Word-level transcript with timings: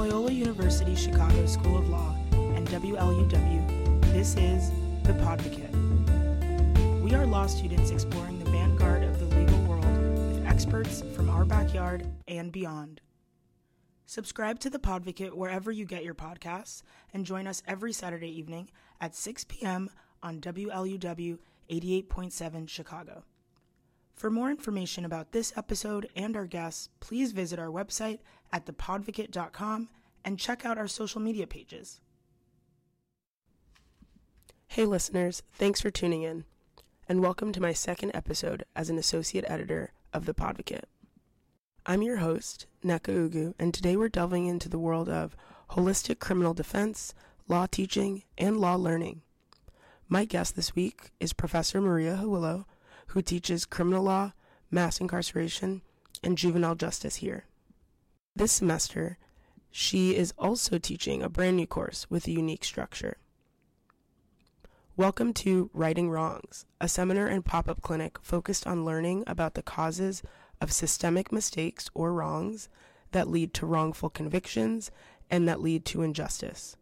Loyola 0.00 0.32
University 0.32 0.96
Chicago 0.96 1.44
School 1.44 1.76
of 1.76 1.90
Law 1.90 2.16
and 2.32 2.66
WLUW, 2.68 4.00
this 4.14 4.34
is 4.34 4.70
The 5.02 5.12
Podvocate. 5.12 7.02
We 7.02 7.12
are 7.12 7.26
law 7.26 7.46
students 7.46 7.90
exploring 7.90 8.38
the 8.38 8.50
vanguard 8.50 9.02
of 9.02 9.20
the 9.20 9.26
legal 9.36 9.58
world 9.64 9.84
with 9.84 10.46
experts 10.46 11.02
from 11.14 11.28
our 11.28 11.44
backyard 11.44 12.06
and 12.26 12.50
beyond. 12.50 13.02
Subscribe 14.06 14.58
to 14.60 14.70
The 14.70 14.78
Podvocate 14.78 15.34
wherever 15.34 15.70
you 15.70 15.84
get 15.84 16.02
your 16.02 16.14
podcasts 16.14 16.80
and 17.12 17.26
join 17.26 17.46
us 17.46 17.62
every 17.66 17.92
Saturday 17.92 18.30
evening 18.30 18.70
at 19.02 19.14
6 19.14 19.44
p.m. 19.44 19.90
on 20.22 20.40
WLUW 20.40 21.36
88.7 21.68 22.66
Chicago. 22.70 23.24
For 24.14 24.30
more 24.30 24.50
information 24.50 25.04
about 25.04 25.32
this 25.32 25.52
episode 25.56 26.08
and 26.14 26.36
our 26.36 26.46
guests, 26.46 26.90
please 27.00 27.32
visit 27.32 27.58
our 27.58 27.68
website 27.68 28.18
at 28.52 28.66
thepodvocate.com 28.66 29.88
and 30.24 30.38
check 30.38 30.64
out 30.66 30.78
our 30.78 30.88
social 30.88 31.20
media 31.20 31.46
pages. 31.46 32.00
Hey, 34.68 34.84
listeners, 34.84 35.42
thanks 35.54 35.80
for 35.80 35.90
tuning 35.90 36.22
in, 36.22 36.44
and 37.08 37.20
welcome 37.20 37.50
to 37.52 37.60
my 37.60 37.72
second 37.72 38.12
episode 38.14 38.64
as 38.76 38.88
an 38.88 38.98
associate 38.98 39.44
editor 39.48 39.92
of 40.12 40.26
The 40.26 40.34
Podvocate. 40.34 40.84
I'm 41.86 42.02
your 42.02 42.18
host, 42.18 42.66
Nneka 42.84 43.30
Ugu, 43.30 43.54
and 43.58 43.72
today 43.72 43.96
we're 43.96 44.08
delving 44.08 44.46
into 44.46 44.68
the 44.68 44.78
world 44.78 45.08
of 45.08 45.34
holistic 45.70 46.18
criminal 46.18 46.54
defense, 46.54 47.14
law 47.48 47.66
teaching, 47.66 48.22
and 48.36 48.58
law 48.58 48.74
learning. 48.74 49.22
My 50.08 50.24
guest 50.24 50.56
this 50.56 50.74
week 50.76 51.10
is 51.18 51.32
Professor 51.32 51.80
Maria 51.80 52.20
Hawilo 52.22 52.66
who 53.10 53.20
teaches 53.20 53.66
criminal 53.66 54.04
law, 54.04 54.32
mass 54.70 55.00
incarceration, 55.00 55.82
and 56.22 56.38
juvenile 56.38 56.76
justice 56.76 57.16
here. 57.16 57.44
This 58.36 58.52
semester, 58.52 59.18
she 59.72 60.14
is 60.14 60.32
also 60.38 60.78
teaching 60.78 61.20
a 61.20 61.28
brand 61.28 61.56
new 61.56 61.66
course 61.66 62.08
with 62.08 62.28
a 62.28 62.30
unique 62.30 62.64
structure. 62.64 63.16
Welcome 64.96 65.34
to 65.34 65.70
Righting 65.74 66.08
Wrongs, 66.08 66.66
a 66.80 66.86
seminar 66.86 67.26
and 67.26 67.44
pop 67.44 67.68
up 67.68 67.82
clinic 67.82 68.16
focused 68.22 68.64
on 68.64 68.84
learning 68.84 69.24
about 69.26 69.54
the 69.54 69.62
causes 69.62 70.22
of 70.60 70.70
systemic 70.70 71.32
mistakes 71.32 71.90
or 71.94 72.12
wrongs 72.12 72.68
that 73.10 73.28
lead 73.28 73.52
to 73.54 73.66
wrongful 73.66 74.10
convictions 74.10 74.92
and 75.28 75.48
that 75.48 75.60
lead 75.60 75.84
to 75.86 76.02
injustice. 76.02 76.76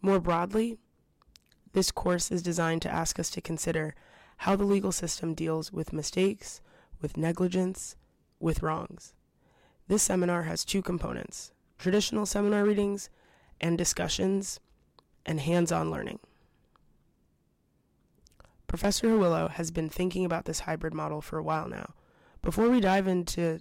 More 0.00 0.18
broadly, 0.18 0.78
this 1.78 1.92
course 1.92 2.32
is 2.32 2.42
designed 2.42 2.82
to 2.82 2.92
ask 2.92 3.20
us 3.20 3.30
to 3.30 3.40
consider 3.40 3.94
how 4.38 4.56
the 4.56 4.64
legal 4.64 4.90
system 4.90 5.32
deals 5.32 5.72
with 5.72 5.92
mistakes, 5.92 6.60
with 7.00 7.16
negligence, 7.16 7.94
with 8.40 8.64
wrongs. 8.64 9.14
This 9.86 10.02
seminar 10.02 10.42
has 10.42 10.64
two 10.64 10.82
components 10.82 11.52
traditional 11.78 12.26
seminar 12.26 12.64
readings 12.64 13.10
and 13.60 13.78
discussions, 13.78 14.58
and 15.24 15.38
hands 15.38 15.70
on 15.70 15.88
learning. 15.88 16.18
Professor 18.66 19.06
Hawilo 19.06 19.48
has 19.48 19.70
been 19.70 19.88
thinking 19.88 20.24
about 20.24 20.46
this 20.46 20.60
hybrid 20.60 20.92
model 20.92 21.20
for 21.20 21.38
a 21.38 21.44
while 21.44 21.68
now. 21.68 21.94
Before 22.42 22.68
we 22.68 22.80
dive 22.80 23.06
into 23.06 23.60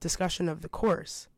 discussion 0.00 0.48
of 0.48 0.62
the 0.62 0.70
course, 0.70 1.28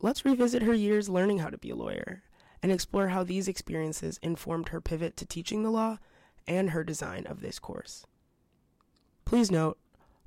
let's 0.00 0.24
revisit 0.24 0.62
her 0.62 0.74
years 0.74 1.08
learning 1.08 1.38
how 1.38 1.50
to 1.50 1.58
be 1.58 1.70
a 1.70 1.76
lawyer 1.76 2.24
and 2.62 2.70
explore 2.70 3.08
how 3.08 3.24
these 3.24 3.48
experiences 3.48 4.18
informed 4.22 4.68
her 4.68 4.80
pivot 4.80 5.16
to 5.16 5.26
teaching 5.26 5.62
the 5.62 5.70
law 5.70 5.98
and 6.46 6.70
her 6.70 6.84
design 6.84 7.26
of 7.26 7.40
this 7.40 7.58
course. 7.58 8.06
Please 9.24 9.50
note, 9.50 9.78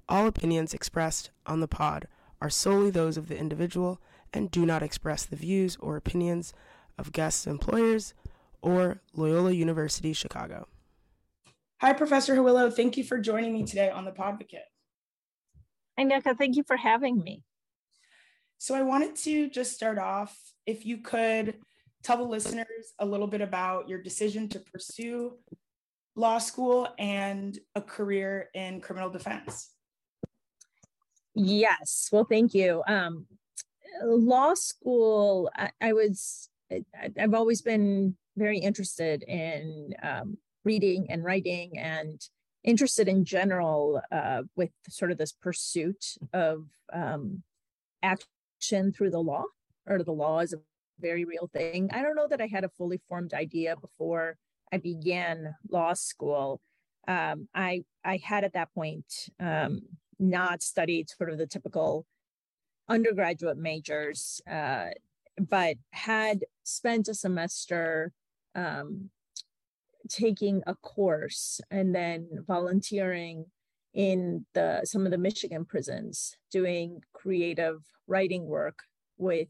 all 0.10 0.28
opinions 0.28 0.74
expressed 0.74 1.30
on 1.46 1.60
the 1.60 1.68
pod 1.68 2.08
are 2.42 2.50
solely 2.50 2.90
those 2.90 3.18
of 3.18 3.28
the 3.28 3.38
individual 3.38 4.02
and 4.34 4.52
do 4.52 4.66
not 4.66 4.84
express 4.84 5.26
the 5.26 5.36
views 5.36 5.78
or 5.80 5.96
opinions 5.96 6.54
of 6.98 7.12
guests' 7.12 7.48
employers 7.48 8.14
or 8.62 9.02
Loyola 9.14 9.52
University 9.52 10.12
Chicago. 10.14 10.68
Hi, 11.82 11.94
Professor 11.94 12.36
Hawilo. 12.36 12.74
Thank 12.74 12.98
you 12.98 13.04
for 13.04 13.20
joining 13.20 13.54
me 13.54 13.64
today 13.64 13.90
on 13.90 14.06
the 14.06 14.12
Podvocate. 14.12 14.70
Hi, 15.98 16.06
Nneka. 16.06 16.38
Thank 16.38 16.56
you 16.56 16.64
for 16.64 16.78
having 16.78 17.18
me. 17.20 17.44
So, 18.58 18.74
I 18.76 18.82
wanted 18.82 19.16
to 19.18 19.50
just 19.50 19.74
start 19.74 20.00
off 20.00 20.36
if 20.66 20.86
you 20.86 21.00
could 21.00 21.56
tell 22.06 22.18
the 22.18 22.24
listeners 22.24 22.94
a 23.00 23.06
little 23.06 23.26
bit 23.26 23.42
about 23.42 23.90
your 23.90 24.00
decision 24.00 24.48
to 24.50 24.60
pursue 24.60 25.34
law 26.16 26.38
school 26.38 26.88
and 27.00 27.58
a 27.74 27.82
career 27.82 28.50
in 28.54 28.80
criminal 28.80 29.10
defense. 29.10 29.72
Yes, 31.34 32.10
well, 32.12 32.24
thank 32.24 32.54
you. 32.54 32.84
Um, 32.88 33.26
law 34.04 34.54
school, 34.54 35.50
I, 35.56 35.72
I, 35.82 35.94
was, 35.94 36.50
I've 37.20 37.34
always 37.34 37.62
been 37.62 38.16
very 38.38 38.60
interested 38.60 39.24
in 39.24 39.94
um, 40.04 40.38
reading 40.64 41.08
and 41.10 41.24
writing 41.24 41.78
and 41.78 42.22
interested 42.64 43.08
in 43.08 43.26
general 43.26 44.02
uh, 44.12 44.44
with 44.56 44.70
sort 44.90 45.12
of 45.12 45.18
this 45.18 45.32
pursuit 45.32 46.16
of 46.34 46.68
um, 46.94 47.42
action 48.04 48.94
through 48.94 49.10
the 49.10 49.20
law 49.20 49.44
or 49.88 50.04
the 50.04 50.12
law 50.12 50.40
as 50.40 50.54
a 50.54 50.58
very 51.00 51.26
real 51.26 51.50
thing. 51.52 51.90
I 51.92 52.02
don't 52.02 52.16
know 52.16 52.28
that 52.28 52.42
I 52.42 52.48
had 52.48 52.64
a 52.64 52.70
fully 52.70 53.00
formed 53.08 53.34
idea 53.34 53.76
before 53.76 54.38
I 54.72 54.78
began 54.78 55.56
law 55.70 55.94
school. 55.94 56.62
Um, 57.08 57.48
I 57.54 57.84
I 58.04 58.18
had 58.18 58.44
at 58.44 58.54
that 58.54 58.74
point 58.74 59.06
um, 59.40 59.82
not 60.20 60.64
studied 60.64 61.10
sort 61.10 61.30
of 61.30 61.38
the 61.38 61.48
typical 61.48 62.06
undergraduate 62.88 63.58
majors, 63.58 64.42
uh, 64.50 64.88
but 65.40 65.78
had 65.92 66.46
spent 66.64 67.08
a 67.08 67.14
semester 67.14 68.12
um, 68.56 69.10
taking 70.10 70.64
a 70.68 70.76
course 70.76 71.60
and 71.72 71.94
then 71.94 72.28
volunteering 72.48 73.46
in 73.94 74.46
the 74.54 74.82
some 74.84 75.06
of 75.06 75.12
the 75.12 75.18
Michigan 75.18 75.66
prisons, 75.66 76.36
doing 76.52 77.02
creative 77.14 77.82
writing 78.08 78.46
work 78.46 78.80
with 79.18 79.48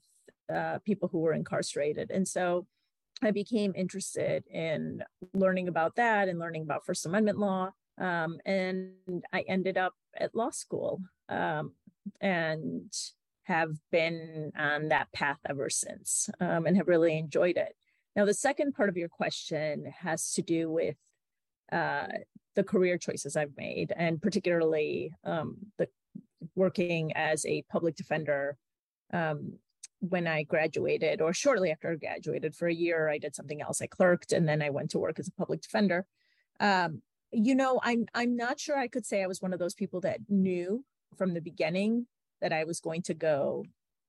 uh, 0.54 0.80
people 0.86 1.10
who 1.12 1.20
were 1.20 1.34
incarcerated. 1.34 2.12
And 2.12 2.28
so 2.28 2.68
I 3.22 3.32
became 3.32 3.74
interested 3.76 4.44
in 4.48 5.04
learning 5.34 5.68
about 5.68 5.96
that 5.96 6.28
and 6.28 6.40
learning 6.40 6.64
about 6.64 6.86
First 6.86 7.06
Amendment 7.06 7.40
law. 7.40 7.72
Um, 7.98 8.40
and 8.46 8.94
I 9.32 9.46
ended 9.48 9.78
up 9.78 9.94
at 10.18 10.36
law 10.36 10.52
school 10.52 11.02
um, 11.30 11.74
and 12.20 12.92
have 13.44 13.72
been 13.92 14.52
on 14.58 14.90
that 14.90 15.12
path 15.14 15.40
ever 15.48 15.70
since 15.70 16.30
um, 16.40 16.66
and 16.66 16.76
have 16.76 16.88
really 16.88 17.18
enjoyed 17.18 17.58
it. 17.58 17.76
Now, 18.16 18.26
the 18.26 18.34
second 18.34 18.74
part 18.74 18.90
of 18.90 18.98
your 18.98 19.10
question 19.10 19.94
has 20.00 20.34
to 20.34 20.42
do 20.42 20.70
with 20.70 20.96
uh, 21.72 22.08
the 22.56 22.64
career 22.64 22.98
choices 22.98 23.36
I've 23.36 23.56
made, 23.58 23.94
and 23.96 24.22
particularly 24.22 25.12
um, 25.24 25.58
the 25.78 25.88
working 26.56 27.12
as 27.16 27.46
a 27.46 27.64
public 27.64 27.96
defender 27.96 28.58
um, 29.14 29.54
when 30.10 30.28
I 30.28 30.44
graduated, 30.44 31.22
or 31.22 31.34
shortly 31.34 31.72
after 31.72 31.92
I 31.92 31.96
graduated, 31.96 32.56
for 32.56 32.68
a 32.68 32.74
year, 32.74 33.10
I 33.10 33.18
did 33.18 33.36
something 33.36 33.62
else. 33.62 33.82
I 33.82 33.88
clerked, 33.88 34.32
and 34.32 34.48
then 34.48 34.62
I 34.62 34.70
went 34.70 34.92
to 34.92 35.00
work 35.00 35.20
as 35.20 35.28
a 35.28 35.32
public 35.32 35.62
defender. 35.62 36.06
Um, 36.60 37.02
you 37.32 37.56
know, 37.56 37.80
I'm 37.84 38.06
I'm 38.14 38.36
not 38.36 38.60
sure 38.60 38.78
I 38.78 38.88
could 38.88 39.06
say 39.06 39.24
I 39.24 39.28
was 39.28 39.42
one 39.42 39.54
of 39.54 39.60
those 39.60 39.74
people 39.74 40.02
that 40.02 40.20
knew 40.30 40.86
from 41.18 41.34
the 41.34 41.42
beginning 41.42 42.08
that 42.42 42.54
I 42.54 42.64
was 42.64 42.80
going 42.80 43.02
to 43.04 43.14
go 43.14 43.66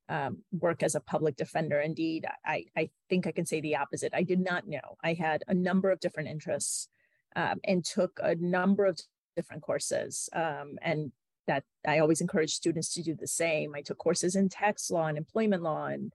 um, 0.08 0.38
work 0.52 0.82
as 0.82 0.94
a 0.94 1.00
public 1.00 1.36
defender. 1.36 1.80
Indeed, 1.80 2.26
I 2.44 2.66
I 2.76 2.90
think 3.08 3.26
I 3.26 3.32
can 3.32 3.46
say 3.46 3.60
the 3.60 3.76
opposite. 3.76 4.12
I 4.14 4.22
did 4.22 4.40
not 4.40 4.66
know. 4.66 4.96
I 5.02 5.14
had 5.14 5.42
a 5.48 5.54
number 5.54 5.90
of 5.90 6.00
different 6.00 6.28
interests 6.28 6.88
um, 7.34 7.60
and 7.64 7.84
took 7.84 8.18
a 8.22 8.34
number 8.36 8.84
of 8.86 8.98
different 9.34 9.62
courses 9.62 10.28
um, 10.32 10.78
and 10.82 11.12
that 11.46 11.64
I 11.86 11.98
always 11.98 12.20
encourage 12.20 12.52
students 12.52 12.92
to 12.94 13.02
do 13.02 13.14
the 13.14 13.26
same. 13.26 13.74
I 13.74 13.82
took 13.82 13.98
courses 13.98 14.36
in 14.36 14.48
tax 14.48 14.90
law 14.90 15.06
and 15.06 15.18
employment 15.18 15.62
law 15.62 15.86
and 15.86 16.12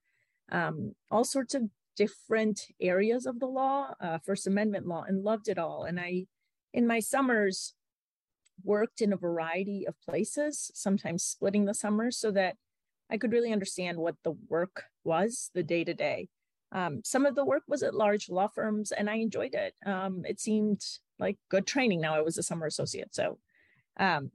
um, 0.51 0.95
all 1.09 1.23
sorts 1.23 1.53
of 1.53 1.63
different 1.95 2.67
areas 2.79 3.25
of 3.25 3.39
the 3.39 3.45
law, 3.45 3.93
uh, 3.99 4.17
First 4.19 4.47
Amendment 4.47 4.87
law, 4.87 5.03
and 5.07 5.23
loved 5.23 5.47
it 5.47 5.57
all. 5.57 5.83
And 5.83 5.99
I, 5.99 6.25
in 6.73 6.87
my 6.87 6.99
summers, 6.99 7.73
worked 8.63 9.01
in 9.01 9.13
a 9.13 9.17
variety 9.17 9.85
of 9.87 9.99
places, 10.01 10.71
sometimes 10.73 11.23
splitting 11.23 11.65
the 11.65 11.73
summers 11.73 12.17
so 12.17 12.31
that 12.31 12.55
I 13.09 13.17
could 13.17 13.31
really 13.31 13.51
understand 13.51 13.97
what 13.97 14.15
the 14.23 14.33
work 14.47 14.85
was, 15.03 15.51
the 15.53 15.63
day 15.63 15.83
to 15.83 15.93
day. 15.93 16.29
Some 17.03 17.25
of 17.25 17.35
the 17.35 17.43
work 17.43 17.63
was 17.67 17.83
at 17.83 17.93
large 17.93 18.29
law 18.29 18.47
firms, 18.47 18.93
and 18.93 19.09
I 19.09 19.15
enjoyed 19.15 19.53
it. 19.55 19.73
Um, 19.85 20.23
it 20.25 20.39
seemed 20.39 20.81
like 21.19 21.37
good 21.49 21.67
training. 21.67 21.99
Now 21.99 22.15
I 22.15 22.21
was 22.21 22.37
a 22.37 22.43
summer 22.43 22.65
associate, 22.65 23.13
so 23.13 23.37
um, 23.99 24.31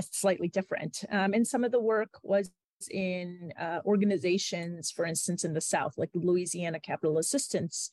slightly 0.00 0.48
different. 0.48 1.04
Um, 1.10 1.32
and 1.34 1.46
some 1.46 1.64
of 1.64 1.72
the 1.72 1.80
work 1.80 2.18
was 2.22 2.50
in 2.90 3.52
uh, 3.58 3.80
organizations, 3.86 4.90
for 4.90 5.04
instance, 5.04 5.44
in 5.44 5.54
the 5.54 5.60
South, 5.60 5.94
like 5.96 6.10
Louisiana 6.14 6.80
Capital 6.80 7.18
Assistance 7.18 7.90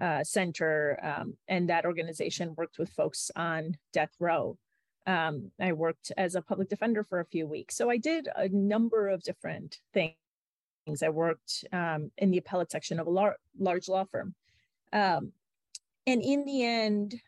uh, 0.00 0.24
Center. 0.24 0.98
Um, 1.02 1.36
and 1.48 1.68
that 1.68 1.84
organization 1.84 2.54
worked 2.56 2.78
with 2.78 2.90
folks 2.90 3.30
on 3.36 3.76
death 3.92 4.14
row. 4.18 4.56
um, 5.06 5.50
I 5.60 5.72
worked 5.72 6.12
as 6.16 6.34
a 6.34 6.42
public 6.42 6.68
defender 6.68 7.04
for 7.04 7.20
a 7.20 7.26
few 7.26 7.46
weeks. 7.46 7.76
So 7.76 7.90
I 7.90 7.98
did 7.98 8.28
a 8.34 8.48
number 8.48 9.08
of 9.08 9.22
different 9.22 9.78
things. 9.92 10.14
I 11.02 11.08
worked 11.08 11.64
um, 11.72 12.10
in 12.18 12.30
the 12.30 12.38
appellate 12.38 12.70
section 12.70 12.98
of 13.00 13.06
a 13.06 13.10
lar- 13.10 13.38
large 13.58 13.88
law 13.88 14.04
firm. 14.04 14.34
Um, 14.92 15.32
and 16.06 16.22
in 16.22 16.44
the 16.44 16.64
end, 16.64 17.20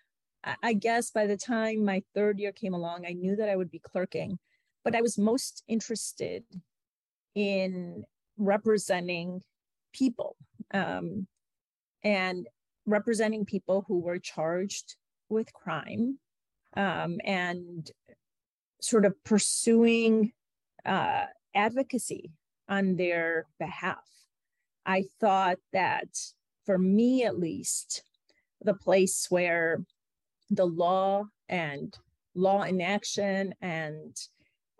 I 0.62 0.75
guess 0.75 1.10
by 1.10 1.26
the 1.26 1.37
time 1.37 1.84
my 1.84 2.02
third 2.14 2.38
year 2.38 2.52
came 2.52 2.75
along, 2.75 3.04
I 3.06 3.12
knew 3.12 3.37
that 3.37 3.48
I 3.48 3.56
would 3.56 3.70
be 3.70 3.81
clerking, 3.81 4.38
but 4.84 4.94
I 4.94 5.02
was 5.02 5.19
most 5.19 5.64
interested 5.66 6.44
in 7.34 8.04
representing 8.38 9.43
people 9.93 10.37
um, 10.72 11.26
and 12.04 12.46
representing 12.87 13.44
people 13.44 13.84
who 13.88 13.98
were 13.98 14.19
charged 14.19 14.96
with 15.28 15.52
crime 15.52 16.19
um, 16.76 17.19
and 17.25 17.90
sort 18.81 19.04
of 19.04 19.22
pursuing 19.25 20.32
uh, 20.84 21.25
advocacy 21.54 22.31
on 22.69 22.96
their 22.96 23.46
behalf. 23.58 24.08
I 24.84 25.04
thought 25.20 25.58
that 25.72 26.08
for 26.64 26.78
me 26.78 27.25
at 27.25 27.38
least, 27.38 28.02
the 28.60 28.75
place 28.75 29.26
where 29.28 29.84
the 30.50 30.66
law 30.66 31.25
and 31.48 31.96
law 32.34 32.62
in 32.62 32.81
action 32.81 33.54
and 33.60 34.16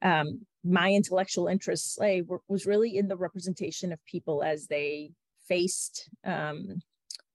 um, 0.02 0.40
my 0.64 0.90
intellectual 0.90 1.46
interests 1.46 1.98
lay 1.98 2.22
were, 2.22 2.40
was 2.48 2.66
really 2.66 2.96
in 2.96 3.08
the 3.08 3.16
representation 3.16 3.92
of 3.92 4.04
people 4.04 4.42
as 4.42 4.66
they 4.66 5.10
faced 5.48 6.08
um, 6.24 6.80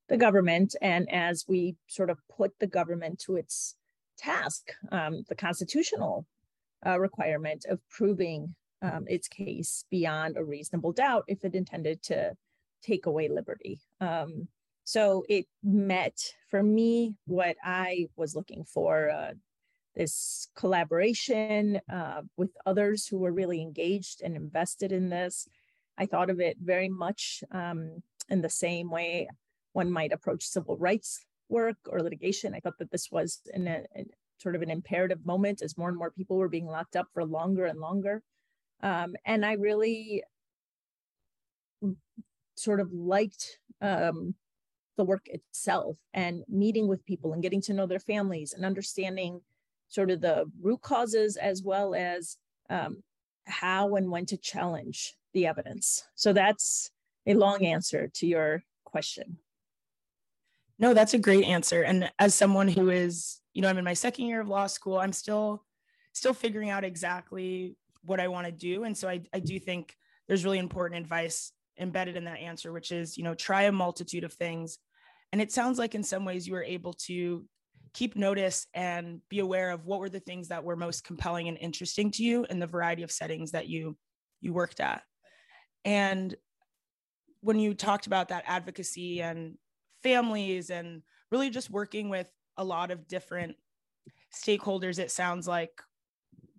the 0.10 0.18
government 0.18 0.76
and 0.82 1.10
as 1.12 1.46
we 1.48 1.76
sort 1.88 2.10
of 2.10 2.20
put 2.36 2.52
the 2.60 2.68
government 2.68 3.20
to 3.20 3.38
its 3.38 3.76
task, 4.18 4.72
um, 4.92 5.24
the 5.30 5.36
constitutional 5.36 6.26
uh, 6.86 7.00
requirement 7.00 7.66
of 7.70 7.80
proving 7.90 8.54
um, 8.82 9.06
its 9.08 9.28
case 9.28 9.86
beyond 9.90 10.38
a 10.38 10.44
reasonable 10.44 10.92
doubt 10.92 11.24
if 11.28 11.44
it 11.46 11.56
intended 11.56 12.02
to 12.04 12.32
take 12.84 13.06
away 13.06 13.30
liberty. 13.30 13.80
Um, 14.00 14.48
so 14.92 15.24
it 15.30 15.46
met 15.64 16.20
for 16.50 16.62
me 16.62 17.16
what 17.26 17.56
I 17.64 18.10
was 18.18 18.36
looking 18.36 18.66
for 18.66 19.10
uh, 19.10 19.32
this 19.96 20.50
collaboration 20.54 21.80
uh, 21.90 22.24
with 22.36 22.50
others 22.66 23.08
who 23.08 23.18
were 23.20 23.32
really 23.32 23.62
engaged 23.62 24.22
and 24.22 24.36
invested 24.36 24.92
in 24.92 25.08
this. 25.08 25.48
I 25.98 26.08
thought 26.08 26.30
of 26.30 26.42
it 26.42 26.58
very 26.62 26.90
much 26.90 27.42
um, 27.52 28.04
in 28.28 28.42
the 28.42 28.50
same 28.50 28.92
way 28.92 29.30
one 29.72 29.90
might 29.90 30.12
approach 30.12 30.44
civil 30.44 30.76
rights 30.76 31.26
work 31.48 31.78
or 31.88 32.02
litigation. 32.02 32.54
I 32.54 32.60
thought 32.60 32.78
that 32.80 32.92
this 32.92 33.08
was 33.10 33.40
in 33.54 33.68
a, 33.68 33.86
sort 34.40 34.58
of 34.58 34.62
an 34.62 34.70
imperative 34.70 35.26
moment 35.26 35.62
as 35.62 35.78
more 35.78 35.88
and 35.88 35.98
more 35.98 36.12
people 36.12 36.36
were 36.36 36.50
being 36.50 36.68
locked 36.68 36.98
up 36.98 37.08
for 37.14 37.24
longer 37.24 37.64
and 37.64 37.80
longer. 37.80 38.22
Um, 38.84 39.16
and 39.24 39.46
I 39.46 39.54
really 39.54 40.24
sort 42.56 42.82
of 42.82 42.92
liked 42.92 43.58
um, 43.80 44.36
the 44.98 45.04
work 45.04 45.28
itself 45.28 45.98
and 46.14 46.44
meeting 46.48 46.88
with 46.88 47.06
people 47.06 47.34
and 47.34 47.42
getting 47.42 47.62
to 47.62 47.74
know 47.74 47.86
their 47.86 48.00
families 48.00 48.54
and 48.54 48.66
understanding 48.66 49.42
sort 49.88 50.12
of 50.12 50.22
the 50.22 50.46
root 50.62 50.82
causes 50.82 51.38
as 51.38 51.64
well 51.64 51.96
as 51.96 52.38
um, 52.70 53.04
how 53.46 53.96
and 53.96 54.10
when 54.10 54.26
to 54.26 54.38
challenge 54.38 55.16
the 55.34 55.46
evidence. 55.48 56.04
So 56.16 56.34
that's 56.34 56.92
a 57.26 57.34
long 57.34 57.66
answer 57.66 58.10
to 58.16 58.28
your 58.28 58.64
question. 58.84 59.38
No, 60.80 60.94
that's 60.94 61.14
a 61.14 61.20
great 61.20 61.46
answer. 61.46 61.84
And 61.84 62.12
as 62.18 62.34
someone 62.34 62.68
who 62.68 62.90
is, 62.90 63.40
you 63.54 63.62
know, 63.62 63.70
I'm 63.70 63.78
in 63.78 63.86
my 63.86 63.94
second 63.94 64.26
year 64.26 64.42
of 64.42 64.48
law 64.48 64.68
school, 64.68 64.98
I'm 64.98 65.14
still 65.14 65.64
still 66.14 66.34
figuring 66.34 66.70
out 66.70 66.84
exactly 66.84 67.76
what 68.04 68.20
I 68.20 68.28
want 68.28 68.46
to 68.46 68.52
do. 68.52 68.84
And 68.84 68.98
so 68.98 69.08
I, 69.08 69.22
I 69.34 69.40
do 69.40 69.60
think 69.60 69.96
there's 70.28 70.44
really 70.44 70.60
important 70.60 71.00
advice 71.00 71.54
embedded 71.82 72.16
in 72.16 72.26
that 72.26 72.40
answer, 72.40 72.72
which 72.72 72.92
is, 72.92 73.18
you 73.18 73.24
know, 73.24 73.34
try 73.34 73.64
a 73.64 73.72
multitude 73.72 74.24
of 74.24 74.34
things. 74.34 74.78
And 75.32 75.42
it 75.42 75.52
sounds 75.52 75.80
like 75.80 75.96
in 75.96 76.04
some 76.04 76.26
ways 76.26 76.48
you 76.48 76.54
were 76.54 76.64
able 76.64 76.94
to 77.06 77.46
keep 77.94 78.16
notice 78.16 78.68
and 78.74 79.20
be 79.30 79.40
aware 79.40 79.72
of 79.72 79.86
what 79.86 80.00
were 80.00 80.10
the 80.10 80.20
things 80.20 80.48
that 80.48 80.64
were 80.64 80.76
most 80.76 81.04
compelling 81.04 81.48
and 81.48 81.58
interesting 81.58 82.12
to 82.12 82.24
you 82.24 82.46
in 82.50 82.60
the 82.60 82.68
variety 82.68 83.04
of 83.04 83.12
settings 83.12 83.52
that 83.52 83.68
you 83.68 83.98
you 84.40 84.54
worked 84.54 84.80
at. 84.80 85.04
And 85.86 86.36
when 87.42 87.60
you 87.60 87.74
talked 87.74 88.08
about 88.08 88.30
that 88.30 88.44
advocacy 88.48 89.22
and 89.22 89.58
families 90.04 90.70
and 90.70 91.02
really 91.32 91.50
just 91.50 91.70
working 91.70 92.10
with 92.10 92.32
a 92.58 92.64
lot 92.64 92.92
of 92.92 93.08
different 93.08 93.56
stakeholders, 94.34 95.00
it 95.00 95.12
sounds 95.12 95.48
like 95.48 95.82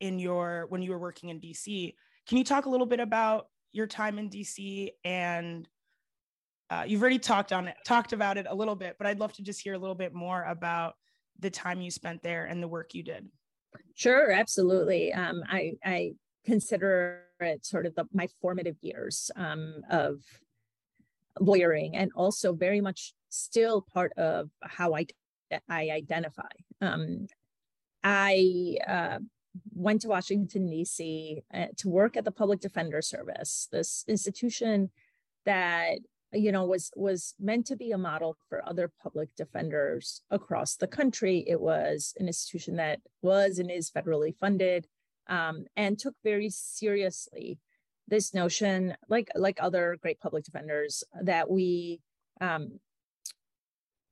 in 0.01 0.19
your 0.19 0.67
when 0.69 0.83
you 0.83 0.91
were 0.91 0.99
working 0.99 1.29
in 1.31 1.41
DC. 1.41 1.95
Can 2.29 2.39
you 2.39 2.45
talk 2.45 2.67
a 2.67 2.71
little 2.71 2.87
bit 2.87 3.01
about 3.01 3.47
your 3.73 3.87
time 3.87 4.19
in 4.19 4.29
DC 4.29 4.91
and 5.05 5.69
uh, 6.71 6.85
you've 6.87 7.03
already 7.03 7.19
talked 7.19 7.53
on 7.53 7.69
it, 7.69 7.77
talked 7.85 8.13
about 8.13 8.39
it 8.39 8.47
a 8.49 8.55
little 8.55 8.77
bit, 8.77 8.97
but 8.97 9.07
I'd 9.07 9.19
love 9.19 9.33
to 9.35 9.43
just 9.43 9.61
hear 9.61 9.75
a 9.75 9.79
little 9.79 9.95
bit 9.95 10.15
more 10.15 10.43
about 10.45 10.95
the 11.39 11.51
time 11.51 11.81
you 11.81 11.91
spent 11.91 12.23
there 12.23 12.47
and 12.47 12.63
the 12.63 12.69
work 12.69 12.95
you 12.95 13.03
did. 13.03 13.29
Sure, 13.95 14.31
absolutely. 14.31 15.13
Um, 15.13 15.43
I, 15.49 15.73
I 15.85 16.13
consider 16.45 17.25
it 17.41 17.67
sort 17.67 17.87
of 17.87 17.95
the, 17.95 18.07
my 18.13 18.29
formative 18.41 18.77
years 18.81 19.31
um, 19.37 19.83
of 19.91 20.21
lawyering 21.41 21.97
and 21.97 22.11
also 22.15 22.53
very 22.53 22.81
much 22.81 23.15
still 23.29 23.83
part 23.83 24.13
of 24.17 24.51
how 24.63 24.95
I, 24.95 25.07
I 25.69 25.91
identify. 25.91 26.49
Um, 26.81 27.27
I 28.05 28.77
uh, 28.87 29.19
went 29.73 30.03
to 30.03 30.09
Washington, 30.09 30.69
D.C. 30.69 31.43
Uh, 31.53 31.67
to 31.79 31.89
work 31.89 32.17
at 32.17 32.25
the 32.25 32.31
Public 32.31 32.61
Defender 32.61 33.03
Service, 33.03 33.69
this 33.71 34.05
institution 34.09 34.91
that 35.45 35.99
you 36.33 36.51
know 36.51 36.65
was 36.65 36.91
was 36.97 37.35
meant 37.39 37.67
to 37.67 37.77
be 37.77 37.93
a 37.93 37.99
model 37.99 38.37
for 38.49 38.67
other 38.67 38.91
public 39.03 39.29
defenders 39.37 40.23
across 40.31 40.77
the 40.77 40.87
country 40.87 41.45
it 41.47 41.61
was 41.61 42.15
an 42.19 42.27
institution 42.27 42.77
that 42.77 43.01
was 43.21 43.59
and 43.59 43.71
is 43.71 43.91
federally 43.91 44.35
funded 44.35 44.87
um, 45.29 45.65
and 45.77 45.99
took 45.99 46.15
very 46.25 46.49
seriously 46.49 47.59
this 48.09 48.33
notion 48.33 48.97
like 49.09 49.29
like 49.35 49.59
other 49.61 49.99
great 50.01 50.21
public 50.21 50.45
defenders 50.45 51.05
that 51.23 51.51
we 51.51 52.01
um, 52.41 52.81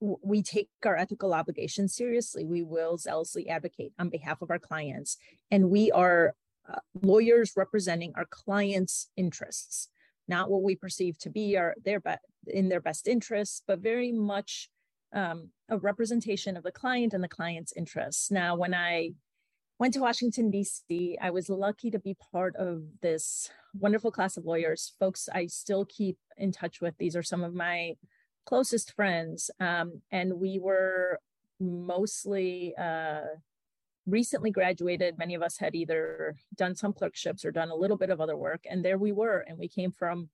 we 0.00 0.42
take 0.42 0.69
our 0.85 0.97
ethical 0.97 1.35
obligations 1.35 1.95
seriously. 1.95 2.45
We 2.45 2.62
will 2.62 2.97
zealously 2.97 3.49
advocate 3.49 3.92
on 3.99 4.09
behalf 4.09 4.42
of 4.42 4.50
our 4.50 4.59
clients, 4.59 5.16
and 5.50 5.71
we 5.71 5.90
are 5.92 6.35
uh, 6.69 6.78
lawyers 7.02 7.52
representing 7.57 8.12
our 8.16 8.26
clients' 8.30 9.09
interests, 9.16 9.88
not 10.28 10.50
what 10.50 10.62
we 10.62 10.75
perceive 10.75 11.19
to 11.19 11.30
be 11.30 11.57
our 11.57 11.75
their 11.85 12.00
be- 12.00 12.14
in 12.47 12.69
their 12.69 12.80
best 12.80 13.07
interests, 13.07 13.62
but 13.66 13.80
very 13.80 14.12
much 14.12 14.71
um, 15.12 15.50
a 15.69 15.78
representation 15.78 16.57
of 16.57 16.62
the 16.62 16.73
client 16.73 17.12
and 17.12 17.23
the 17.23 17.28
client's 17.28 17.73
interests. 17.76 18.30
Now, 18.30 18.57
when 18.57 18.75
I 18.75 19.11
went 19.78 19.95
to 19.95 20.00
Washington 20.00 20.50
D.C., 20.50 21.19
I 21.21 21.30
was 21.30 21.49
lucky 21.49 21.90
to 21.90 21.99
be 21.99 22.16
part 22.33 22.54
of 22.57 22.83
this 23.02 23.50
wonderful 23.75 24.11
class 24.11 24.37
of 24.37 24.45
lawyers, 24.45 24.95
folks 24.99 25.28
I 25.33 25.47
still 25.47 25.85
keep 25.85 26.19
in 26.37 26.52
touch 26.52 26.80
with. 26.80 26.95
These 26.99 27.16
are 27.16 27.23
some 27.23 27.42
of 27.42 27.54
my 27.54 27.95
closest 28.47 28.93
friends. 28.93 29.51
Um, 29.61 30.03
and 30.11 30.35
we 30.35 30.59
were 30.59 31.19
mostly 31.59 32.75
uh, 32.77 33.21
recently 34.07 34.51
graduated. 34.51 35.19
Many 35.19 35.35
of 35.35 35.43
us 35.43 35.59
had 35.59 35.75
either 35.75 36.37
done 36.57 36.75
some 36.75 36.93
clerkships 36.93 37.45
or 37.45 37.51
done 37.51 37.71
a 37.71 37.75
little 37.75 37.97
bit 37.97 38.11
of 38.11 38.21
other 38.21 38.37
work. 38.37 38.65
And 38.69 38.85
there 38.85 38.99
we 38.99 39.13
were. 39.13 39.45
And 39.47 39.59
we 39.59 39.69
came 39.69 39.93
from 39.93 40.31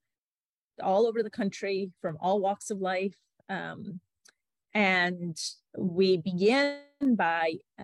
all 0.81 1.07
over 1.07 1.23
the 1.23 1.29
country, 1.29 1.91
from 2.01 2.17
all 2.19 2.39
walks 2.39 2.69
of 2.69 2.79
life. 2.79 3.15
Um, 3.49 3.99
and 4.73 5.37
we 5.77 6.17
began 6.17 6.79
by 7.15 7.55
uh, 7.79 7.83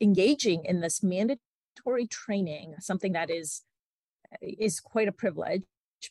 engaging 0.00 0.64
in 0.64 0.80
this 0.80 1.02
mandatory 1.02 2.06
training, 2.06 2.74
something 2.80 3.12
that 3.12 3.30
is 3.30 3.62
is 4.42 4.78
quite 4.78 5.08
a 5.08 5.12
privilege 5.12 5.62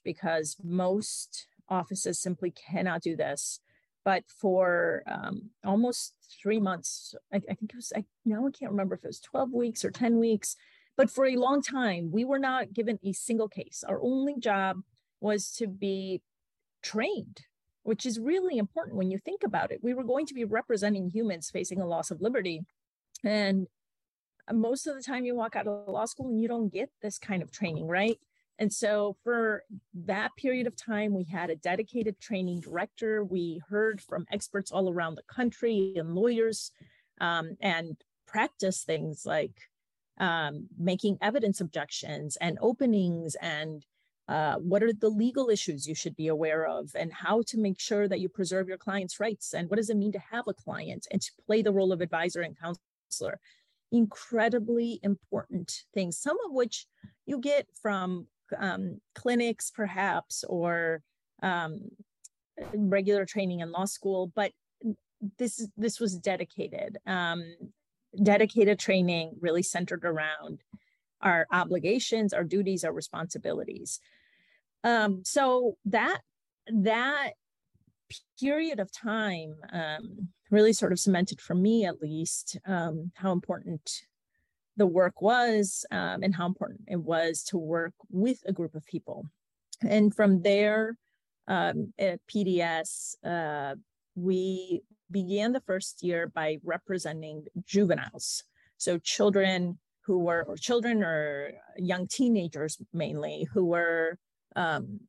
because 0.03 0.57
most 0.63 1.47
offices 1.69 2.19
simply 2.19 2.51
cannot 2.51 3.01
do 3.01 3.15
this. 3.15 3.59
But 4.05 4.23
for 4.27 5.03
um, 5.05 5.49
almost 5.65 6.13
three 6.41 6.59
months, 6.59 7.13
I, 7.33 7.37
I, 7.37 7.53
think 7.55 7.71
it 7.71 7.75
was, 7.75 7.91
I 7.95 8.05
now 8.25 8.47
I 8.47 8.51
can't 8.51 8.71
remember 8.71 8.95
if 8.95 9.03
it 9.03 9.07
was 9.07 9.19
12 9.19 9.51
weeks 9.51 9.83
or 9.83 9.91
10 9.91 10.17
weeks, 10.17 10.55
but 10.95 11.11
for 11.11 11.25
a 11.25 11.35
long 11.35 11.61
time, 11.61 12.11
we 12.11 12.25
were 12.25 12.39
not 12.39 12.73
given 12.73 12.99
a 13.03 13.13
single 13.13 13.47
case. 13.47 13.83
Our 13.87 14.01
only 14.01 14.35
job 14.39 14.81
was 15.19 15.51
to 15.57 15.67
be 15.67 16.21
trained, 16.81 17.41
which 17.83 18.05
is 18.05 18.19
really 18.19 18.57
important 18.57 18.97
when 18.97 19.11
you 19.11 19.17
think 19.17 19.43
about 19.43 19.71
it. 19.71 19.83
We 19.83 19.93
were 19.93 20.03
going 20.03 20.25
to 20.27 20.33
be 20.33 20.45
representing 20.45 21.09
humans 21.09 21.49
facing 21.51 21.81
a 21.81 21.87
loss 21.87 22.09
of 22.09 22.21
liberty. 22.21 22.65
And 23.23 23.67
most 24.51 24.87
of 24.87 24.95
the 24.95 25.03
time, 25.03 25.25
you 25.25 25.35
walk 25.35 25.55
out 25.55 25.67
of 25.67 25.87
law 25.87 26.05
school 26.05 26.29
and 26.29 26.41
you 26.41 26.47
don't 26.47 26.73
get 26.73 26.89
this 27.01 27.19
kind 27.19 27.43
of 27.43 27.51
training, 27.51 27.87
right? 27.87 28.17
And 28.59 28.73
so 28.73 29.15
for 29.23 29.63
that 30.05 30.35
period 30.35 30.67
of 30.67 30.75
time, 30.75 31.13
we 31.13 31.25
had 31.25 31.49
a 31.49 31.55
dedicated 31.55 32.19
training 32.19 32.61
director. 32.61 33.23
We 33.23 33.61
heard 33.69 34.01
from 34.01 34.25
experts 34.31 34.71
all 34.71 34.89
around 34.89 35.15
the 35.15 35.33
country 35.33 35.93
and 35.95 36.15
lawyers 36.15 36.71
um, 37.21 37.55
and 37.61 37.95
practice 38.25 38.83
things 38.83 39.25
like 39.25 39.53
um, 40.19 40.67
making 40.77 41.17
evidence 41.21 41.61
objections 41.61 42.37
and 42.37 42.57
openings 42.61 43.35
and 43.35 43.85
uh, 44.27 44.55
what 44.55 44.83
are 44.83 44.91
the 44.91 45.09
legal 45.09 45.49
issues 45.49 45.87
you 45.87 45.95
should 45.95 46.15
be 46.15 46.27
aware 46.27 46.65
of 46.65 46.91
and 46.95 47.13
how 47.13 47.41
to 47.43 47.57
make 47.57 47.79
sure 47.79 48.07
that 48.09 48.19
you 48.19 48.27
preserve 48.27 48.67
your 48.67 48.77
client's 48.77 49.19
rights 49.19 49.53
and 49.53 49.69
what 49.69 49.77
does 49.77 49.89
it 49.89 49.95
mean 49.95 50.11
to 50.11 50.19
have 50.19 50.45
a 50.47 50.53
client 50.53 51.07
and 51.11 51.21
to 51.21 51.31
play 51.45 51.61
the 51.61 51.71
role 51.71 51.93
of 51.93 52.01
advisor 52.01 52.41
and 52.41 52.57
counselor 52.59 53.39
incredibly 53.91 54.99
important 55.01 55.83
things 55.93 56.17
some 56.17 56.35
of 56.45 56.51
which 56.51 56.87
you 57.25 57.39
get 57.39 57.67
from 57.81 58.27
um, 58.57 58.99
clinics 59.15 59.71
perhaps 59.71 60.43
or 60.47 61.01
um, 61.43 61.79
regular 62.73 63.25
training 63.25 63.59
in 63.59 63.71
law 63.71 63.85
school 63.85 64.31
but 64.35 64.51
this 65.37 65.67
this 65.77 65.99
was 65.99 66.17
dedicated. 66.17 66.97
Um, 67.05 67.55
dedicated 68.23 68.79
training 68.79 69.35
really 69.39 69.63
centered 69.63 70.03
around 70.05 70.63
our 71.21 71.45
obligations 71.51 72.33
our 72.33 72.43
duties 72.43 72.83
our 72.83 72.93
responsibilities. 72.93 73.99
Um, 74.83 75.23
so 75.25 75.77
that 75.85 76.21
that 76.67 77.31
period 78.39 78.79
of 78.79 78.91
time 78.91 79.55
um, 79.73 80.29
really 80.49 80.73
sort 80.73 80.91
of 80.91 80.99
cemented 80.99 81.41
for 81.41 81.55
me 81.55 81.85
at 81.85 82.01
least 82.01 82.57
um, 82.65 83.11
how 83.15 83.31
important 83.31 84.01
the 84.77 84.87
work 84.87 85.21
was 85.21 85.85
um, 85.91 86.23
and 86.23 86.35
how 86.35 86.45
important 86.45 86.81
it 86.87 86.99
was 86.99 87.43
to 87.43 87.57
work 87.57 87.93
with 88.09 88.39
a 88.45 88.53
group 88.53 88.75
of 88.75 88.85
people 88.85 89.25
and 89.87 90.15
from 90.15 90.41
there 90.41 90.97
um, 91.47 91.93
at 91.99 92.19
pds 92.31 93.15
uh, 93.25 93.75
we 94.15 94.81
began 95.11 95.51
the 95.51 95.61
first 95.61 96.03
year 96.03 96.27
by 96.27 96.57
representing 96.63 97.45
juveniles 97.65 98.43
so 98.77 98.97
children 98.97 99.77
who 100.05 100.19
were 100.19 100.43
or 100.47 100.55
children 100.55 101.03
or 101.03 101.51
young 101.77 102.07
teenagers 102.07 102.77
mainly 102.93 103.47
who 103.53 103.65
were 103.65 104.17
um, 104.55 105.01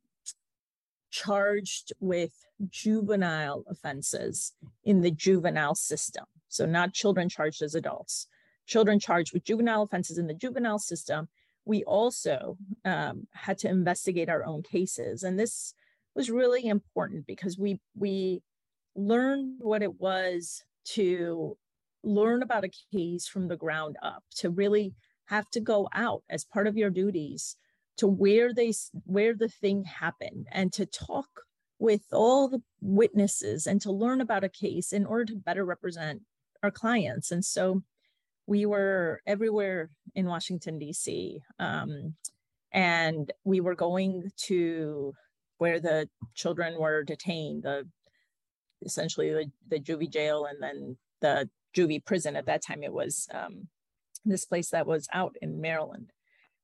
charged 1.11 1.93
with 1.99 2.33
juvenile 2.69 3.63
offenses 3.69 4.53
in 4.83 5.01
the 5.01 5.11
juvenile 5.11 5.75
system. 5.75 6.25
So, 6.47 6.65
not 6.65 6.93
children 6.93 7.29
charged 7.29 7.61
as 7.61 7.75
adults, 7.75 8.27
children 8.69 8.99
charged 8.99 9.33
with 9.33 9.43
juvenile 9.43 9.83
offenses 9.83 10.17
in 10.17 10.27
the 10.27 10.33
juvenile 10.33 10.79
system. 10.79 11.27
We 11.65 11.83
also 11.83 12.57
um, 12.85 13.27
had 13.33 13.57
to 13.59 13.69
investigate 13.69 14.29
our 14.29 14.45
own 14.45 14.63
cases. 14.63 15.23
And 15.23 15.37
this 15.37 15.73
was 16.15 16.29
really 16.29 16.67
important 16.67 17.25
because 17.27 17.57
we, 17.57 17.79
we 17.95 18.41
learned 18.95 19.55
what 19.59 19.81
it 19.81 19.99
was 19.99 20.63
to 20.93 21.57
learn 22.03 22.43
about 22.43 22.63
a 22.63 22.71
case 22.93 23.27
from 23.27 23.47
the 23.47 23.57
ground 23.57 23.97
up, 24.01 24.23
to 24.37 24.49
really 24.49 24.93
have 25.25 25.49
to 25.51 25.59
go 25.59 25.89
out 25.93 26.23
as 26.29 26.45
part 26.45 26.67
of 26.67 26.77
your 26.77 26.89
duties 26.89 27.57
to 27.99 28.07
where 28.07 28.53
they 28.53 28.73
where 29.05 29.35
the 29.35 29.49
thing 29.49 29.83
happened 29.83 30.47
and 30.53 30.71
to 30.71 30.85
talk 30.85 31.27
with 31.79 32.01
all 32.13 32.47
the 32.47 32.61
witnesses 32.81 33.67
and 33.67 33.81
to 33.81 33.91
learn 33.91 34.21
about 34.21 34.43
a 34.43 34.49
case 34.49 34.93
in 34.93 35.05
order 35.05 35.25
to 35.25 35.35
better 35.35 35.65
represent 35.65 36.21
our 36.63 36.71
clients 36.71 37.29
and 37.29 37.43
so 37.43 37.83
we 38.49 38.65
were 38.65 39.21
everywhere 39.27 39.89
in 40.15 40.25
washington 40.25 40.79
d.c 40.79 41.39
um, 41.59 42.15
and 42.71 43.31
we 43.43 43.59
were 43.59 43.75
going 43.75 44.31
to 44.35 45.13
where 45.59 45.79
the 45.79 46.09
children 46.33 46.79
were 46.79 47.03
detained 47.03 47.63
the 47.63 47.87
essentially 48.81 49.31
the, 49.31 49.51
the 49.67 49.79
juvie 49.79 50.11
jail 50.11 50.45
and 50.45 50.61
then 50.61 50.97
the 51.21 51.49
juvie 51.75 52.03
prison. 52.03 52.35
At 52.35 52.45
that 52.47 52.63
time 52.65 52.83
it 52.83 52.93
was 52.93 53.27
um, 53.33 53.67
this 54.25 54.45
place 54.45 54.69
that 54.69 54.87
was 54.87 55.07
out 55.13 55.35
in 55.41 55.61
maryland. 55.61 56.11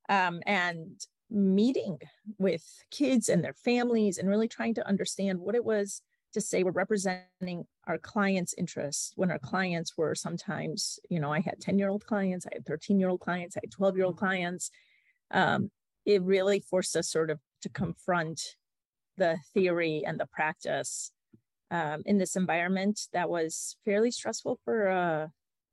Um, 0.08 0.42
and 0.46 1.00
meeting 1.30 1.98
with 2.38 2.64
kids 2.92 3.28
and 3.28 3.44
their 3.44 3.54
families 3.54 4.18
and 4.18 4.30
really 4.30 4.48
trying 4.48 4.76
to 4.76 4.88
understand 4.88 5.40
what 5.40 5.56
it 5.56 5.66
was 5.66 6.02
to 6.34 6.42
say 6.42 6.64
we're 6.64 6.72
representing 6.72 7.66
our 7.88 7.98
clients' 7.98 8.56
interests 8.58 9.14
when 9.16 9.32
our 9.32 9.40
clients 9.40 9.98
were 9.98 10.16
sometimes, 10.16 11.00
you 11.10 11.20
know, 11.20 11.32
I 11.32 11.40
had 11.40 11.60
10 11.60 11.78
year 11.78 11.90
old 11.90 12.06
clients, 12.06 12.46
I 12.46 12.56
had 12.56 12.66
13 12.66 13.00
year 13.00 13.10
old 13.10 13.20
clients, 13.20 13.58
I 13.58 13.62
had 13.64 13.72
12 13.72 13.98
year 13.98 14.06
old 14.06 14.18
clients. 14.18 14.72
Um, 15.32 15.72
it 16.06 16.22
really 16.22 16.60
forced 16.60 16.96
us 16.96 17.10
sort 17.10 17.30
of 17.30 17.40
to 17.62 17.70
confront 17.70 18.56
the 19.18 19.38
theory 19.54 20.04
and 20.06 20.20
the 20.20 20.28
practice 20.28 21.12
um, 21.72 22.04
in 22.06 22.18
this 22.18 22.36
environment 22.36 23.08
that 23.14 23.30
was 23.30 23.76
fairly 23.86 24.12
stressful 24.12 24.60
for 24.64 24.88
a 24.88 25.32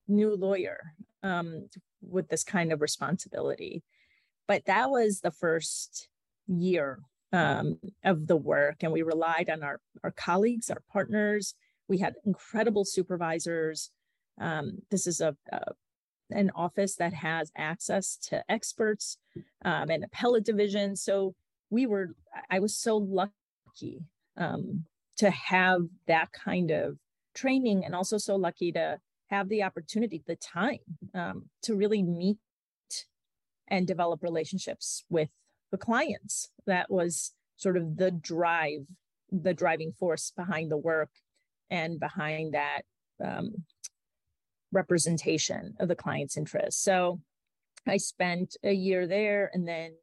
new 0.09 0.35
lawyer 0.35 0.95
um, 1.23 1.69
with 2.01 2.29
this 2.29 2.45
kind 2.45 2.73
of 2.73 2.81
responsibility 2.81 3.83
but 4.49 4.65
that 4.67 4.91
was 4.91 5.21
the 5.21 5.31
first 5.31 6.09
year 6.47 6.99
um, 7.33 7.79
of 8.05 8.27
the 8.27 8.37
work 8.37 8.83
and 8.83 8.93
we 8.93 9.03
relied 9.03 9.49
on 9.49 9.63
our, 9.63 9.81
our 10.03 10.11
colleagues 10.11 10.71
our 10.71 10.83
partners 10.93 11.55
we 11.89 11.99
had 11.99 12.15
incredible 12.25 12.85
supervisors. 12.85 13.91
Um, 14.41 14.79
this 14.91 15.07
is 15.07 15.21
a, 15.21 15.37
a, 15.51 15.61
an 16.31 16.51
office 16.55 16.97
that 16.97 17.13
has 17.13 17.53
access 17.57 18.17
to 18.29 18.43
experts 18.49 19.19
um, 19.65 19.91
and 19.91 20.05
appellate 20.05 20.45
division 20.45 20.97
so 20.97 21.35
we 21.69 21.85
were 21.85 22.15
i 22.51 22.59
was 22.59 22.75
so 22.75 22.97
lucky 22.97 24.01
um, 24.39 24.85
to 25.17 25.31
have 25.31 25.83
that 26.07 26.33
kind 26.33 26.71
of 26.71 26.97
training 27.35 27.85
and 27.85 27.95
also 27.95 28.17
so 28.17 28.37
lucky 28.37 28.73
to 28.73 28.99
have 29.29 29.49
the 29.49 29.63
opportunity 29.63 30.23
the 30.27 30.37
time 30.37 30.79
um, 31.15 31.45
to 31.63 31.75
really 31.75 32.03
meet 32.03 32.39
and 33.69 33.87
develop 33.87 34.23
relationships 34.23 35.05
with 35.09 35.31
the 35.71 35.79
clients. 35.79 36.51
That 36.67 36.91
was 36.91 37.33
sort 37.57 37.77
of 37.77 37.97
the 37.97 38.11
drive, 38.11 38.87
the 39.31 39.55
driving 39.55 39.93
force 39.93 40.33
behind 40.37 40.71
the 40.71 40.77
work 40.77 41.11
and 41.73 41.99
behind 41.99 42.53
that 42.53 42.83
um, 43.25 43.65
representation 44.73 45.75
of 45.81 45.89
the 45.89 45.97
client's 45.97 46.37
interests. 46.37 46.85
So 46.85 47.21
I 47.89 47.97
spent 47.97 48.57
a 48.63 48.73
year 48.73 49.07
there 49.07 49.51
and 49.55 49.67
then 49.67 49.95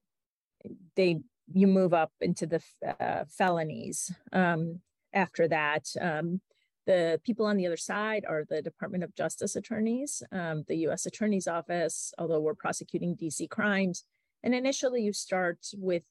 they 0.96 1.20
you 1.52 1.68
move 1.68 1.94
up 1.94 2.12
into 2.22 2.46
the 2.46 2.62
uh, 3.00 3.24
felonies 3.30 4.12
um, 4.34 4.82
after 5.14 5.48
that. 5.48 5.86
Um, 6.00 6.42
the 6.86 7.20
people 7.24 7.46
on 7.46 7.58
the 7.58 7.68
other 7.68 7.78
side 7.78 8.26
are 8.28 8.46
the 8.50 8.62
Department 8.62 9.04
of 9.04 9.16
Justice 9.16 9.56
attorneys, 9.56 10.24
um, 10.32 10.64
the 10.68 10.78
US 10.88 11.06
Attorney's 11.06 11.48
Office, 11.48 12.14
although 12.18 12.40
we're 12.40 12.56
prosecuting 12.56 13.16
DC 13.16 13.50
crimes. 13.50 14.04
And 14.44 14.56
initially, 14.56 15.02
you 15.02 15.14
start 15.14 15.60
with 15.74 16.04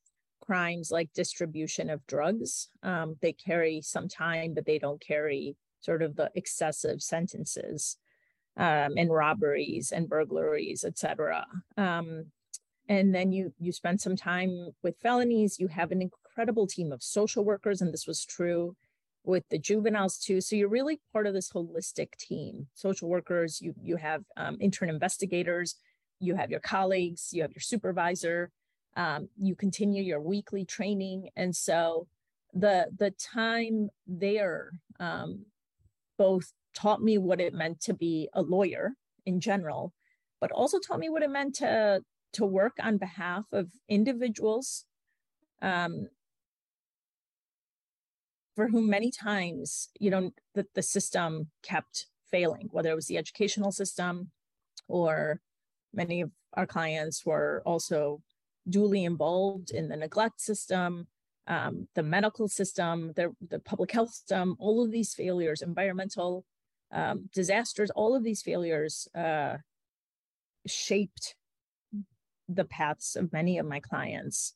crimes 0.48 0.90
like 0.90 1.12
distribution 1.12 1.90
of 1.90 2.06
drugs. 2.06 2.70
Um, 2.82 3.16
they 3.20 3.34
carry 3.34 3.82
some 3.82 4.08
time, 4.08 4.54
but 4.54 4.64
they 4.64 4.78
don't 4.78 5.00
carry 5.00 5.56
sort 5.80 6.02
of 6.02 6.16
the 6.16 6.30
excessive 6.34 7.02
sentences 7.02 7.98
um, 8.56 8.94
and 8.96 9.10
robberies 9.10 9.92
and 9.92 10.08
burglaries, 10.08 10.84
etc. 10.84 11.46
Um, 11.76 12.26
and 12.88 13.14
then 13.14 13.30
you 13.30 13.52
you 13.58 13.72
spend 13.72 14.00
some 14.00 14.16
time 14.16 14.70
with 14.82 14.96
felonies. 15.02 15.58
You 15.58 15.68
have 15.68 15.92
an 15.92 16.00
incredible 16.00 16.66
team 16.66 16.92
of 16.92 17.02
social 17.02 17.44
workers, 17.44 17.82
and 17.82 17.92
this 17.92 18.06
was 18.06 18.24
true 18.24 18.74
with 19.24 19.44
the 19.50 19.58
juveniles 19.58 20.18
too. 20.18 20.40
So 20.40 20.56
you're 20.56 20.70
really 20.70 20.98
part 21.12 21.26
of 21.26 21.34
this 21.34 21.50
holistic 21.50 22.16
team. 22.18 22.68
Social 22.74 23.10
workers, 23.10 23.60
you 23.60 23.74
you 23.82 23.96
have 23.96 24.22
um, 24.38 24.56
intern 24.60 24.88
investigators, 24.88 25.74
you 26.20 26.36
have 26.36 26.50
your 26.50 26.60
colleagues, 26.60 27.28
you 27.34 27.42
have 27.42 27.52
your 27.52 27.60
supervisor. 27.60 28.50
Um, 28.98 29.28
you 29.40 29.54
continue 29.54 30.02
your 30.02 30.20
weekly 30.20 30.64
training, 30.66 31.30
and 31.36 31.54
so 31.54 32.08
the 32.52 32.88
the 32.98 33.12
time 33.12 33.90
there 34.06 34.72
um, 34.98 35.46
both 36.18 36.52
taught 36.74 37.00
me 37.00 37.16
what 37.16 37.40
it 37.40 37.54
meant 37.54 37.80
to 37.82 37.94
be 37.94 38.28
a 38.34 38.42
lawyer 38.42 38.94
in 39.24 39.40
general, 39.40 39.94
but 40.40 40.52
also 40.52 40.78
taught 40.78 40.98
me 40.98 41.08
what 41.08 41.22
it 41.22 41.30
meant 41.30 41.54
to 41.56 42.02
to 42.32 42.44
work 42.44 42.76
on 42.82 42.98
behalf 42.98 43.44
of 43.52 43.70
individuals 43.88 44.84
um, 45.62 46.08
for 48.54 48.68
whom 48.68 48.90
many 48.90 49.10
times, 49.10 49.88
you 50.00 50.10
know, 50.10 50.32
the, 50.54 50.66
the 50.74 50.82
system 50.82 51.48
kept 51.62 52.06
failing, 52.30 52.68
whether 52.72 52.90
it 52.90 52.96
was 52.96 53.06
the 53.06 53.16
educational 53.16 53.72
system 53.72 54.32
or 54.88 55.40
many 55.94 56.20
of 56.20 56.30
our 56.54 56.66
clients 56.66 57.24
were 57.24 57.62
also 57.64 58.20
duly 58.68 59.04
involved 59.04 59.70
in 59.70 59.88
the 59.88 59.96
neglect 59.96 60.40
system, 60.40 61.06
um, 61.46 61.88
the 61.94 62.02
medical 62.02 62.48
system, 62.48 63.12
the, 63.16 63.34
the 63.48 63.58
public 63.58 63.90
health 63.92 64.10
system, 64.10 64.56
all 64.58 64.84
of 64.84 64.90
these 64.90 65.14
failures, 65.14 65.62
environmental 65.62 66.44
um, 66.92 67.28
disasters, 67.32 67.90
all 67.90 68.14
of 68.14 68.22
these 68.22 68.42
failures 68.42 69.08
uh, 69.14 69.56
shaped 70.66 71.34
the 72.48 72.64
paths 72.64 73.16
of 73.16 73.32
many 73.32 73.58
of 73.58 73.66
my 73.66 73.80
clients. 73.80 74.54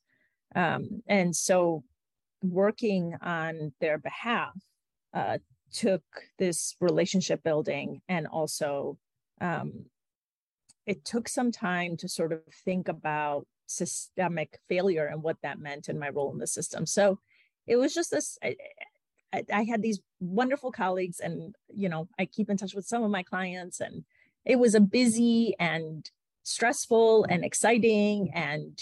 Um, 0.55 1.01
and 1.07 1.35
so 1.35 1.83
working 2.41 3.15
on 3.21 3.73
their 3.79 3.97
behalf 3.97 4.53
uh, 5.13 5.37
took 5.71 6.03
this 6.37 6.75
relationship 6.79 7.43
building 7.43 8.01
and 8.07 8.27
also 8.27 8.97
um, 9.41 9.85
it 10.85 11.05
took 11.05 11.27
some 11.27 11.51
time 11.51 11.97
to 11.97 12.07
sort 12.07 12.31
of 12.31 12.41
think 12.65 12.87
about 12.87 13.47
systemic 13.67 14.59
failure 14.69 15.05
and 15.05 15.23
what 15.23 15.37
that 15.43 15.59
meant 15.59 15.89
in 15.89 15.99
my 15.99 16.09
role 16.09 16.31
in 16.31 16.39
the 16.39 16.47
system. 16.47 16.85
So 16.85 17.19
it 17.67 17.75
was 17.77 17.93
just 17.93 18.11
this. 18.11 18.37
I, 18.43 18.55
I 19.51 19.63
had 19.63 19.81
these 19.81 19.99
wonderful 20.19 20.71
colleagues, 20.71 21.19
and 21.19 21.55
you 21.73 21.89
know, 21.89 22.07
I 22.19 22.25
keep 22.25 22.49
in 22.49 22.57
touch 22.57 22.75
with 22.75 22.85
some 22.85 23.03
of 23.03 23.11
my 23.11 23.23
clients, 23.23 23.79
and 23.79 24.03
it 24.45 24.57
was 24.57 24.75
a 24.75 24.81
busy 24.81 25.55
and 25.59 26.09
stressful 26.43 27.25
and 27.25 27.43
exciting 27.43 28.31
and 28.33 28.79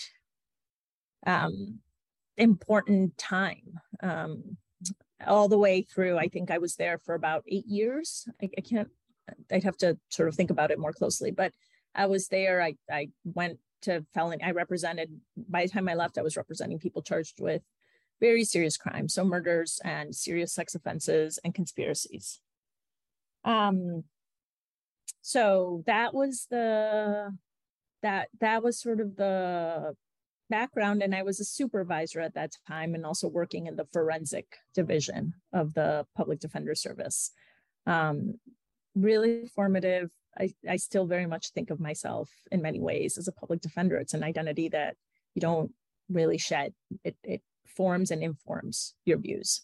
um, 1.25 1.79
important 2.37 3.17
time. 3.17 3.79
Um, 4.01 4.57
all 5.27 5.47
the 5.47 5.57
way 5.57 5.83
through, 5.83 6.17
I 6.17 6.27
think 6.27 6.49
I 6.49 6.57
was 6.57 6.75
there 6.75 6.97
for 6.97 7.13
about 7.13 7.43
eight 7.47 7.67
years. 7.67 8.27
I, 8.41 8.49
I 8.57 8.61
can't. 8.61 8.89
I'd 9.51 9.63
have 9.63 9.77
to 9.77 9.97
sort 10.09 10.27
of 10.27 10.35
think 10.35 10.49
about 10.49 10.71
it 10.71 10.79
more 10.79 10.91
closely, 10.91 11.31
but 11.31 11.53
I 11.93 12.07
was 12.07 12.27
there. 12.27 12.61
I 12.61 12.75
I 12.91 13.09
went 13.23 13.59
to 13.83 14.05
felony. 14.13 14.43
I 14.43 14.51
represented. 14.51 15.09
By 15.35 15.63
the 15.63 15.69
time 15.69 15.89
I 15.89 15.95
left, 15.95 16.17
I 16.17 16.21
was 16.21 16.37
representing 16.37 16.79
people 16.79 17.01
charged 17.01 17.39
with 17.39 17.61
very 18.19 18.43
serious 18.43 18.77
crimes, 18.77 19.13
so 19.13 19.23
murders 19.23 19.79
and 19.83 20.15
serious 20.15 20.53
sex 20.53 20.75
offenses 20.75 21.39
and 21.43 21.53
conspiracies. 21.53 22.39
Um. 23.43 24.03
So 25.23 25.83
that 25.85 26.13
was 26.13 26.47
the 26.49 27.35
that 28.01 28.29
that 28.39 28.63
was 28.63 28.79
sort 28.79 28.99
of 28.99 29.15
the 29.15 29.95
background 30.49 31.01
and 31.01 31.15
i 31.15 31.23
was 31.23 31.39
a 31.39 31.45
supervisor 31.45 32.19
at 32.19 32.33
that 32.33 32.51
time 32.67 32.93
and 32.93 33.05
also 33.05 33.27
working 33.27 33.67
in 33.67 33.77
the 33.77 33.85
forensic 33.93 34.57
division 34.75 35.33
of 35.53 35.73
the 35.73 36.05
public 36.15 36.41
defender 36.41 36.75
service 36.75 37.31
um, 37.87 38.35
really 38.95 39.47
formative 39.55 40.09
I, 40.39 40.53
I 40.67 40.77
still 40.77 41.05
very 41.05 41.25
much 41.25 41.51
think 41.51 41.69
of 41.69 41.79
myself 41.79 42.29
in 42.51 42.61
many 42.61 42.79
ways 42.79 43.17
as 43.17 43.27
a 43.27 43.33
public 43.33 43.61
defender. 43.61 43.97
It's 43.97 44.13
an 44.13 44.23
identity 44.23 44.69
that 44.69 44.95
you 45.35 45.41
don't 45.41 45.71
really 46.09 46.37
shed. 46.37 46.73
It, 47.03 47.15
it 47.23 47.41
forms 47.65 48.11
and 48.11 48.23
informs 48.23 48.93
your 49.05 49.17
views. 49.17 49.61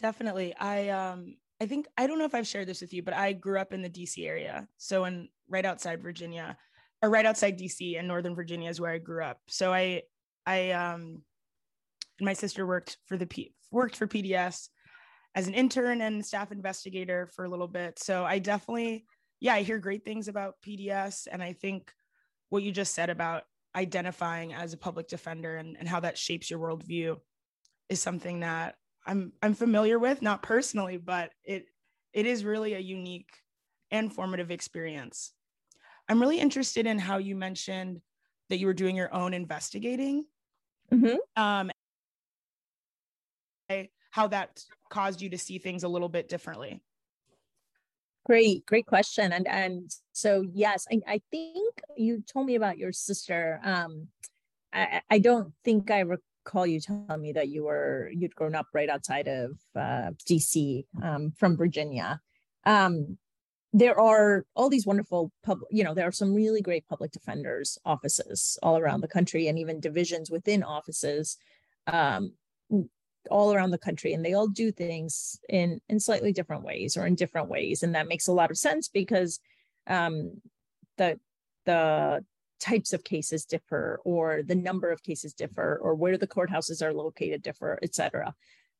Definitely. 0.00 0.54
I 0.56 0.88
um 0.90 1.36
I 1.60 1.66
think 1.66 1.86
I 1.96 2.06
don't 2.06 2.18
know 2.18 2.24
if 2.24 2.34
I've 2.34 2.46
shared 2.46 2.68
this 2.68 2.80
with 2.80 2.92
you, 2.92 3.02
but 3.02 3.14
I 3.14 3.32
grew 3.32 3.58
up 3.58 3.72
in 3.72 3.82
the 3.82 3.90
DC 3.90 4.26
area. 4.26 4.68
So 4.76 5.04
in 5.04 5.28
right 5.48 5.64
outside 5.64 6.02
Virginia, 6.02 6.56
or 7.02 7.10
right 7.10 7.26
outside 7.26 7.58
DC 7.58 7.98
and 7.98 8.06
Northern 8.06 8.34
Virginia 8.34 8.70
is 8.70 8.80
where 8.80 8.92
I 8.92 8.98
grew 8.98 9.24
up. 9.24 9.40
So 9.48 9.72
I 9.72 10.02
I 10.46 10.70
um 10.70 11.22
my 12.20 12.32
sister 12.32 12.66
worked 12.66 12.98
for 13.06 13.16
the 13.16 13.26
P 13.26 13.52
worked 13.70 13.96
for 13.96 14.06
PDS 14.06 14.68
as 15.34 15.46
an 15.46 15.54
intern 15.54 16.00
and 16.00 16.24
staff 16.24 16.52
investigator 16.52 17.26
for 17.26 17.44
a 17.44 17.48
little 17.48 17.68
bit. 17.68 17.98
So 17.98 18.24
I 18.24 18.38
definitely, 18.38 19.06
yeah, 19.40 19.54
I 19.54 19.62
hear 19.62 19.78
great 19.78 20.04
things 20.04 20.28
about 20.28 20.56
PDS. 20.66 21.28
And 21.30 21.42
I 21.42 21.52
think 21.52 21.92
what 22.48 22.62
you 22.62 22.72
just 22.72 22.94
said 22.94 23.10
about 23.10 23.44
identifying 23.76 24.54
as 24.54 24.72
a 24.72 24.78
public 24.78 25.08
defender 25.08 25.56
and, 25.56 25.76
and 25.78 25.88
how 25.88 26.00
that 26.00 26.18
shapes 26.18 26.50
your 26.50 26.58
worldview 26.58 27.18
is 27.88 28.00
something 28.00 28.40
that 28.40 28.74
I'm 29.06 29.32
I'm 29.42 29.54
familiar 29.54 29.98
with, 29.98 30.20
not 30.20 30.42
personally, 30.42 30.98
but 30.98 31.30
it 31.44 31.66
it 32.12 32.26
is 32.26 32.44
really 32.44 32.74
a 32.74 32.78
unique 32.78 33.30
and 33.90 34.12
formative 34.12 34.50
experience. 34.50 35.32
I'm 36.08 36.20
really 36.20 36.40
interested 36.40 36.86
in 36.86 36.98
how 36.98 37.18
you 37.18 37.36
mentioned 37.36 38.00
that 38.48 38.58
you 38.58 38.66
were 38.66 38.74
doing 38.74 38.96
your 38.96 39.14
own 39.14 39.34
investigating. 39.34 40.24
Mm-hmm. 40.92 41.16
Um, 41.42 41.70
how 44.10 44.26
that 44.28 44.62
caused 44.90 45.20
you 45.20 45.30
to 45.30 45.38
see 45.38 45.58
things 45.58 45.84
a 45.84 45.88
little 45.88 46.08
bit 46.08 46.28
differently? 46.28 46.80
Great 48.26 48.66
great 48.66 48.86
question. 48.86 49.32
And 49.32 49.46
and 49.48 49.90
so 50.12 50.44
yes 50.52 50.86
i, 50.92 51.00
I 51.14 51.20
think 51.30 51.80
you 51.96 52.22
told 52.30 52.46
me 52.46 52.56
about 52.56 52.78
your 52.78 52.92
sister. 52.92 53.60
Um 53.64 54.08
i 54.72 55.00
i 55.10 55.18
don't 55.18 55.52
think 55.64 55.90
i 55.90 56.00
recall 56.00 56.66
you 56.66 56.80
telling 56.80 57.22
me 57.22 57.32
that 57.32 57.48
you 57.48 57.64
were 57.64 58.10
you'd 58.12 58.34
grown 58.34 58.54
up 58.54 58.66
right 58.74 58.88
outside 58.88 59.28
of 59.28 59.52
uh, 59.76 60.10
dc 60.28 60.84
um, 61.02 61.32
from 61.38 61.56
virginia. 61.56 62.20
Um 62.64 63.18
there 63.74 64.00
are 64.00 64.46
all 64.54 64.70
these 64.70 64.86
wonderful 64.86 65.30
public 65.44 65.68
you 65.70 65.84
know 65.84 65.94
there 65.94 66.06
are 66.06 66.12
some 66.12 66.34
really 66.34 66.60
great 66.60 66.86
public 66.88 67.12
defenders 67.12 67.78
offices 67.84 68.58
all 68.62 68.78
around 68.78 69.00
the 69.00 69.08
country 69.08 69.48
and 69.48 69.58
even 69.58 69.80
divisions 69.80 70.30
within 70.30 70.62
offices. 70.62 71.38
Um, 71.86 72.32
all 73.30 73.52
around 73.52 73.70
the 73.70 73.78
country 73.78 74.12
and 74.12 74.24
they 74.24 74.34
all 74.34 74.48
do 74.48 74.70
things 74.70 75.38
in 75.48 75.80
in 75.88 76.00
slightly 76.00 76.32
different 76.32 76.64
ways 76.64 76.96
or 76.96 77.06
in 77.06 77.14
different 77.14 77.48
ways 77.48 77.82
and 77.82 77.94
that 77.94 78.08
makes 78.08 78.28
a 78.28 78.32
lot 78.32 78.50
of 78.50 78.58
sense 78.58 78.88
because 78.88 79.40
um, 79.86 80.40
the 80.96 81.18
the 81.66 82.24
types 82.60 82.92
of 82.92 83.04
cases 83.04 83.44
differ 83.44 84.00
or 84.04 84.42
the 84.42 84.54
number 84.54 84.90
of 84.90 85.02
cases 85.02 85.32
differ 85.32 85.78
or 85.80 85.94
where 85.94 86.18
the 86.18 86.26
courthouses 86.26 86.82
are 86.82 86.92
located 86.92 87.42
differ 87.42 87.78
etc 87.82 88.34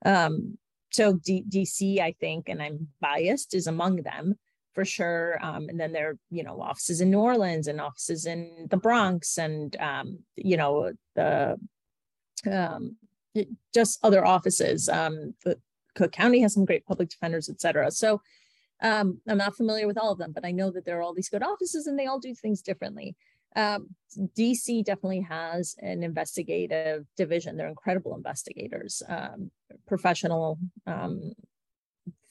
um, 0.05 0.59
so 0.91 1.15
D- 1.15 1.45
dc 1.49 2.01
i 2.01 2.13
think 2.21 2.49
and 2.49 2.61
i'm 2.63 2.89
biased 3.01 3.55
is 3.55 3.67
among 3.67 4.03
them 4.03 4.37
for 4.79 4.85
sure. 4.85 5.45
Um, 5.45 5.69
and 5.69 5.81
then 5.81 5.93
there 5.93 6.11
are 6.11 6.19
you 6.31 6.45
know 6.45 6.61
offices 6.61 7.01
in 7.01 7.11
new 7.11 7.19
orleans 7.19 7.67
and 7.67 7.81
offices 7.81 8.27
in 8.27 8.69
the 8.71 8.77
bronx 8.77 9.37
and 9.37 9.77
um, 9.81 10.21
you 10.37 10.57
know 10.57 10.93
the 11.17 11.59
um, 12.49 12.97
just 13.75 13.99
other 14.03 14.25
offices. 14.25 14.89
Um, 14.89 15.35
Cook 15.95 16.13
County 16.13 16.41
has 16.41 16.55
some 16.55 16.65
great 16.65 16.87
public 16.87 17.09
defenders, 17.09 17.49
et 17.49 17.61
cetera. 17.61 17.91
So 17.91 18.23
um, 18.81 19.21
I'm 19.29 19.39
not 19.39 19.57
familiar 19.57 19.87
with 19.87 19.99
all 19.99 20.13
of 20.13 20.19
them, 20.19 20.33
but 20.33 20.45
I 20.45 20.53
know 20.53 20.71
that 20.71 20.85
there 20.85 20.99
are 20.99 21.03
all 21.03 21.15
these 21.15 21.29
good 21.29 21.43
offices 21.43 21.87
and 21.87 21.99
they 21.99 22.07
all 22.07 22.21
do 22.21 22.35
things 22.35 22.63
differently. 22.63 23.17
Um, 23.57 23.89
DC 24.17 24.85
definitely 24.85 25.23
has 25.23 25.75
an 25.81 26.03
investigative 26.03 27.07
division. 27.17 27.57
They're 27.57 27.69
incredible 27.69 28.15
investigators, 28.15 29.03
um, 29.09 29.51
professional, 29.87 30.59
um, 30.87 31.33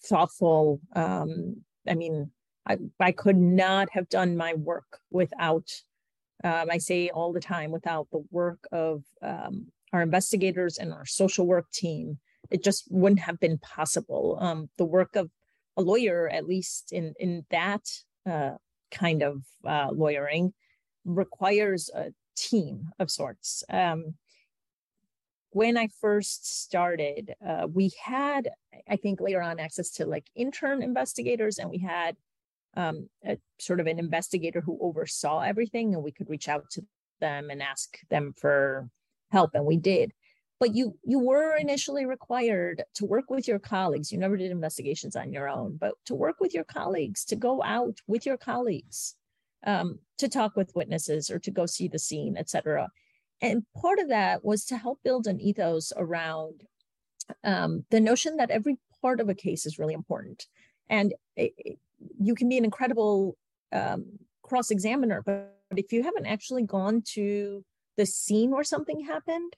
thoughtful. 0.06 0.80
Um, 0.96 1.64
I 1.88 1.96
mean, 1.96 2.32
I, 2.66 2.78
I 3.00 3.12
could 3.12 3.38
not 3.38 3.90
have 3.92 4.08
done 4.10 4.38
my 4.38 4.54
work 4.54 5.00
without, 5.12 5.70
um, 6.44 6.68
I 6.72 6.78
say 6.78 7.10
all 7.10 7.34
the 7.34 7.42
time, 7.42 7.72
without 7.72 8.08
the 8.12 8.24
work 8.32 8.60
of 8.72 9.04
our 9.98 10.04
investigators 10.04 10.78
and 10.78 10.94
our 10.94 11.06
social 11.06 11.48
work 11.48 11.72
team, 11.72 12.20
it 12.52 12.64
just 12.64 12.86
wouldn't 12.90 13.22
have 13.22 13.40
been 13.40 13.58
possible. 13.58 14.38
Um, 14.40 14.70
the 14.78 14.86
work 14.86 15.16
of 15.16 15.32
a 15.76 15.82
lawyer, 15.82 16.30
at 16.30 16.46
least 16.46 16.92
in 16.92 17.14
in 17.20 17.46
that 17.50 17.86
uh, 18.30 18.56
kind 18.92 19.24
of 19.24 19.42
uh, 19.66 19.90
lawyering, 19.92 20.54
requires 21.04 21.90
a 21.94 22.14
team 22.36 22.90
of 23.00 23.10
sorts. 23.10 23.64
Um, 23.70 24.14
when 25.50 25.78
I 25.78 25.88
first 26.00 26.64
started, 26.64 27.34
uh, 27.46 27.66
we 27.74 27.92
had, 28.04 28.50
I 28.88 28.98
think, 28.98 29.20
later 29.20 29.42
on 29.42 29.60
access 29.60 29.90
to 29.94 30.06
like 30.06 30.28
intern 30.36 30.84
investigators, 30.84 31.58
and 31.58 31.72
we 31.72 31.80
had 31.80 32.16
um, 32.76 33.10
a, 33.26 33.40
sort 33.58 33.80
of 33.80 33.88
an 33.88 33.98
investigator 33.98 34.62
who 34.62 34.78
oversaw 34.80 35.42
everything, 35.42 35.96
and 35.96 36.04
we 36.04 36.12
could 36.12 36.30
reach 36.30 36.48
out 36.48 36.70
to 36.72 36.82
them 37.20 37.50
and 37.50 37.64
ask 37.64 37.98
them 38.10 38.34
for 38.38 38.90
help 39.32 39.52
and 39.54 39.66
we 39.66 39.78
did. 39.78 40.14
But 40.60 40.76
you 40.76 40.98
you 41.04 41.20
were 41.20 41.56
initially 41.56 42.06
required 42.06 42.84
to 42.96 43.06
work 43.06 43.30
with 43.30 43.48
your 43.48 43.60
colleagues. 43.60 44.12
You 44.12 44.18
never 44.18 44.38
did 44.38 44.52
investigations 44.52 45.16
on 45.16 45.32
your 45.32 45.48
own 45.48 45.78
but 45.78 45.94
to 46.06 46.16
work 46.16 46.40
with 46.40 46.54
your 46.54 46.64
colleagues 46.64 47.26
to 47.26 47.36
go 47.36 47.62
out 47.64 48.00
with 48.08 48.26
your 48.26 48.38
colleagues 48.38 49.16
um, 49.66 50.00
to 50.18 50.28
talk 50.28 50.56
with 50.56 50.76
witnesses 50.76 51.30
or 51.30 51.40
to 51.40 51.52
go 51.52 51.66
see 51.66 51.88
the 51.88 52.00
scene 52.00 52.38
etc 52.38 52.90
and 53.42 53.64
part 53.80 54.00
of 54.00 54.10
that 54.10 54.44
was 54.44 54.66
to 54.66 54.78
help 54.78 55.00
build 55.04 55.28
an 55.28 55.40
ethos 55.40 55.94
around 55.96 56.64
um, 57.44 57.86
the 57.92 58.00
notion 58.00 58.38
that 58.38 58.52
every 58.52 58.78
part 59.02 59.20
of 59.20 59.30
a 59.30 59.36
case 59.36 59.66
is 59.66 59.80
really 59.80 59.94
important. 59.94 60.48
And 60.90 61.14
it, 61.36 61.54
it, 61.58 61.80
you 62.20 62.36
can 62.36 62.50
be 62.50 62.58
an 62.58 62.66
incredible 62.66 63.38
um, 63.72 64.06
cross 64.42 64.72
examiner 64.72 65.22
but 65.26 65.54
if 65.76 65.92
you 65.92 66.02
haven't 66.02 66.26
actually 66.26 66.64
gone 66.64 67.02
to 67.06 67.66
the 67.98 68.06
scene 68.06 68.52
where 68.52 68.64
something 68.64 69.02
happened 69.02 69.56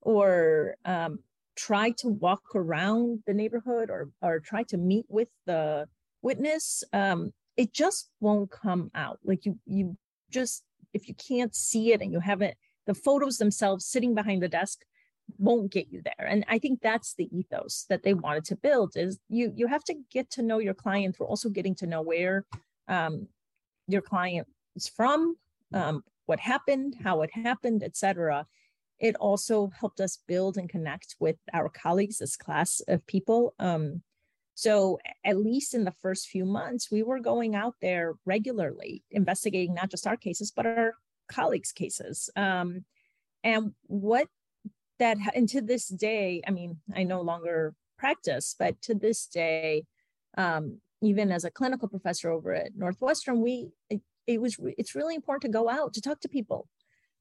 or 0.00 0.76
um, 0.84 1.18
try 1.56 1.90
to 1.90 2.08
walk 2.08 2.42
around 2.54 3.22
the 3.26 3.34
neighborhood 3.34 3.90
or 3.90 4.10
or 4.22 4.40
try 4.40 4.62
to 4.62 4.76
meet 4.76 5.06
with 5.08 5.28
the 5.46 5.86
witness 6.22 6.84
um, 6.92 7.32
it 7.56 7.72
just 7.72 8.10
won't 8.20 8.50
come 8.50 8.90
out. 8.94 9.18
Like 9.24 9.44
you 9.44 9.58
you 9.66 9.96
just 10.30 10.64
if 10.92 11.08
you 11.08 11.14
can't 11.14 11.54
see 11.54 11.92
it 11.92 12.00
and 12.00 12.12
you 12.12 12.20
haven't 12.20 12.54
the 12.86 12.94
photos 12.94 13.38
themselves 13.38 13.86
sitting 13.86 14.14
behind 14.14 14.42
the 14.42 14.48
desk 14.48 14.80
won't 15.38 15.70
get 15.70 15.88
you 15.90 16.02
there. 16.02 16.26
And 16.26 16.44
i 16.48 16.58
think 16.58 16.80
that's 16.80 17.14
the 17.14 17.28
ethos 17.36 17.86
that 17.88 18.02
they 18.02 18.14
wanted 18.14 18.44
to 18.46 18.56
build 18.56 18.92
is 18.96 19.20
you 19.28 19.52
you 19.54 19.66
have 19.66 19.84
to 19.84 19.94
get 20.10 20.30
to 20.30 20.42
know 20.42 20.58
your 20.58 20.74
client 20.74 21.16
through 21.16 21.26
also 21.26 21.48
getting 21.48 21.74
to 21.76 21.86
know 21.86 22.02
where 22.02 22.44
um, 22.88 23.28
your 23.86 24.02
client 24.02 24.46
is 24.74 24.88
from 24.88 25.36
um, 25.74 26.02
what 26.26 26.40
happened, 26.40 26.96
how 27.02 27.22
it 27.22 27.30
happened, 27.32 27.82
etc. 27.82 28.46
It 28.98 29.16
also 29.16 29.70
helped 29.78 30.00
us 30.00 30.18
build 30.28 30.56
and 30.56 30.68
connect 30.68 31.16
with 31.18 31.36
our 31.52 31.68
colleagues, 31.68 32.18
this 32.18 32.36
class 32.36 32.80
of 32.88 33.06
people. 33.06 33.54
Um, 33.58 34.02
So, 34.54 34.98
at 35.24 35.38
least 35.38 35.74
in 35.74 35.84
the 35.84 35.96
first 36.02 36.28
few 36.28 36.44
months, 36.44 36.90
we 36.90 37.02
were 37.02 37.20
going 37.20 37.56
out 37.56 37.74
there 37.80 38.14
regularly, 38.26 39.02
investigating 39.10 39.74
not 39.74 39.90
just 39.90 40.06
our 40.06 40.16
cases, 40.16 40.52
but 40.54 40.66
our 40.66 40.94
colleagues' 41.26 41.72
cases. 41.72 42.28
Um, 42.36 42.84
and 43.42 43.72
what 43.86 44.28
that, 44.98 45.16
and 45.34 45.48
to 45.48 45.62
this 45.62 45.88
day, 45.88 46.42
I 46.46 46.50
mean, 46.50 46.80
I 46.94 47.02
no 47.04 47.22
longer 47.22 47.74
practice, 47.98 48.54
but 48.58 48.80
to 48.82 48.94
this 48.94 49.26
day, 49.26 49.84
um, 50.36 50.80
even 51.00 51.32
as 51.32 51.44
a 51.44 51.50
clinical 51.50 51.88
professor 51.88 52.30
over 52.30 52.52
at 52.54 52.76
Northwestern, 52.76 53.40
we 53.40 53.70
it, 54.26 54.40
was 54.40 54.56
it's 54.78 54.94
really 54.94 55.14
important 55.14 55.52
to 55.52 55.58
go 55.58 55.68
out 55.68 55.94
to 55.94 56.00
talk 56.00 56.20
to 56.20 56.28
people, 56.28 56.68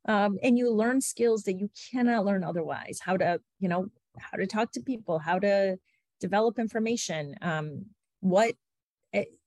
um, 0.08 0.38
and 0.44 0.58
you 0.58 0.72
learn 0.72 1.02
skills 1.02 1.44
that 1.44 1.58
you 1.60 1.70
cannot 1.92 2.26
learn 2.26 2.44
otherwise. 2.44 3.00
How 3.04 3.18
to 3.18 3.40
you 3.60 3.70
know 3.70 3.88
how 4.20 4.38
to 4.38 4.48
talk 4.48 4.72
to 4.74 4.82
people, 4.82 5.20
how 5.20 5.40
to 5.40 5.78
develop 6.20 6.60
information, 6.60 7.36
um, 7.42 7.86
what 8.20 8.56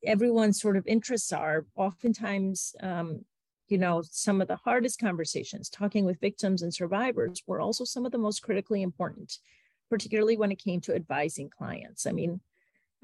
everyone's 0.04 0.60
sort 0.60 0.76
of 0.76 0.86
interests 0.86 1.32
are. 1.32 1.66
Oftentimes, 1.76 2.74
um, 2.82 3.24
you 3.68 3.78
know, 3.78 4.02
some 4.10 4.40
of 4.40 4.48
the 4.48 4.56
hardest 4.56 5.00
conversations, 5.00 5.70
talking 5.70 6.04
with 6.04 6.20
victims 6.20 6.62
and 6.62 6.74
survivors, 6.74 7.42
were 7.46 7.60
also 7.60 7.84
some 7.84 8.04
of 8.04 8.12
the 8.12 8.18
most 8.18 8.42
critically 8.42 8.82
important, 8.82 9.38
particularly 9.88 10.36
when 10.36 10.52
it 10.52 10.62
came 10.62 10.80
to 10.82 10.94
advising 10.94 11.48
clients. 11.48 12.06
I 12.06 12.12
mean, 12.12 12.40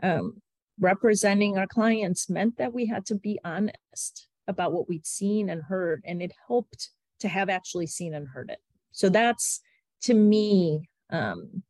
um, 0.03 0.43
representing 0.79 1.57
our 1.57 1.67
clients 1.67 2.29
meant 2.29 2.57
that 2.59 2.73
we 2.73 2.87
had 2.87 3.07
to 3.07 3.15
be 3.15 3.39
honest 3.45 4.29
about 4.51 4.73
what 4.73 4.89
we'd 4.89 5.07
seen 5.07 5.49
and 5.49 5.63
heard, 5.63 6.03
and 6.05 6.21
it 6.21 6.33
helped 6.47 6.91
to 7.21 7.29
have 7.29 7.49
actually 7.49 7.87
seen 7.87 8.15
and 8.15 8.29
heard 8.29 8.51
it. 8.51 8.59
So 8.93 9.09
that's 9.09 9.61
to 10.03 10.15
me 10.15 10.89
um, 11.11 11.63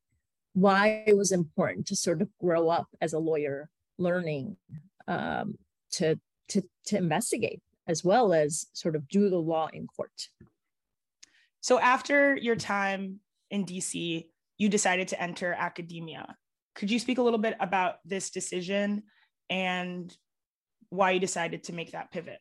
why 0.55 1.05
it 1.07 1.17
was 1.17 1.33
important 1.33 1.87
to 1.87 1.97
sort 1.97 2.23
of 2.23 2.29
grow 2.41 2.69
up 2.69 2.89
as 3.01 3.13
a 3.13 3.19
lawyer, 3.19 3.71
learning 3.99 4.57
um, 5.07 5.57
to 5.93 6.19
to 6.49 6.63
to 6.87 6.97
investigate 6.97 7.63
as 7.87 8.05
well 8.05 8.33
as 8.33 8.67
sort 8.73 8.95
of 8.95 9.09
do 9.09 9.29
the 9.29 9.39
law 9.39 9.69
in 9.73 9.87
court. 9.87 10.29
So 11.61 11.79
after 11.79 12.37
your 12.37 12.57
time 12.57 13.21
in 13.51 13.65
DC, 13.65 14.27
you 14.59 14.69
decided 14.69 15.09
to 15.09 15.21
enter 15.21 15.53
academia. 15.53 16.37
Could 16.75 16.91
you 16.91 16.99
speak 16.99 17.19
a 17.19 17.23
little 17.23 17.39
bit 17.39 17.57
about 17.61 17.97
this 18.05 18.31
decision 18.31 19.03
and 19.49 20.15
why 20.89 21.13
you 21.13 21.21
decided 21.21 21.65
to 21.65 21.73
make 21.73 21.93
that 21.93 22.13
pivot? 22.13 22.39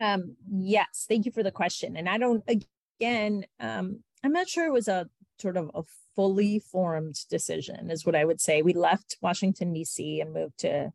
Um, 0.00 0.36
yes, 0.50 1.06
thank 1.08 1.26
you 1.26 1.32
for 1.32 1.42
the 1.42 1.50
question. 1.50 1.96
And 1.96 2.08
I 2.08 2.18
don't, 2.18 2.44
again, 2.48 3.46
um, 3.60 4.00
I'm 4.22 4.32
not 4.32 4.48
sure 4.48 4.66
it 4.66 4.72
was 4.72 4.88
a 4.88 5.08
sort 5.38 5.56
of 5.56 5.70
a 5.74 5.82
fully 6.16 6.58
formed 6.58 7.16
decision, 7.28 7.90
is 7.90 8.06
what 8.06 8.14
I 8.14 8.24
would 8.24 8.40
say. 8.40 8.62
We 8.62 8.72
left 8.72 9.16
Washington, 9.20 9.72
D.C., 9.72 10.20
and 10.20 10.32
moved 10.32 10.58
to 10.58 10.92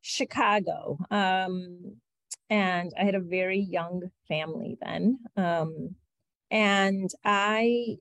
Chicago. 0.00 0.98
Um, 1.10 1.96
and 2.50 2.92
I 2.98 3.04
had 3.04 3.14
a 3.14 3.20
very 3.20 3.60
young 3.60 4.10
family 4.28 4.76
then. 4.80 5.18
Um, 5.36 5.96
and 6.50 7.10
I 7.24 7.96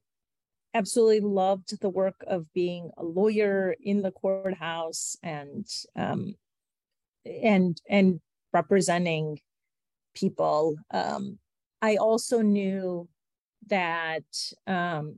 absolutely 0.73 1.21
loved 1.21 1.79
the 1.79 1.89
work 1.89 2.23
of 2.27 2.51
being 2.53 2.91
a 2.97 3.03
lawyer 3.03 3.75
in 3.81 4.01
the 4.01 4.11
courthouse 4.11 5.17
and 5.23 5.67
um, 5.95 6.35
and 7.25 7.81
and 7.89 8.19
representing 8.53 9.39
people. 10.13 10.75
Um, 10.91 11.37
I 11.81 11.95
also 11.95 12.41
knew 12.41 13.07
that 13.67 14.23
um, 14.67 15.17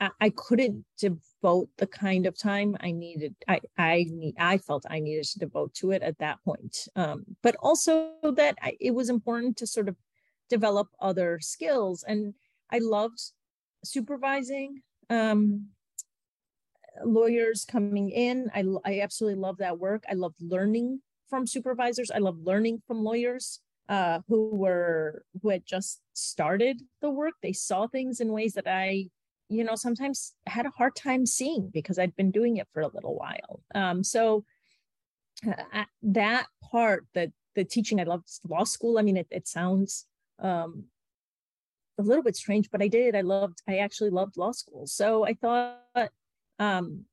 I, 0.00 0.10
I, 0.20 0.30
couldn't 0.30 0.84
devote 0.98 1.68
the 1.78 1.86
kind 1.86 2.26
of 2.26 2.38
time 2.38 2.76
I 2.80 2.92
needed. 2.92 3.34
I 3.48 3.60
I 3.76 4.06
need, 4.08 4.34
I 4.38 4.58
felt 4.58 4.84
I 4.88 5.00
needed 5.00 5.24
to 5.24 5.38
devote 5.38 5.74
to 5.74 5.90
it 5.92 6.02
at 6.02 6.18
that 6.18 6.38
point. 6.44 6.88
Um, 6.96 7.24
but 7.42 7.56
also 7.60 8.12
that 8.22 8.56
I, 8.62 8.76
it 8.80 8.92
was 8.92 9.10
important 9.10 9.56
to 9.58 9.66
sort 9.66 9.88
of 9.88 9.96
develop 10.48 10.88
other 11.00 11.38
skills, 11.40 12.04
and 12.06 12.34
I 12.70 12.78
loved 12.78 13.20
supervising 13.84 14.82
um, 15.10 15.68
lawyers 17.04 17.64
coming 17.64 18.10
in. 18.10 18.50
I, 18.54 18.64
I 18.84 19.00
absolutely 19.00 19.40
love 19.40 19.58
that 19.58 19.78
work. 19.78 20.04
I 20.08 20.14
love 20.14 20.34
learning 20.40 21.00
from 21.28 21.46
supervisors. 21.46 22.10
I 22.10 22.18
love 22.18 22.38
learning 22.42 22.82
from 22.86 23.02
lawyers 23.02 23.60
uh, 23.88 24.20
who 24.28 24.54
were 24.54 25.24
who 25.42 25.50
had 25.50 25.66
just 25.66 26.00
started 26.12 26.80
the 27.00 27.10
work. 27.10 27.34
They 27.42 27.52
saw 27.52 27.86
things 27.86 28.20
in 28.20 28.32
ways 28.32 28.54
that 28.54 28.66
I, 28.66 29.08
you 29.48 29.64
know, 29.64 29.74
sometimes 29.74 30.34
had 30.46 30.66
a 30.66 30.70
hard 30.70 30.96
time 30.96 31.26
seeing 31.26 31.70
because 31.72 31.98
I'd 31.98 32.16
been 32.16 32.30
doing 32.30 32.56
it 32.56 32.68
for 32.72 32.82
a 32.82 32.88
little 32.88 33.16
while. 33.16 33.62
Um, 33.74 34.04
so 34.04 34.44
uh, 35.46 35.84
that 36.02 36.46
part, 36.70 37.06
that 37.14 37.30
the 37.54 37.64
teaching, 37.64 38.00
I 38.00 38.04
loved 38.04 38.28
law 38.48 38.64
school. 38.64 38.98
I 38.98 39.02
mean, 39.02 39.16
it, 39.16 39.26
it 39.30 39.48
sounds 39.48 40.06
um, 40.38 40.84
a 41.98 42.02
little 42.02 42.22
bit 42.22 42.36
strange, 42.36 42.70
but 42.70 42.82
I 42.82 42.88
did. 42.88 43.14
I 43.14 43.20
loved, 43.22 43.62
I 43.68 43.78
actually 43.78 44.10
loved 44.10 44.36
law 44.36 44.52
school. 44.52 44.86
So 44.86 45.26
I 45.26 45.34
thought 45.34 46.10
um, 46.58 47.04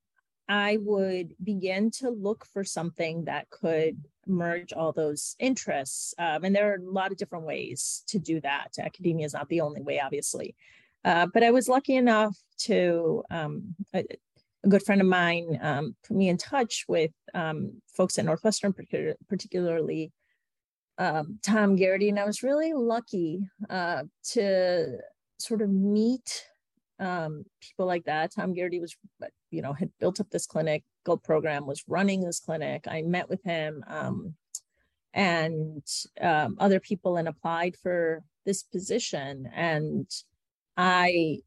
I 0.47 0.77
would 0.81 1.35
begin 1.43 1.91
to 1.91 2.09
look 2.09 2.45
for 2.45 2.63
something 2.63 3.25
that 3.25 3.49
could 3.49 4.03
merge 4.29 4.73
all 4.73 4.91
those 4.91 5.35
interests. 5.39 6.13
Um, 6.17 6.43
and 6.43 6.55
there 6.55 6.71
are 6.71 6.75
a 6.75 6.91
lot 6.91 7.11
of 7.11 7.17
different 7.17 7.45
ways 7.45 8.03
to 8.07 8.19
do 8.19 8.39
that. 8.41 8.75
Academia 8.79 9.25
is 9.25 9.33
not 9.33 9.49
the 9.49 9.61
only 9.61 9.81
way, 9.81 9.99
obviously. 9.99 10.55
Uh, 11.05 11.27
but 11.33 11.43
I 11.43 11.51
was 11.51 11.69
lucky 11.69 11.95
enough 11.95 12.37
to, 12.59 13.23
um, 13.31 13.75
a, 13.93 14.05
a, 14.63 14.67
good 14.67 14.83
friend 14.83 14.99
of 14.99 15.07
mine 15.07 15.57
um, 15.61 15.95
put 16.05 16.17
me 16.17 16.27
in 16.27 16.37
touch 16.37 16.83
with 16.87 17.11
um, 17.33 17.81
folks 17.87 18.19
at 18.19 18.25
Northwestern, 18.25 18.73
particularly 19.29 20.11
um, 20.99 21.39
Tom 21.41 21.77
Geraghty, 21.77 22.09
and 22.09 22.19
I 22.19 22.25
was 22.25 22.43
really 22.43 22.73
lucky 22.73 23.39
uh, 23.69 24.03
to 24.31 24.97
sort 25.39 25.61
of 25.61 25.69
meet 25.69 26.45
um, 26.99 27.45
people 27.61 27.85
like 27.85 28.03
that. 28.03 28.33
Tom 28.35 28.53
Geraghty 28.53 28.81
was, 28.81 28.95
you 29.49 29.61
know, 29.61 29.71
had 29.71 29.89
built 29.99 30.19
up 30.19 30.29
this 30.29 30.45
clinic, 30.45 30.83
program, 31.05 31.65
was 31.65 31.83
running 31.87 32.21
this 32.21 32.39
clinic. 32.39 32.85
I 32.87 33.01
met 33.01 33.29
with 33.29 33.43
him 33.43 33.83
um, 33.87 34.35
and 35.13 35.83
um, 36.21 36.57
other 36.59 36.79
people 36.79 37.17
and 37.17 37.27
applied 37.27 37.75
for 37.75 38.23
this 38.45 38.63
position. 38.63 39.49
And 39.53 40.09
I 40.77 41.39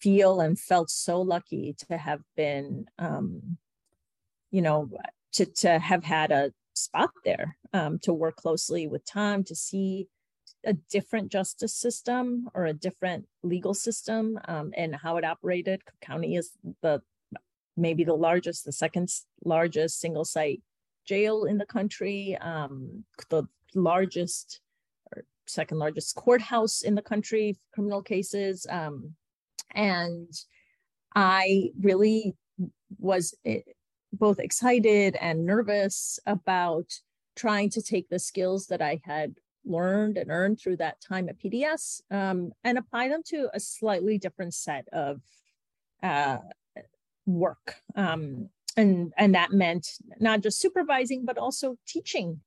feel 0.00 0.40
and 0.40 0.58
felt 0.58 0.90
so 0.90 1.20
lucky 1.20 1.74
to 1.88 1.96
have 1.96 2.20
been, 2.36 2.86
um, 2.98 3.58
you 4.50 4.62
know, 4.62 4.90
to, 5.32 5.46
to 5.46 5.78
have 5.78 6.04
had 6.04 6.30
a 6.32 6.52
spot 6.74 7.10
there 7.24 7.56
um, 7.72 7.98
to 8.00 8.12
work 8.12 8.36
closely 8.36 8.86
with 8.86 9.04
Tom 9.04 9.44
to 9.44 9.54
see 9.54 10.08
a 10.64 10.74
different 10.74 11.32
justice 11.32 11.74
system 11.74 12.48
or 12.54 12.66
a 12.66 12.72
different 12.72 13.26
legal 13.42 13.74
system 13.74 14.38
um, 14.46 14.72
and 14.76 14.94
how 14.94 15.16
it 15.16 15.24
operated. 15.24 15.84
Cook 15.84 16.00
County 16.00 16.36
is 16.36 16.50
the 16.82 17.02
maybe 17.76 18.04
the 18.04 18.14
largest, 18.14 18.64
the 18.64 18.72
second 18.72 19.08
largest 19.44 20.00
single 20.00 20.24
site 20.24 20.62
jail 21.06 21.44
in 21.44 21.58
the 21.58 21.66
country, 21.66 22.36
um, 22.40 23.04
the 23.30 23.44
largest 23.74 24.60
or 25.14 25.24
second 25.46 25.78
largest 25.78 26.14
courthouse 26.14 26.82
in 26.82 26.94
the 26.94 27.02
country, 27.02 27.56
criminal 27.72 28.02
cases. 28.02 28.66
Um, 28.70 29.14
and 29.74 30.32
I 31.14 31.70
really 31.80 32.34
was 32.98 33.34
eh, 33.44 33.60
both 34.12 34.38
excited 34.38 35.16
and 35.20 35.46
nervous 35.46 36.18
about 36.26 36.86
trying 37.36 37.70
to 37.70 37.82
take 37.82 38.08
the 38.08 38.18
skills 38.18 38.66
that 38.66 38.82
I 38.82 39.00
had 39.04 39.34
learned 39.64 40.16
and 40.16 40.30
earned 40.30 40.60
through 40.60 40.76
that 40.78 41.00
time 41.00 41.28
at 41.28 41.38
PDS 41.38 42.00
um, 42.10 42.52
and 42.64 42.78
apply 42.78 43.08
them 43.08 43.22
to 43.26 43.48
a 43.54 43.60
slightly 43.60 44.18
different 44.18 44.54
set 44.54 44.86
of 44.92 45.20
uh, 46.02 46.38
work. 47.26 47.76
Um, 47.94 48.48
and, 48.76 49.12
and 49.16 49.34
that 49.34 49.52
meant 49.52 49.88
not 50.20 50.42
just 50.42 50.60
supervising, 50.60 51.24
but 51.24 51.38
also 51.38 51.76
teaching 51.86 52.40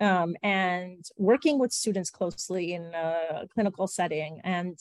um, 0.00 0.36
and 0.42 1.04
working 1.16 1.58
with 1.58 1.72
students 1.72 2.10
closely 2.10 2.74
in 2.74 2.92
a 2.94 3.46
clinical 3.52 3.86
setting 3.86 4.40
and 4.44 4.78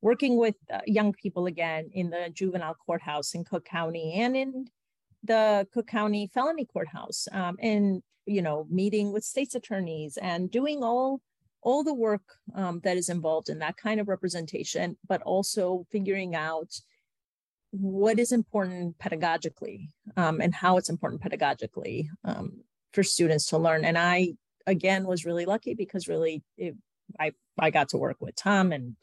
working 0.00 0.36
with 0.36 0.54
uh, 0.72 0.80
young 0.86 1.12
people 1.12 1.46
again 1.46 1.90
in 1.92 2.10
the 2.10 2.30
juvenile 2.32 2.76
courthouse 2.86 3.34
in 3.34 3.44
Cook 3.44 3.64
County 3.64 4.14
and 4.14 4.36
in 4.36 4.66
the 5.24 5.66
Cook 5.74 5.86
County 5.86 6.30
Felony 6.32 6.64
Courthouse 6.64 7.28
um, 7.32 7.56
and 7.60 8.02
you 8.26 8.40
know 8.40 8.66
meeting 8.70 9.12
with 9.12 9.24
state's 9.24 9.54
attorneys 9.54 10.16
and 10.16 10.50
doing 10.50 10.82
all 10.82 11.20
all 11.62 11.84
the 11.84 11.94
work 11.94 12.22
um, 12.54 12.80
that 12.84 12.96
is 12.96 13.08
involved 13.10 13.50
in 13.50 13.58
that 13.58 13.76
kind 13.76 14.00
of 14.00 14.08
representation, 14.08 14.96
but 15.06 15.20
also 15.22 15.84
figuring 15.90 16.34
out 16.34 16.72
what 17.72 18.18
is 18.18 18.32
important 18.32 18.98
pedagogically 18.98 19.88
um, 20.16 20.40
and 20.40 20.54
how 20.54 20.76
it's 20.76 20.88
important 20.88 21.22
pedagogically 21.22 22.08
um, 22.24 22.62
for 22.92 23.02
students 23.02 23.46
to 23.46 23.58
learn. 23.58 23.84
And 23.84 23.96
I 23.96 24.34
again 24.66 25.06
was 25.06 25.24
really 25.24 25.46
lucky 25.46 25.74
because 25.74 26.08
really 26.08 26.42
it, 26.56 26.74
I 27.18 27.32
I 27.58 27.70
got 27.70 27.88
to 27.90 27.98
work 27.98 28.16
with 28.20 28.34
Tom 28.36 28.72
and 28.72 28.96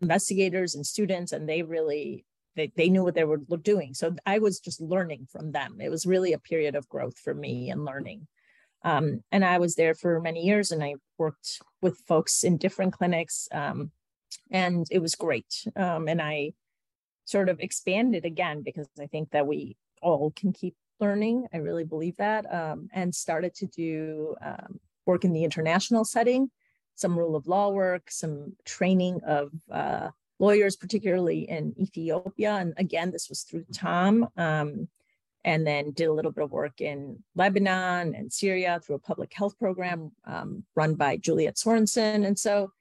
investigators 0.00 0.74
and 0.74 0.86
students, 0.86 1.32
and 1.32 1.48
they 1.48 1.62
really 1.62 2.24
they, 2.56 2.72
they 2.74 2.88
knew 2.88 3.04
what 3.04 3.14
they 3.14 3.24
were 3.24 3.38
doing. 3.62 3.92
So 3.92 4.16
I 4.24 4.38
was 4.38 4.60
just 4.60 4.80
learning 4.80 5.28
from 5.30 5.52
them. 5.52 5.76
It 5.80 5.90
was 5.90 6.06
really 6.06 6.32
a 6.32 6.38
period 6.38 6.74
of 6.74 6.88
growth 6.88 7.18
for 7.18 7.34
me 7.34 7.70
and 7.70 7.84
learning. 7.84 8.26
Um, 8.82 9.22
and 9.30 9.44
I 9.44 9.58
was 9.58 9.74
there 9.74 9.94
for 9.94 10.20
many 10.20 10.42
years 10.42 10.70
and 10.70 10.82
I 10.82 10.94
worked 11.18 11.60
with 11.82 11.98
folks 12.08 12.44
in 12.44 12.56
different 12.56 12.94
clinics. 12.94 13.48
Um, 13.52 13.90
and 14.50 14.86
it 14.90 15.00
was 15.00 15.14
great. 15.14 15.66
Um, 15.76 16.08
and 16.08 16.22
I 16.22 16.52
sort 17.26 17.50
of 17.50 17.60
expanded 17.60 18.24
again 18.24 18.62
because 18.62 18.88
I 18.98 19.06
think 19.06 19.30
that 19.32 19.46
we 19.46 19.76
all 20.00 20.32
can 20.34 20.52
keep 20.52 20.74
learning. 21.00 21.46
I 21.52 21.58
really 21.58 21.84
believe 21.84 22.16
that. 22.16 22.52
Um, 22.52 22.88
and 22.92 23.14
started 23.14 23.54
to 23.56 23.66
do 23.66 24.34
um, 24.42 24.80
work 25.04 25.24
in 25.24 25.32
the 25.32 25.44
international 25.44 26.04
setting, 26.04 26.50
some 26.94 27.18
rule 27.18 27.36
of 27.36 27.46
law 27.46 27.68
work, 27.68 28.10
some 28.10 28.56
training 28.64 29.20
of 29.26 29.50
uh, 29.70 30.08
lawyers, 30.38 30.76
particularly 30.76 31.40
in 31.50 31.74
Ethiopia. 31.78 32.52
And 32.54 32.72
again, 32.78 33.10
this 33.10 33.28
was 33.28 33.42
through 33.42 33.66
Tom. 33.74 34.28
Um, 34.38 34.88
and 35.44 35.64
then 35.64 35.92
did 35.92 36.08
a 36.08 36.12
little 36.12 36.32
bit 36.32 36.42
of 36.42 36.50
work 36.50 36.80
in 36.80 37.22
Lebanon 37.36 38.16
and 38.16 38.32
Syria 38.32 38.80
through 38.82 38.96
a 38.96 38.98
public 38.98 39.32
health 39.32 39.56
program 39.60 40.10
um, 40.24 40.64
run 40.74 40.96
by 40.96 41.16
Juliet 41.16 41.54
Sorensen. 41.54 42.26
And 42.26 42.36
so 42.36 42.72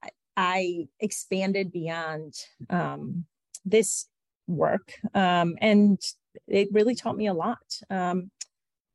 I, 0.00 0.08
I 0.36 0.88
expanded 1.00 1.72
beyond 1.72 2.34
um, 2.70 3.26
this 3.64 4.06
work. 4.46 4.92
Um, 5.14 5.56
and 5.60 6.00
it 6.46 6.68
really 6.72 6.94
taught 6.94 7.16
me 7.16 7.26
a 7.26 7.34
lot. 7.34 7.62
Um, 7.90 8.30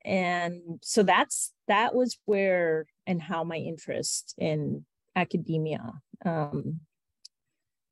and 0.06 0.80
so 0.82 1.04
that's 1.04 1.54
that 1.68 1.94
was 1.94 2.18
where 2.26 2.86
and 3.06 3.22
how 3.22 3.44
my 3.44 3.58
interest 3.58 4.34
in 4.38 4.86
academia 5.16 5.94
um, 6.26 6.82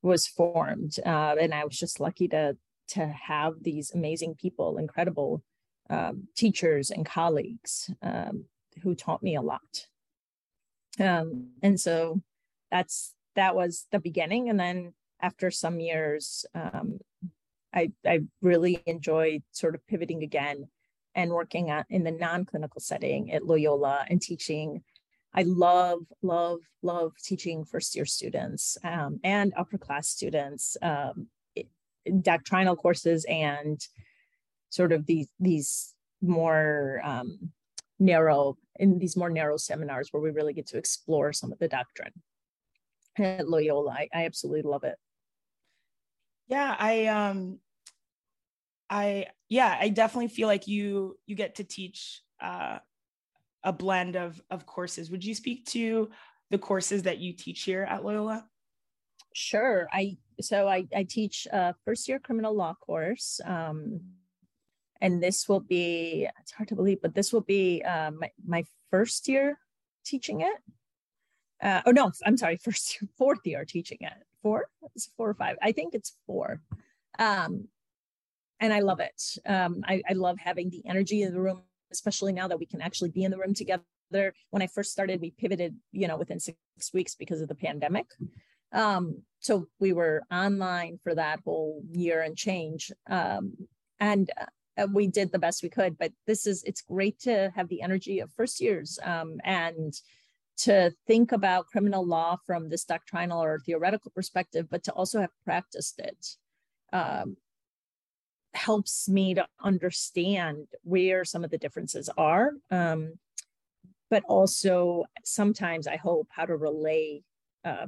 was 0.02 0.28
formed. 0.28 0.98
Uh, 1.06 1.36
and 1.40 1.54
I 1.54 1.66
was 1.66 1.78
just 1.78 2.00
lucky 2.00 2.28
to 2.30 2.58
to 2.90 3.06
have 3.08 3.56
these 3.62 3.92
amazing 3.94 4.36
people, 4.36 4.78
incredible 4.78 5.44
um, 5.90 6.28
teachers 6.36 6.90
and 6.90 7.06
colleagues 7.06 7.92
um, 8.02 8.46
who 8.82 8.96
taught 8.96 9.22
me 9.22 9.36
a 9.36 9.42
lot. 9.42 9.88
Um, 11.00 11.50
and 11.62 11.80
so 11.80 12.22
that's 12.72 13.14
that 13.36 13.56
was 13.56 13.86
the 13.92 14.00
beginning. 14.00 14.50
And 14.50 14.60
then 14.60 14.94
after 15.22 15.52
some 15.52 15.80
years, 15.80 16.46
um, 16.54 17.00
I, 17.74 17.92
I 18.06 18.22
really 18.42 18.82
enjoyed 18.86 19.44
sort 19.52 19.76
of 19.76 19.86
pivoting 19.88 20.24
again 20.24 20.68
and 21.16 21.32
working 21.32 21.70
at, 21.70 21.86
in 21.90 22.04
the 22.04 22.12
non-clinical 22.12 22.82
setting 22.82 23.32
at 23.32 23.46
Loyola 23.46 24.06
and 24.10 24.22
teaching. 24.22 24.84
I 25.34 25.44
love, 25.44 26.00
love, 26.22 26.60
love 26.82 27.14
teaching 27.24 27.66
first 27.66 27.96
year 27.96 28.06
students 28.06 28.78
um, 28.84 29.20
and 29.24 29.54
upper 29.58 29.78
class 29.78 30.08
students, 30.08 30.78
um, 30.82 31.28
doctrinal 32.22 32.76
courses 32.76 33.26
and 33.28 33.80
sort 34.70 34.92
of 34.92 35.06
these 35.06 35.28
these 35.40 35.94
more 36.22 37.02
um, 37.04 37.52
narrow 38.00 38.58
in 38.80 39.00
these 39.00 39.18
more 39.18 39.30
narrow 39.30 39.58
seminars 39.58 40.10
where 40.12 40.22
we 40.22 40.30
really 40.30 40.54
get 40.54 40.68
to 40.68 40.78
explore 40.78 41.34
some 41.34 41.52
of 41.52 41.60
the 41.60 41.68
doctrine 41.68 42.14
at 43.18 43.50
Loyola. 43.50 43.92
I, 43.92 44.08
I 44.14 44.26
absolutely 44.26 44.64
love 44.64 44.84
it. 44.84 44.96
Yeah, 46.48 46.76
I 46.78 47.08
um 47.08 47.60
I 48.90 49.28
yeah, 49.50 49.78
I 49.80 49.90
definitely 49.90 50.30
feel 50.30 50.48
like 50.48 50.68
you 50.68 51.18
you 51.26 51.36
get 51.36 51.56
to 51.56 51.64
teach 51.64 52.22
uh 52.42 52.80
a 53.64 53.74
blend 53.74 54.16
of 54.16 54.42
of 54.50 54.66
courses. 54.66 55.12
Would 55.12 55.26
you 55.26 55.36
speak 55.36 55.66
to 55.68 56.10
the 56.50 56.58
courses 56.58 57.04
that 57.04 57.20
you 57.20 57.34
teach 57.34 57.64
here 57.64 57.84
at 57.84 58.04
Loyola? 58.04 58.46
Sure. 59.34 59.88
I 59.92 60.18
so 60.42 60.68
I, 60.68 60.88
I 60.96 61.04
teach 61.04 61.48
a 61.52 61.76
first 61.86 62.08
year 62.08 62.20
criminal 62.20 62.56
law 62.56 62.76
course. 62.76 63.42
Um, 63.46 64.02
and 65.02 65.22
this 65.22 65.48
will 65.48 65.60
be 65.60 66.28
it's 66.42 66.52
hard 66.52 66.70
to 66.70 66.76
believe, 66.76 67.02
but 67.02 67.14
this 67.14 67.34
will 67.34 67.42
be 67.42 67.84
uh, 67.84 68.12
my, 68.12 68.32
my 68.46 68.64
first 68.90 69.28
year 69.28 69.60
teaching 70.06 70.42
it. 70.42 70.58
Uh, 71.62 71.82
oh 71.86 71.92
no, 71.92 72.12
I'm 72.26 72.38
sorry, 72.38 72.58
first 72.64 73.00
year, 73.02 73.10
fourth 73.18 73.46
year 73.46 73.66
teaching 73.66 74.00
it. 74.02 74.27
Four? 74.42 74.68
It's 74.96 75.10
four 75.18 75.30
or 75.30 75.34
five. 75.34 75.58
I 75.62 75.72
think 75.72 75.94
it's 75.94 76.16
four. 76.26 76.62
Um, 77.20 77.68
and 78.60 78.74
I 78.74 78.80
love 78.80 79.00
it. 79.00 79.22
Um, 79.46 79.84
I, 79.88 80.02
I 80.10 80.14
love 80.14 80.38
having 80.40 80.70
the 80.70 80.84
energy 80.86 81.22
in 81.22 81.34
the 81.34 81.42
room, 81.42 81.62
especially 81.92 82.34
now 82.34 82.48
that 82.48 82.60
we 82.60 82.66
can 82.66 82.82
actually 82.82 83.10
be 83.10 83.24
in 83.24 83.32
the 83.32 83.38
room 83.38 83.54
together. 83.54 83.84
When 84.50 84.62
I 84.62 84.68
first 84.68 84.92
started, 84.92 85.22
we 85.22 85.32
pivoted, 85.32 85.76
you 85.92 86.08
know, 86.08 86.18
within 86.18 86.40
six 86.40 86.58
weeks 86.94 87.16
because 87.16 87.42
of 87.42 87.50
the 87.50 87.56
pandemic. 87.56 88.08
Um, 88.72 89.24
so 89.40 89.68
we 89.80 89.94
were 89.94 90.24
online 90.32 91.00
for 91.04 91.14
that 91.16 91.40
whole 91.44 91.84
year 91.92 92.22
and 92.22 92.36
change. 92.36 92.92
Um, 93.10 93.54
and 94.00 94.30
uh, 94.78 94.88
we 94.92 95.08
did 95.08 95.32
the 95.32 95.40
best 95.40 95.64
we 95.64 95.70
could, 95.70 95.98
but 95.98 96.12
this 96.26 96.48
is, 96.48 96.64
it's 96.64 96.82
great 96.82 97.20
to 97.20 97.52
have 97.56 97.68
the 97.68 97.82
energy 97.82 98.20
of 98.20 98.32
first 98.32 98.62
years 98.62 99.00
um, 99.04 99.40
and 99.44 99.94
to 100.58 100.92
think 101.06 101.32
about 101.32 101.68
criminal 101.68 102.06
law 102.06 102.38
from 102.46 102.70
this 102.70 102.84
doctrinal 102.84 103.44
or 103.44 103.60
theoretical 103.60 104.12
perspective, 104.14 104.68
but 104.70 104.84
to 104.84 104.92
also 104.94 105.22
have 105.22 105.32
practiced 105.44 106.00
it. 106.00 106.28
Um, 106.94 107.38
helps 108.54 109.08
me 109.08 109.36
to 109.36 109.46
understand 109.62 110.68
where 110.82 111.24
some 111.24 111.44
of 111.44 111.52
the 111.52 111.60
differences 111.60 112.10
are 112.18 112.54
um, 112.72 113.14
but 114.10 114.24
also 114.28 115.04
sometimes 115.24 115.86
i 115.86 115.96
hope 115.96 116.28
how 116.32 116.44
to 116.44 116.56
relay 116.56 117.22
uh, 117.66 117.86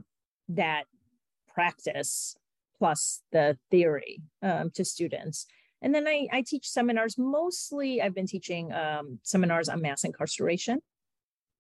that 0.48 0.84
practice 1.48 2.36
plus 2.80 3.22
the 3.32 3.58
theory 3.70 4.22
um, 4.42 4.72
to 4.72 4.86
students. 4.86 5.46
And 5.82 5.94
then 5.94 6.08
I, 6.08 6.28
I, 6.32 6.42
teach 6.42 6.68
seminars. 6.68 7.18
Mostly, 7.18 8.02
I've 8.02 8.16
been 8.16 8.28
teaching 8.28 8.72
um, 8.74 9.20
seminars 9.24 9.70
on 9.70 9.82
mass 9.82 10.04
incarceration 10.04 10.80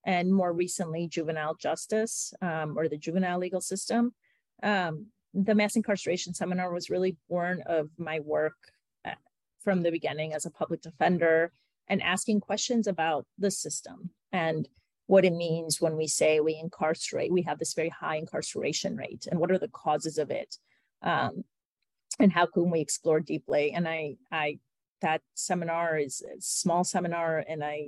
and 0.05 0.33
more 0.33 0.53
recently, 0.53 1.07
juvenile 1.07 1.55
justice 1.55 2.33
um, 2.41 2.77
or 2.77 2.87
the 2.87 2.97
juvenile 2.97 3.39
legal 3.39 3.61
system. 3.61 4.13
Um, 4.63 5.07
the 5.33 5.55
mass 5.55 5.75
incarceration 5.75 6.33
seminar 6.33 6.73
was 6.73 6.89
really 6.89 7.17
born 7.29 7.63
of 7.65 7.89
my 7.97 8.19
work 8.19 8.55
uh, 9.05 9.11
from 9.63 9.81
the 9.81 9.91
beginning 9.91 10.33
as 10.33 10.45
a 10.45 10.51
public 10.51 10.81
defender 10.81 11.51
and 11.87 12.01
asking 12.01 12.39
questions 12.39 12.87
about 12.87 13.25
the 13.37 13.51
system 13.51 14.11
and 14.31 14.67
what 15.07 15.25
it 15.25 15.33
means 15.33 15.81
when 15.81 15.97
we 15.97 16.07
say 16.07 16.39
we 16.39 16.55
incarcerate, 16.55 17.31
we 17.31 17.41
have 17.41 17.57
this 17.57 17.73
very 17.73 17.89
high 17.89 18.17
incarceration 18.17 18.95
rate, 18.95 19.25
and 19.29 19.39
what 19.39 19.49
are 19.49 19.57
the 19.57 19.67
causes 19.69 20.19
of 20.19 20.29
it, 20.29 20.57
um, 21.01 21.43
and 22.19 22.31
how 22.31 22.45
can 22.45 22.69
we 22.69 22.79
explore 22.79 23.19
deeply. 23.19 23.71
And 23.71 23.87
I, 23.87 24.17
I, 24.31 24.59
that 25.01 25.21
seminar 25.33 25.97
is 25.97 26.21
a 26.21 26.39
small 26.39 26.83
seminar, 26.83 27.43
and 27.49 27.63
I, 27.63 27.87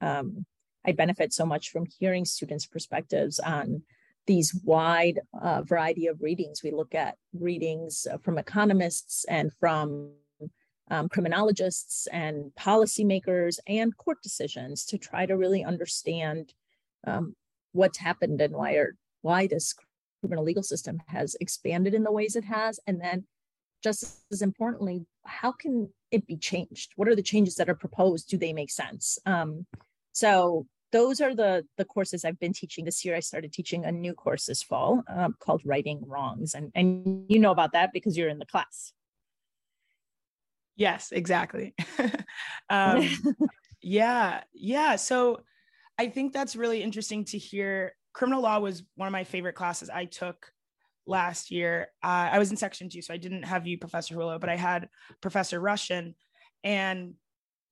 um, 0.00 0.46
I 0.88 0.92
benefit 0.92 1.34
so 1.34 1.44
much 1.44 1.68
from 1.68 1.84
hearing 1.98 2.24
students' 2.24 2.64
perspectives 2.64 3.38
on 3.38 3.82
these 4.26 4.58
wide 4.64 5.20
uh, 5.38 5.60
variety 5.62 6.06
of 6.06 6.22
readings. 6.22 6.62
We 6.62 6.70
look 6.70 6.94
at 6.94 7.16
readings 7.34 8.06
from 8.22 8.38
economists 8.38 9.26
and 9.28 9.52
from 9.60 10.12
um, 10.90 11.10
criminologists 11.10 12.06
and 12.10 12.52
policymakers 12.58 13.58
and 13.66 13.94
court 13.98 14.22
decisions 14.22 14.86
to 14.86 14.96
try 14.96 15.26
to 15.26 15.36
really 15.36 15.62
understand 15.62 16.54
um, 17.06 17.36
what's 17.72 17.98
happened 17.98 18.40
and 18.40 18.54
why 18.54 18.72
are, 18.76 18.96
why 19.20 19.46
this 19.46 19.74
criminal 20.20 20.44
legal 20.44 20.62
system 20.62 21.02
has 21.08 21.36
expanded 21.42 21.92
in 21.92 22.02
the 22.02 22.12
ways 22.12 22.34
it 22.34 22.44
has. 22.44 22.80
And 22.86 22.98
then 22.98 23.26
just 23.82 24.24
as 24.32 24.40
importantly 24.40 25.04
how 25.24 25.52
can 25.52 25.90
it 26.10 26.26
be 26.26 26.38
changed? 26.38 26.92
What 26.96 27.08
are 27.08 27.14
the 27.14 27.22
changes 27.22 27.56
that 27.56 27.68
are 27.68 27.74
proposed? 27.74 28.30
Do 28.30 28.38
they 28.38 28.54
make 28.54 28.70
sense? 28.70 29.18
Um, 29.26 29.66
so 30.12 30.66
those 30.92 31.20
are 31.20 31.34
the 31.34 31.66
the 31.76 31.84
courses 31.84 32.24
I've 32.24 32.38
been 32.38 32.52
teaching 32.52 32.84
this 32.84 33.04
year. 33.04 33.14
I 33.14 33.20
started 33.20 33.52
teaching 33.52 33.84
a 33.84 33.92
new 33.92 34.14
course 34.14 34.46
this 34.46 34.62
fall 34.62 35.02
um, 35.08 35.36
called 35.38 35.62
Righting 35.64 36.02
Wrongs, 36.06 36.54
and 36.54 36.70
and 36.74 37.24
you 37.28 37.38
know 37.38 37.50
about 37.50 37.72
that 37.72 37.92
because 37.92 38.16
you're 38.16 38.28
in 38.28 38.38
the 38.38 38.46
class. 38.46 38.92
Yes, 40.76 41.10
exactly. 41.12 41.74
um, 42.70 43.08
yeah, 43.82 44.42
yeah. 44.52 44.96
So 44.96 45.42
I 45.98 46.08
think 46.08 46.32
that's 46.32 46.56
really 46.56 46.82
interesting 46.82 47.24
to 47.26 47.38
hear. 47.38 47.94
Criminal 48.14 48.42
law 48.42 48.58
was 48.58 48.82
one 48.96 49.06
of 49.06 49.12
my 49.12 49.24
favorite 49.24 49.54
classes 49.54 49.90
I 49.90 50.06
took 50.06 50.50
last 51.06 51.50
year. 51.50 51.88
Uh, 52.02 52.30
I 52.32 52.38
was 52.38 52.50
in 52.50 52.56
section 52.56 52.88
two, 52.88 53.02
so 53.02 53.14
I 53.14 53.16
didn't 53.16 53.44
have 53.44 53.66
you, 53.66 53.78
Professor 53.78 54.14
Julio, 54.14 54.38
but 54.38 54.48
I 54.48 54.56
had 54.56 54.88
Professor 55.20 55.60
Russian. 55.60 56.14
And 56.64 57.14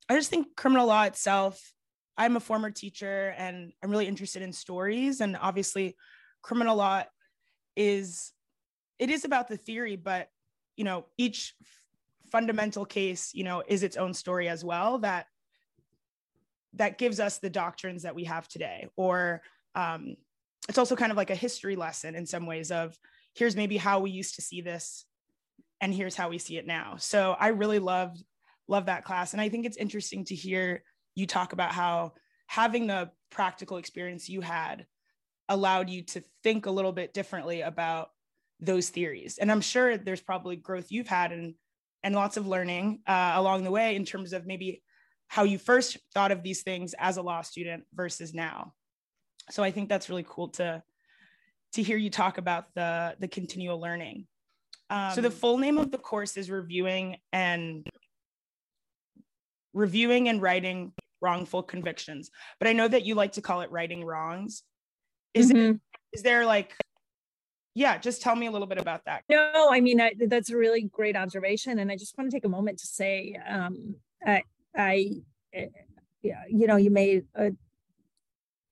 I 0.09 0.15
just 0.15 0.31
think 0.31 0.57
criminal 0.57 0.87
law 0.87 1.05
itself, 1.05 1.73
I'm 2.19 2.37
a 2.37 2.41
former 2.41 2.71
teacher 2.71 3.35
and 3.37 3.73
I'm 3.83 3.91
really 3.91 4.07
interested 4.07 4.43
in 4.43 4.53
stories. 4.53 5.21
And 5.21 5.37
obviously, 5.41 5.97
criminal 6.43 6.77
law 6.77 7.03
is 7.77 8.33
it 8.99 9.11
is 9.11 9.25
about 9.25 9.49
the 9.49 9.57
theory, 9.57 9.97
but 9.97 10.29
you 10.77 10.85
know, 10.85 11.07
each 11.19 11.55
fundamental 12.31 12.85
case 12.85 13.31
you 13.35 13.45
know 13.45 13.63
is 13.67 13.83
its 13.83 13.97
own 13.97 14.13
story 14.13 14.49
as 14.49 14.65
well 14.65 14.99
that 14.99 15.27
that 16.75 16.99
gives 16.99 17.21
us 17.21 17.39
the 17.39 17.49
doctrines 17.49 18.03
that 18.03 18.15
we 18.15 18.25
have 18.25 18.47
today 18.49 18.89
or 18.97 19.43
um, 19.75 20.17
it's 20.69 20.79
also 20.79 20.97
kind 20.97 21.11
of 21.11 21.17
like 21.17 21.31
a 21.31 21.35
history 21.35 21.77
lesson 21.77 22.15
in 22.15 22.27
some 22.27 22.47
ways 22.47 22.71
of 22.71 22.99
here's 23.35 23.57
maybe 23.57 23.77
how 23.77 24.01
we 24.01 24.11
used 24.11 24.35
to 24.35 24.43
see 24.43 24.61
this 24.61 25.05
and 25.81 25.95
here's 25.95 26.17
how 26.17 26.29
we 26.31 26.39
see 26.39 26.57
it 26.57 26.67
now. 26.67 26.97
So 26.99 27.37
I 27.39 27.49
really 27.49 27.79
loved 27.79 28.23
love 28.69 28.87
that 28.87 29.05
class 29.05 29.33
and 29.33 29.41
I 29.41 29.49
think 29.49 29.65
it's 29.65 29.77
interesting 29.77 30.25
to 30.27 30.35
hear 30.35 30.83
you 31.17 31.27
talk 31.27 31.53
about 31.53 31.73
how 31.73 32.13
having 32.47 32.87
the 32.87 33.11
practical 33.31 33.79
experience 33.79 34.29
you 34.29 34.41
had 34.41 34.87
allowed 35.49 35.91
you 35.91 36.03
to 36.03 36.23
think 36.45 36.67
a 36.67 36.71
little 36.71 36.93
bit 36.93 37.13
differently 37.13 37.63
about 37.63 38.11
those 38.61 38.89
theories. 38.89 39.39
And 39.39 39.51
I'm 39.51 39.61
sure 39.61 39.97
there's 39.97 40.21
probably 40.21 40.57
growth 40.57 40.87
you've 40.91 41.09
had 41.09 41.33
and 41.33 41.55
and 42.05 42.15
lots 42.15 42.37
of 42.37 42.47
learning 42.47 43.01
uh, 43.09 43.33
along 43.35 43.65
the 43.65 43.71
way 43.71 43.97
in 43.97 44.05
terms 44.05 44.33
of 44.33 44.47
maybe 44.47 44.83
how 45.27 45.43
you 45.43 45.59
first 45.59 45.97
thought 46.15 46.31
of 46.31 46.45
these 46.45 46.63
things 46.63 46.95
as 46.99 47.17
a 47.17 47.23
law 47.23 47.43
student 47.43 47.83
versus 47.93 48.33
now. 48.33 48.75
So 49.51 49.65
I 49.65 49.73
think 49.73 49.89
that's 49.89 50.09
really 50.09 50.25
cool 50.29 50.51
to 50.51 50.83
to 51.73 51.83
hear 51.83 51.97
you 51.97 52.11
talk 52.11 52.39
about 52.39 52.67
the 52.75 53.17
the 53.19 53.29
continual 53.29 53.81
learning. 53.81 54.27
Um, 54.89 55.15
so 55.15 55.21
the 55.21 55.31
full 55.31 55.59
name 55.59 55.79
of 55.79 55.91
the 55.91 55.99
course 55.99 56.37
is 56.37 56.49
reviewing 56.49 57.17
and 57.33 57.87
reviewing 59.73 60.29
and 60.29 60.41
righting 60.41 60.93
wrongful 61.21 61.63
convictions. 61.63 62.31
But 62.59 62.69
I 62.69 62.73
know 62.73 62.89
that 62.89 63.05
you 63.05 63.15
like 63.15 63.33
to 63.33 63.43
call 63.43 63.61
it 63.63 63.71
righting 63.71 64.05
wrongs. 64.05 64.63
Is 65.35 65.51
mm-hmm. 65.51 65.73
it, 65.73 65.81
is 66.13 66.23
there 66.23 66.47
like 66.47 66.75
yeah, 67.75 67.99
just 67.99 68.23
tell 68.23 68.35
me 68.35 68.47
a 68.47 68.51
little 68.51 68.67
bit 68.67 68.79
about 68.79 69.05
that. 69.05 69.25
No, 69.29 69.69
I 69.71 69.83
mean 69.83 70.01
I, 70.01 70.15
that's 70.29 70.51
a 70.51 70.57
really 70.57 70.83
great 70.85 71.15
observation, 71.15 71.79
and 71.79 71.93
I 71.93 71.97
just 71.97 72.17
want 72.17 72.31
to 72.31 72.35
take 72.35 72.47
a 72.47 72.49
moment 72.49 72.79
to 72.79 72.87
say, 72.87 73.39
um, 73.47 73.97
I, 74.27 74.43
I, 74.75 75.11
eh, 75.53 75.67
yeah, 76.23 76.43
you 76.49 76.67
know, 76.67 76.77
you 76.77 76.91
made 76.91 77.27
a 77.35 77.53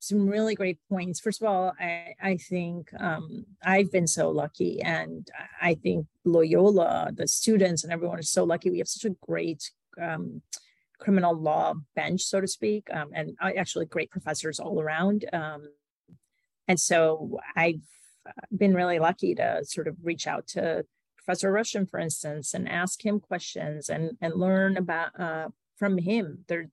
some 0.05 0.27
really 0.27 0.55
great 0.55 0.79
points. 0.89 1.21
First 1.21 1.43
of 1.43 1.49
all, 1.49 1.73
I, 1.81 2.15
I 2.23 2.37
think 2.37 2.91
um, 2.99 3.47
I've 3.63 3.91
been 3.93 4.07
so 4.07 4.31
lucky, 4.31 4.81
and 4.83 5.29
I 5.61 5.75
think 5.75 6.07
Loyola, 6.25 7.11
the 7.13 7.29
students, 7.29 7.85
and 7.85 7.93
everyone 7.93 8.19
is 8.19 8.31
so 8.33 8.45
lucky. 8.45 8.71
We 8.71 8.79
have 8.79 8.89
such 8.89 9.05
a 9.05 9.15
great 9.27 9.71
um, 10.01 10.43
criminal 10.99 11.35
law 11.35 11.75
bench, 11.95 12.23
so 12.23 12.41
to 12.41 12.47
speak, 12.47 12.89
um, 12.93 13.11
and 13.15 13.37
actually 13.41 13.87
great 13.87 14.11
professors 14.11 14.61
all 14.61 14.81
around. 14.81 15.25
Um, 15.33 15.69
and 16.69 16.81
so 16.81 17.39
I've 17.57 17.83
been 18.57 18.75
really 18.75 18.99
lucky 18.99 19.35
to 19.35 19.65
sort 19.65 19.89
of 19.89 19.97
reach 20.03 20.27
out 20.27 20.47
to 20.49 20.85
Professor 21.17 21.51
Rushton, 21.51 21.87
for 21.87 21.99
instance, 21.99 22.55
and 22.55 22.69
ask 22.69 23.05
him 23.05 23.21
questions 23.21 23.89
and 23.89 24.13
and 24.21 24.35
learn 24.35 24.77
about 24.77 25.19
uh, 25.19 25.49
from 25.77 25.99
him. 25.99 26.45
There, 26.49 26.69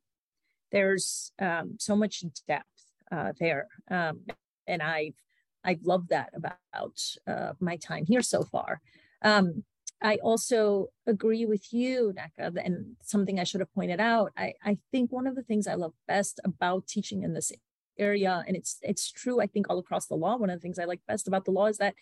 there's 0.72 1.32
um, 1.40 1.78
so 1.80 1.96
much 1.96 2.24
depth 2.48 2.66
uh, 3.12 3.34
there. 3.40 3.68
Um, 3.90 4.22
and 4.68 4.82
I've 4.82 5.16
I've 5.64 5.84
loved 5.84 6.10
that 6.10 6.32
about 6.34 7.00
uh, 7.28 7.54
my 7.60 7.78
time 7.78 8.06
here 8.06 8.22
so 8.22 8.44
far. 8.44 8.82
Um, 9.22 9.64
I 10.02 10.16
also 10.18 10.88
agree 11.06 11.46
with 11.46 11.72
you, 11.72 12.14
Nneka, 12.18 12.58
and 12.66 12.96
something 13.04 13.40
I 13.40 13.44
should 13.44 13.62
have 13.62 13.74
pointed 13.74 14.00
out. 14.00 14.32
I, 14.36 14.54
I 14.64 14.78
think 14.92 15.12
one 15.12 15.28
of 15.28 15.36
the 15.36 15.44
things 15.44 15.68
I 15.68 15.76
love 15.76 15.94
best 16.08 16.40
about 16.44 16.88
teaching 16.88 17.24
in 17.24 17.34
this 17.34 17.52
area, 18.00 18.44
and 18.48 18.58
it's 18.58 18.78
it's 18.82 19.12
true, 19.12 19.40
I 19.40 19.48
think 19.48 19.70
all 19.70 19.78
across 19.78 20.08
the 20.08 20.16
law. 20.16 20.38
One 20.38 20.50
of 20.50 20.58
the 20.58 20.62
things 20.62 20.80
I 20.80 20.86
like 20.86 21.02
best 21.08 21.28
about 21.28 21.46
the 21.46 21.52
law 21.52 21.68
is 21.68 21.78
that 21.78 21.94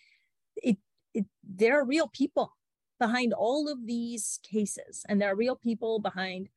it, 0.56 0.78
it 1.12 1.26
there 1.44 1.78
are 1.78 1.84
real 1.84 2.08
people 2.08 2.56
behind 2.98 3.32
all 3.34 3.68
of 3.68 3.86
these 3.86 4.40
cases, 4.42 5.04
and 5.08 5.20
there 5.20 5.32
are 5.32 5.36
real 5.36 5.56
people 5.56 5.98
behind 5.98 6.48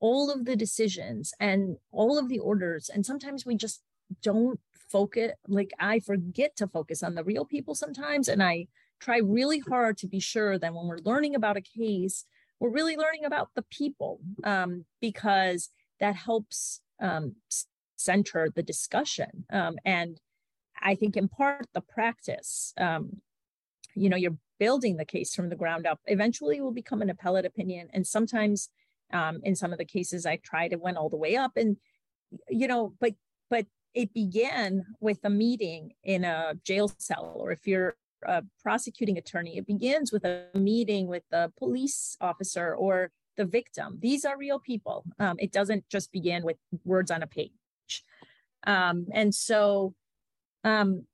all 0.00 0.30
of 0.30 0.44
the 0.44 0.56
decisions 0.56 1.32
and 1.40 1.76
all 1.90 2.18
of 2.18 2.28
the 2.28 2.38
orders. 2.38 2.90
And 2.92 3.04
sometimes 3.04 3.46
we 3.46 3.56
just 3.56 3.82
don't 4.22 4.60
focus, 4.90 5.32
like 5.48 5.72
I 5.80 6.00
forget 6.00 6.54
to 6.56 6.68
focus 6.68 7.02
on 7.02 7.14
the 7.14 7.24
real 7.24 7.44
people 7.44 7.74
sometimes. 7.74 8.28
And 8.28 8.42
I 8.42 8.66
try 9.00 9.18
really 9.18 9.60
hard 9.60 9.98
to 9.98 10.08
be 10.08 10.20
sure 10.20 10.58
that 10.58 10.74
when 10.74 10.86
we're 10.86 10.98
learning 11.04 11.34
about 11.34 11.56
a 11.56 11.60
case, 11.60 12.24
we're 12.60 12.70
really 12.70 12.96
learning 12.96 13.24
about 13.24 13.50
the 13.54 13.64
people 13.70 14.20
um, 14.44 14.84
because 15.00 15.70
that 16.00 16.16
helps 16.16 16.80
um, 17.00 17.34
center 17.96 18.50
the 18.54 18.62
discussion. 18.62 19.44
Um, 19.52 19.76
and 19.84 20.20
I 20.80 20.94
think 20.94 21.16
in 21.16 21.28
part 21.28 21.66
the 21.74 21.80
practice, 21.80 22.72
um, 22.78 23.20
you 23.94 24.08
know, 24.08 24.16
you're 24.16 24.36
building 24.58 24.96
the 24.96 25.04
case 25.04 25.34
from 25.34 25.48
the 25.48 25.56
ground 25.56 25.86
up. 25.86 26.00
Eventually, 26.06 26.60
will 26.60 26.72
become 26.72 27.02
an 27.02 27.10
appellate 27.10 27.46
opinion, 27.46 27.88
and 27.92 28.06
sometimes 28.06 28.68
um, 29.12 29.40
in 29.42 29.54
some 29.56 29.72
of 29.72 29.78
the 29.78 29.84
cases 29.84 30.26
I 30.26 30.36
tried, 30.36 30.72
it 30.72 30.80
went 30.80 30.96
all 30.96 31.08
the 31.08 31.16
way 31.16 31.36
up, 31.36 31.52
and 31.56 31.76
you 32.48 32.68
know, 32.68 32.94
but 33.00 33.14
but 33.48 33.66
it 33.94 34.12
began 34.12 34.84
with 35.00 35.20
a 35.24 35.30
meeting 35.30 35.92
in 36.04 36.24
a 36.24 36.54
jail 36.64 36.92
cell, 36.98 37.32
or 37.36 37.52
if 37.52 37.66
you're 37.66 37.96
a 38.24 38.42
prosecuting 38.62 39.18
attorney, 39.18 39.58
it 39.58 39.66
begins 39.66 40.12
with 40.12 40.24
a 40.24 40.46
meeting 40.54 41.06
with 41.06 41.22
the 41.30 41.52
police 41.58 42.16
officer 42.20 42.74
or 42.74 43.10
the 43.36 43.44
victim. 43.44 43.98
These 44.00 44.24
are 44.24 44.36
real 44.36 44.58
people. 44.58 45.04
Um, 45.18 45.36
it 45.38 45.52
doesn't 45.52 45.88
just 45.88 46.12
begin 46.12 46.42
with 46.44 46.56
words 46.84 47.10
on 47.10 47.22
a 47.22 47.26
page. 47.26 47.52
Um, 48.66 49.06
and 49.12 49.34
so, 49.34 49.94
um, 50.64 51.04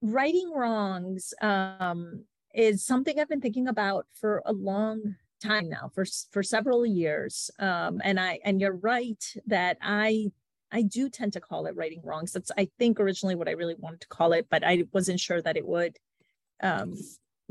righting 0.00 0.52
wrongs 0.54 1.34
um, 1.42 2.24
is 2.54 2.84
something 2.84 3.18
I've 3.18 3.28
been 3.28 3.40
thinking 3.40 3.68
about 3.68 4.06
for 4.14 4.42
a 4.46 4.52
long 4.52 5.16
time 5.42 5.68
now 5.68 5.90
for 5.94 6.04
for 6.30 6.42
several 6.42 6.86
years 6.86 7.50
um, 7.58 8.00
and 8.04 8.20
i 8.20 8.38
and 8.44 8.60
you're 8.60 8.76
right 8.76 9.34
that 9.46 9.76
i 9.82 10.30
i 10.70 10.82
do 10.82 11.08
tend 11.08 11.32
to 11.32 11.40
call 11.40 11.66
it 11.66 11.74
righting 11.76 12.00
wrongs 12.04 12.32
that's 12.32 12.52
i 12.56 12.68
think 12.78 13.00
originally 13.00 13.34
what 13.34 13.48
i 13.48 13.52
really 13.52 13.74
wanted 13.78 14.00
to 14.00 14.06
call 14.08 14.32
it 14.32 14.46
but 14.50 14.62
i 14.64 14.84
wasn't 14.92 15.18
sure 15.18 15.42
that 15.42 15.56
it 15.56 15.66
would 15.66 15.98
um, 16.62 16.94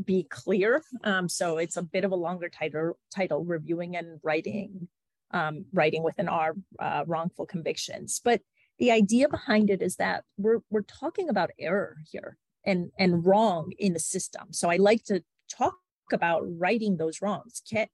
be 0.04 0.24
clear. 0.24 0.84
Um, 1.04 1.30
so 1.30 1.58
it's 1.58 1.78
a 1.78 1.84
bit 1.84 2.04
of 2.04 2.12
a 2.12 2.16
longer 2.16 2.50
title 2.50 2.98
title 3.14 3.44
reviewing 3.44 3.96
and 3.96 4.20
righting 4.24 4.88
um, 5.32 5.66
writing 5.74 6.04
within 6.04 6.28
our 6.28 6.56
uh, 6.80 7.04
wrongful 7.08 7.46
convictions. 7.46 8.20
But 8.24 8.42
the 8.80 8.92
idea 8.92 9.30
behind 9.30 9.70
it 9.70 9.82
is 9.82 9.98
that 9.98 10.24
we're 10.38 10.60
we're 10.70 10.82
talking 10.82 11.30
about 11.30 11.52
error 11.60 11.98
here 12.10 12.38
and 12.66 12.92
and 12.98 13.26
wrong 13.26 13.72
in 13.78 13.94
the 13.94 14.00
system. 14.00 14.48
So 14.52 14.70
i 14.70 14.78
like 14.78 15.04
to 15.06 15.24
talk 15.50 15.76
about 16.12 16.44
righting 16.58 16.98
those 16.98 17.22
wrongs. 17.22 17.62
Can, 17.70 17.88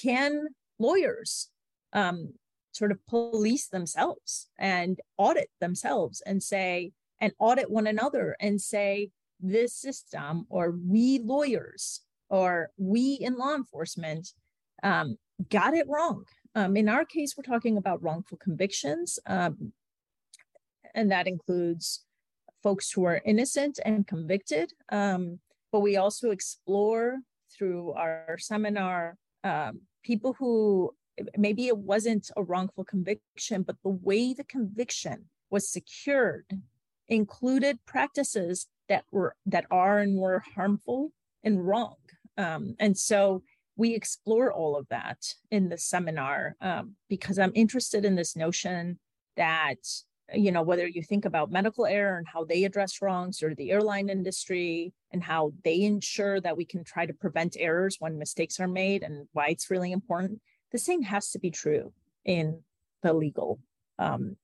can 0.00 0.48
lawyers 0.78 1.50
um, 1.92 2.34
sort 2.72 2.92
of 2.92 3.04
police 3.06 3.68
themselves 3.68 4.48
and 4.58 5.00
audit 5.16 5.50
themselves 5.60 6.20
and 6.26 6.42
say, 6.42 6.92
and 7.20 7.32
audit 7.38 7.70
one 7.70 7.86
another 7.86 8.36
and 8.40 8.60
say, 8.60 9.10
this 9.44 9.74
system 9.74 10.46
or 10.48 10.72
we 10.72 11.20
lawyers 11.22 12.00
or 12.28 12.70
we 12.76 13.18
in 13.20 13.36
law 13.36 13.54
enforcement 13.54 14.28
um, 14.82 15.16
got 15.50 15.74
it 15.74 15.86
wrong. 15.88 16.24
Um, 16.54 16.76
in 16.76 16.88
our 16.88 17.04
case, 17.04 17.34
we're 17.36 17.42
talking 17.42 17.76
about 17.76 18.02
wrongful 18.02 18.38
convictions, 18.38 19.18
um, 19.26 19.72
and 20.94 21.10
that 21.10 21.26
includes 21.26 22.04
folks 22.62 22.90
who 22.90 23.04
are 23.04 23.20
innocent 23.24 23.78
and 23.84 24.06
convicted. 24.06 24.72
Um, 24.90 25.40
but 25.72 25.80
we 25.80 25.96
also 25.96 26.30
explore 26.30 27.18
through 27.56 27.92
our 27.92 28.36
seminar 28.38 29.16
um, 29.42 29.80
people 30.02 30.34
who 30.38 30.94
maybe 31.36 31.66
it 31.66 31.76
wasn't 31.76 32.30
a 32.36 32.42
wrongful 32.42 32.84
conviction, 32.84 33.62
but 33.62 33.76
the 33.82 33.90
way 33.90 34.32
the 34.32 34.44
conviction 34.44 35.26
was 35.50 35.68
secured 35.68 36.46
included 37.08 37.78
practices 37.84 38.66
that 38.88 39.04
were 39.10 39.34
that 39.46 39.66
are 39.70 39.98
and 39.98 40.18
were 40.18 40.42
harmful 40.54 41.12
and 41.42 41.66
wrong. 41.66 41.96
Um, 42.36 42.74
and 42.78 42.96
so 42.96 43.42
we 43.76 43.94
explore 43.94 44.52
all 44.52 44.76
of 44.76 44.86
that 44.88 45.18
in 45.50 45.68
the 45.68 45.78
seminar 45.78 46.56
um, 46.60 46.94
because 47.08 47.38
I'm 47.38 47.52
interested 47.54 48.04
in 48.04 48.14
this 48.14 48.36
notion 48.36 48.98
that 49.36 49.78
you 50.32 50.50
know 50.52 50.62
whether 50.62 50.86
you 50.86 51.02
think 51.02 51.24
about 51.24 51.52
medical 51.52 51.84
error 51.84 52.16
and 52.16 52.26
how 52.26 52.44
they 52.44 52.64
address 52.64 53.02
wrongs 53.02 53.42
or 53.42 53.54
the 53.54 53.70
airline 53.70 54.08
industry 54.08 54.92
and 55.12 55.22
how 55.22 55.52
they 55.64 55.82
ensure 55.82 56.40
that 56.40 56.56
we 56.56 56.64
can 56.64 56.82
try 56.82 57.04
to 57.04 57.12
prevent 57.12 57.56
errors 57.58 57.96
when 57.98 58.18
mistakes 58.18 58.58
are 58.58 58.68
made 58.68 59.02
and 59.02 59.26
why 59.32 59.48
it's 59.48 59.70
really 59.70 59.92
important 59.92 60.40
the 60.72 60.78
same 60.78 61.02
has 61.02 61.30
to 61.30 61.38
be 61.38 61.50
true 61.50 61.92
in 62.24 62.60
the 63.02 63.12
legal 63.12 63.60
um, 63.98 64.36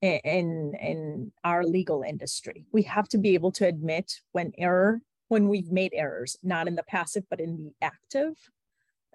in 0.00 0.74
in 0.80 1.32
our 1.44 1.64
legal 1.64 2.02
industry. 2.02 2.66
We 2.72 2.82
have 2.82 3.08
to 3.08 3.18
be 3.18 3.34
able 3.34 3.52
to 3.52 3.66
admit 3.66 4.20
when 4.32 4.52
error 4.58 5.00
when 5.28 5.48
we've 5.48 5.70
made 5.70 5.92
errors 5.94 6.36
not 6.42 6.68
in 6.68 6.74
the 6.76 6.82
passive 6.82 7.24
but 7.28 7.40
in 7.40 7.56
the 7.56 7.72
active. 7.82 8.34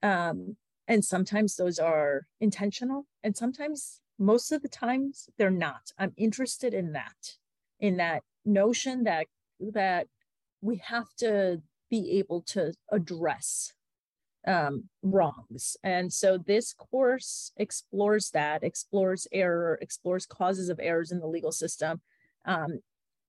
Um, 0.02 0.58
and 0.88 1.04
sometimes 1.04 1.56
those 1.56 1.80
are 1.80 2.28
intentional 2.42 3.06
and 3.24 3.36
sometimes 3.38 4.02
most 4.20 4.52
of 4.52 4.62
the 4.62 4.70
times 4.70 5.30
they're 5.38 5.50
not. 5.50 5.92
I'm 5.98 6.14
interested 6.18 6.74
in 6.74 6.92
that 6.94 7.38
in 7.80 7.98
that 7.98 8.24
notion 8.46 9.04
that 9.06 9.28
that 9.60 10.08
we 10.62 10.78
have 10.86 11.14
to 11.18 11.62
be 11.90 12.18
able 12.20 12.42
to 12.42 12.74
address 12.92 13.74
um, 14.48 14.86
wrongs. 15.02 15.78
And 15.84 16.12
so 16.12 16.38
this 16.38 16.74
course 16.74 17.52
explores 17.58 18.32
that 18.32 18.64
explores 18.64 19.28
error 19.32 19.78
explores 19.82 20.26
causes 20.26 20.70
of 20.70 20.80
errors 20.82 21.12
in 21.12 21.20
the 21.20 21.28
legal 21.28 21.52
system 21.52 22.02
um, 22.46 22.80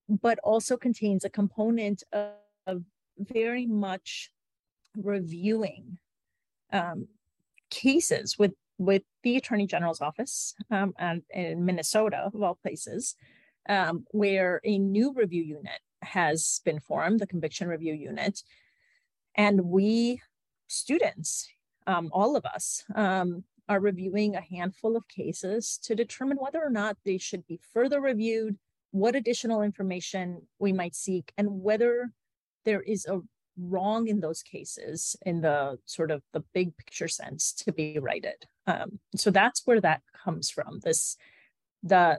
but 0.09 0.39
also 0.39 0.77
contains 0.77 1.23
a 1.23 1.29
component 1.29 2.03
of, 2.11 2.33
of 2.67 2.83
very 3.17 3.65
much 3.65 4.31
reviewing 4.97 5.97
um, 6.73 7.07
cases 7.69 8.37
with 8.37 8.53
with 8.77 9.03
the 9.23 9.37
attorney 9.37 9.65
general's 9.65 10.01
office 10.01 10.53
um, 10.69 10.93
and 10.99 11.21
in 11.29 11.63
minnesota 11.63 12.29
of 12.33 12.41
all 12.41 12.55
places 12.61 13.15
um, 13.69 14.05
where 14.11 14.59
a 14.63 14.77
new 14.77 15.13
review 15.13 15.43
unit 15.43 15.79
has 16.01 16.61
been 16.63 16.79
formed 16.79 17.19
the 17.19 17.27
conviction 17.27 17.67
review 17.67 17.93
unit. 17.93 18.41
And 19.35 19.65
we 19.65 20.21
students 20.67 21.47
um, 21.87 22.09
all 22.11 22.35
of 22.35 22.45
us 22.45 22.83
um, 22.95 23.43
are 23.69 23.79
reviewing 23.79 24.35
a 24.35 24.41
handful 24.41 24.95
of 24.95 25.07
cases 25.07 25.79
to 25.83 25.95
determine 25.95 26.37
whether 26.37 26.63
or 26.63 26.69
not 26.69 26.97
they 27.05 27.17
should 27.17 27.45
be 27.47 27.59
further 27.73 28.01
reviewed 28.01 28.57
what 28.91 29.15
additional 29.15 29.61
information 29.61 30.41
we 30.59 30.71
might 30.71 30.95
seek 30.95 31.33
and 31.37 31.61
whether 31.61 32.11
there 32.63 32.81
is 32.81 33.05
a 33.05 33.19
wrong 33.57 34.07
in 34.07 34.19
those 34.19 34.41
cases 34.41 35.15
in 35.25 35.41
the 35.41 35.77
sort 35.85 36.11
of 36.11 36.21
the 36.33 36.43
big 36.53 36.75
picture 36.77 37.07
sense 37.07 37.53
to 37.53 37.71
be 37.71 37.99
righted. 37.99 38.45
Um, 38.67 38.99
so 39.15 39.31
that's 39.31 39.61
where 39.65 39.81
that 39.81 40.01
comes 40.23 40.49
from 40.49 40.79
this 40.83 41.17
the 41.85 42.17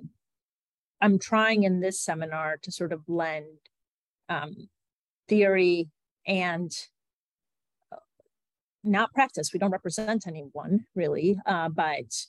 i'm 1.01 1.18
trying 1.18 1.64
in 1.64 1.80
this 1.80 2.01
seminar 2.01 2.57
to 2.62 2.70
sort 2.70 2.92
of 2.92 3.05
blend 3.05 3.59
um, 4.28 4.68
theory 5.28 5.88
and 6.26 6.72
not 8.87 9.12
practice 9.12 9.53
we 9.53 9.59
don't 9.59 9.70
represent 9.70 10.26
anyone 10.26 10.84
really 10.95 11.39
uh, 11.47 11.68
but 11.68 12.26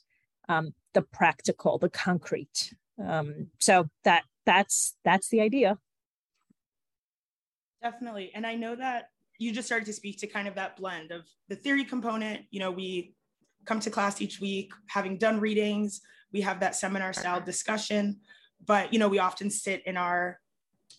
um, 0.48 0.74
the 0.94 1.02
practical 1.02 1.78
the 1.78 1.88
concrete 1.88 2.74
um, 3.06 3.48
so 3.58 3.88
that 4.04 4.24
that's 4.44 4.96
that's 5.04 5.28
the 5.28 5.40
idea 5.40 5.78
Definitely. 7.82 8.32
And 8.34 8.46
I 8.46 8.54
know 8.54 8.74
that 8.76 9.10
you 9.38 9.52
just 9.52 9.66
started 9.66 9.86
to 9.86 9.92
speak 9.92 10.18
to 10.18 10.26
kind 10.26 10.48
of 10.48 10.54
that 10.56 10.76
blend 10.76 11.12
of 11.12 11.26
the 11.48 11.56
theory 11.56 11.84
component. 11.84 12.46
You 12.50 12.60
know, 12.60 12.70
we 12.70 13.14
come 13.66 13.80
to 13.80 13.90
class 13.90 14.20
each 14.20 14.40
week 14.40 14.72
having 14.88 15.16
done 15.16 15.38
readings, 15.38 16.00
we 16.32 16.40
have 16.40 16.60
that 16.60 16.74
seminar 16.74 17.12
style 17.12 17.40
discussion, 17.40 18.20
but, 18.66 18.92
you 18.92 18.98
know, 18.98 19.08
we 19.08 19.18
often 19.18 19.48
sit 19.50 19.82
in 19.86 19.96
our 19.96 20.40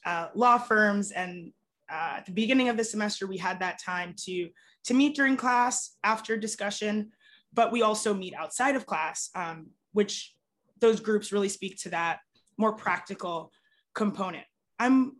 uh, 0.05 0.27
law 0.33 0.57
firms 0.57 1.11
and 1.11 1.51
uh, 1.91 2.17
at 2.17 2.25
the 2.25 2.31
beginning 2.31 2.69
of 2.69 2.77
the 2.77 2.83
semester 2.83 3.27
we 3.27 3.37
had 3.37 3.59
that 3.59 3.79
time 3.83 4.13
to 4.17 4.49
to 4.83 4.93
meet 4.93 5.15
during 5.15 5.37
class 5.37 5.97
after 6.03 6.37
discussion 6.37 7.11
but 7.53 7.71
we 7.71 7.81
also 7.81 8.13
meet 8.13 8.33
outside 8.35 8.75
of 8.75 8.85
class 8.85 9.29
um, 9.35 9.67
which 9.93 10.35
those 10.79 10.99
groups 10.99 11.31
really 11.31 11.49
speak 11.49 11.77
to 11.77 11.89
that 11.89 12.19
more 12.57 12.73
practical 12.73 13.51
component 13.93 14.45
i'm 14.79 15.13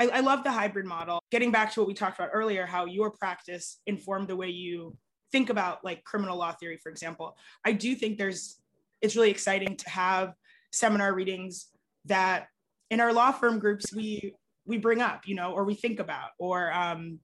I, 0.00 0.08
I 0.08 0.20
love 0.20 0.44
the 0.44 0.50
hybrid 0.50 0.86
model. 0.86 1.22
Getting 1.30 1.50
back 1.50 1.74
to 1.74 1.80
what 1.80 1.86
we 1.86 1.92
talked 1.92 2.18
about 2.18 2.30
earlier, 2.32 2.64
how 2.64 2.86
your 2.86 3.10
practice 3.10 3.82
informed 3.86 4.28
the 4.28 4.36
way 4.36 4.48
you 4.48 4.96
think 5.30 5.50
about 5.50 5.84
like 5.84 6.04
criminal 6.04 6.38
law 6.38 6.52
theory, 6.52 6.78
for 6.82 6.88
example. 6.88 7.36
I 7.66 7.72
do 7.72 7.94
think 7.94 8.16
there's 8.16 8.56
it's 9.02 9.14
really 9.14 9.30
exciting 9.30 9.76
to 9.76 9.90
have 9.90 10.32
seminar 10.72 11.14
readings 11.14 11.66
that 12.06 12.46
in 12.90 13.00
our 13.00 13.12
law 13.12 13.30
firm 13.30 13.58
groups 13.58 13.94
we 13.94 14.34
we 14.70 14.78
bring 14.78 15.02
up, 15.02 15.26
you 15.26 15.34
know, 15.34 15.52
or 15.52 15.64
we 15.64 15.74
think 15.74 15.98
about, 15.98 16.30
or 16.38 16.72
um, 16.72 17.18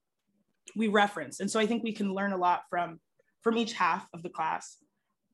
we 0.75 0.89
reference. 0.89 1.39
And 1.41 1.49
so 1.51 1.61
I 1.61 1.67
think 1.67 1.85
we 1.85 1.93
can 1.93 2.13
learn 2.13 2.33
a 2.33 2.37
lot 2.37 2.63
from 2.69 3.01
from 3.43 3.57
each 3.57 3.73
half 3.73 4.09
of 4.13 4.25
the 4.25 4.29
class. 4.29 4.79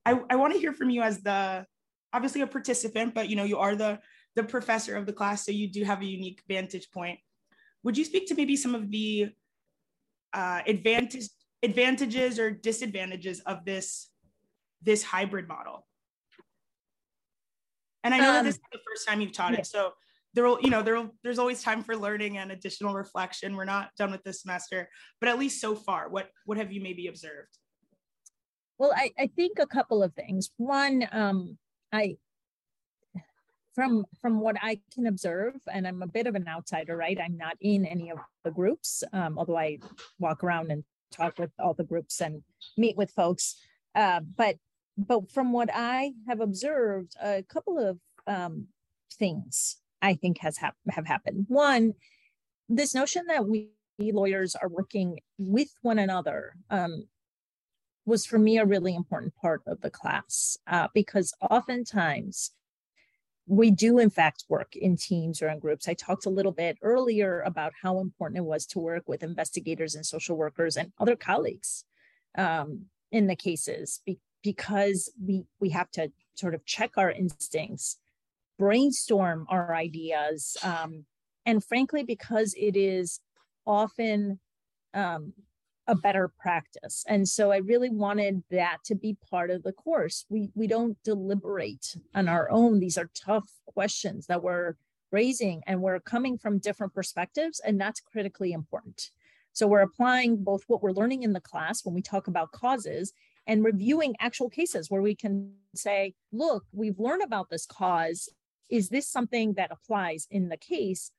I, 0.05 0.19
I 0.29 0.35
want 0.35 0.53
to 0.53 0.59
hear 0.59 0.73
from 0.73 0.91
you 0.91 1.01
as 1.01 1.21
the 1.21 1.65
obviously 2.13 2.41
a 2.41 2.47
participant, 2.47 3.15
but 3.15 3.29
you 3.29 3.35
know, 3.35 3.43
you 3.43 3.57
are 3.57 3.75
the 3.75 3.99
the 4.35 4.43
professor 4.43 4.95
of 4.95 5.05
the 5.05 5.13
class, 5.13 5.45
so 5.45 5.51
you 5.51 5.67
do 5.67 5.83
have 5.83 6.01
a 6.01 6.05
unique 6.05 6.41
vantage 6.47 6.89
point. 6.91 7.19
Would 7.83 7.97
you 7.97 8.05
speak 8.05 8.27
to 8.27 8.35
maybe 8.35 8.55
some 8.55 8.75
of 8.75 8.89
the 8.89 9.29
uh, 10.33 10.61
advantage, 10.65 11.29
advantages 11.61 12.39
or 12.39 12.51
disadvantages 12.51 13.41
of 13.41 13.65
this 13.65 14.09
this 14.83 15.03
hybrid 15.03 15.47
model? 15.47 15.87
And 18.03 18.13
I 18.13 18.19
know 18.19 18.29
um, 18.29 18.35
that 18.35 18.43
this 18.43 18.55
is 18.55 18.61
the 18.71 18.79
first 18.87 19.07
time 19.07 19.19
you've 19.21 19.33
taught 19.33 19.53
yeah. 19.53 19.59
it, 19.59 19.65
so 19.65 19.93
there 20.33 20.45
will, 20.45 20.59
you 20.61 20.69
know, 20.69 20.81
there 20.81 21.07
there's 21.23 21.39
always 21.39 21.61
time 21.61 21.83
for 21.83 21.95
learning 21.95 22.37
and 22.37 22.51
additional 22.51 22.93
reflection. 22.93 23.55
We're 23.55 23.65
not 23.65 23.89
done 23.97 24.11
with 24.11 24.23
this 24.23 24.41
semester, 24.41 24.89
but 25.19 25.29
at 25.29 25.39
least 25.39 25.61
so 25.61 25.75
far, 25.75 26.09
what 26.09 26.29
what 26.45 26.57
have 26.57 26.71
you 26.71 26.81
maybe 26.81 27.07
observed? 27.07 27.57
Well, 28.77 28.93
I, 28.95 29.11
I 29.19 29.27
think 29.27 29.59
a 29.59 29.67
couple 29.67 30.01
of 30.01 30.13
things. 30.13 30.49
One, 30.57 31.07
um, 31.11 31.57
I 31.91 32.17
from 33.75 34.05
from 34.21 34.39
what 34.39 34.55
I 34.61 34.79
can 34.93 35.07
observe, 35.07 35.55
and 35.71 35.87
I'm 35.87 36.01
a 36.01 36.07
bit 36.07 36.27
of 36.27 36.35
an 36.35 36.47
outsider, 36.47 36.97
right? 36.97 37.19
I'm 37.23 37.37
not 37.37 37.57
in 37.61 37.85
any 37.85 38.09
of 38.09 38.17
the 38.43 38.51
groups, 38.51 39.03
um, 39.13 39.37
although 39.37 39.57
I 39.57 39.79
walk 40.19 40.43
around 40.43 40.71
and 40.71 40.83
talk 41.11 41.37
with 41.37 41.51
all 41.59 41.75
the 41.75 41.83
groups 41.83 42.21
and 42.21 42.41
meet 42.77 42.97
with 42.97 43.11
folks. 43.11 43.55
Uh, 43.93 44.21
but 44.35 44.55
but 44.97 45.31
from 45.31 45.53
what 45.53 45.69
I 45.73 46.13
have 46.27 46.39
observed, 46.39 47.13
a 47.21 47.43
couple 47.43 47.77
of 47.77 47.99
um, 48.25 48.67
things 49.19 49.77
I 50.03 50.15
think 50.15 50.39
has 50.39 50.57
hap- 50.57 50.75
have 50.89 51.07
happened. 51.07 51.45
One, 51.47 51.93
this 52.69 52.93
notion 52.93 53.25
that 53.27 53.47
we 53.47 53.69
lawyers 53.99 54.55
are 54.55 54.67
working 54.67 55.19
with 55.37 55.69
one 55.81 55.99
another 55.99 56.55
um, 56.69 57.07
was 58.05 58.25
for 58.25 58.37
me 58.37 58.57
a 58.57 58.65
really 58.65 58.95
important 58.95 59.33
part 59.35 59.61
of 59.65 59.81
the 59.81 59.89
class 59.89 60.57
uh, 60.67 60.87
because 60.93 61.33
oftentimes 61.41 62.51
we 63.45 63.71
do 63.71 63.99
in 63.99 64.09
fact 64.09 64.45
work 64.49 64.75
in 64.75 64.97
teams 64.97 65.41
or 65.41 65.47
in 65.49 65.59
groups 65.59 65.87
i 65.87 65.93
talked 65.93 66.25
a 66.25 66.29
little 66.29 66.51
bit 66.51 66.77
earlier 66.81 67.41
about 67.41 67.71
how 67.81 67.99
important 67.99 68.37
it 68.37 68.45
was 68.45 68.65
to 68.65 68.79
work 68.79 69.03
with 69.07 69.21
investigators 69.21 69.95
and 69.95 70.05
social 70.05 70.35
workers 70.35 70.75
and 70.75 70.91
other 70.99 71.15
colleagues 71.15 71.85
um, 72.37 72.85
in 73.11 73.27
the 73.27 73.35
cases 73.35 74.01
be- 74.05 74.19
because 74.43 75.11
we 75.23 75.43
we 75.59 75.69
have 75.69 75.91
to 75.91 76.11
sort 76.35 76.55
of 76.55 76.65
check 76.65 76.91
our 76.97 77.11
instincts 77.11 77.97
brainstorm 78.63 79.45
our 79.49 79.75
ideas 79.75 80.55
um, 80.63 81.03
and 81.45 81.61
frankly 81.61 82.01
because 82.01 82.55
it 82.57 82.77
is 82.77 83.19
often 83.65 84.39
um, 84.93 85.33
a 85.87 85.95
better 85.95 86.31
practice. 86.39 87.03
And 87.09 87.27
so 87.27 87.51
I 87.51 87.57
really 87.57 87.89
wanted 87.89 88.41
that 88.51 88.77
to 88.85 88.95
be 88.95 89.17
part 89.29 89.49
of 89.49 89.63
the 89.63 89.73
course. 89.73 90.25
We 90.29 90.49
we 90.55 90.65
don't 90.65 90.97
deliberate 91.03 91.97
on 92.15 92.29
our 92.29 92.49
own. 92.49 92.79
These 92.79 92.97
are 92.97 93.09
tough 93.13 93.49
questions 93.65 94.27
that 94.27 94.41
we're 94.41 94.75
raising 95.11 95.61
and 95.67 95.81
we're 95.81 95.99
coming 95.99 96.37
from 96.37 96.59
different 96.59 96.93
perspectives 96.93 97.59
and 97.59 97.81
that's 97.81 97.99
critically 97.99 98.53
important. 98.53 99.11
So 99.51 99.67
we're 99.67 99.81
applying 99.81 100.41
both 100.41 100.63
what 100.67 100.81
we're 100.81 100.99
learning 100.99 101.23
in 101.23 101.33
the 101.33 101.41
class 101.51 101.83
when 101.83 101.93
we 101.93 102.01
talk 102.01 102.27
about 102.27 102.53
causes 102.53 103.11
and 103.45 103.63
reviewing 103.63 104.15
actual 104.21 104.49
cases 104.49 104.89
where 104.89 105.01
we 105.01 105.15
can 105.15 105.51
say, 105.75 106.13
look, 106.31 106.63
we've 106.71 106.99
learned 106.99 107.23
about 107.23 107.49
this 107.49 107.65
cause. 107.65 108.29
Is 108.69 108.89
this 108.89 109.07
something 109.07 109.53
that 109.53 109.71
applies 109.71 110.27
in 110.31 110.49
the 110.49 110.57
case? 110.57 111.11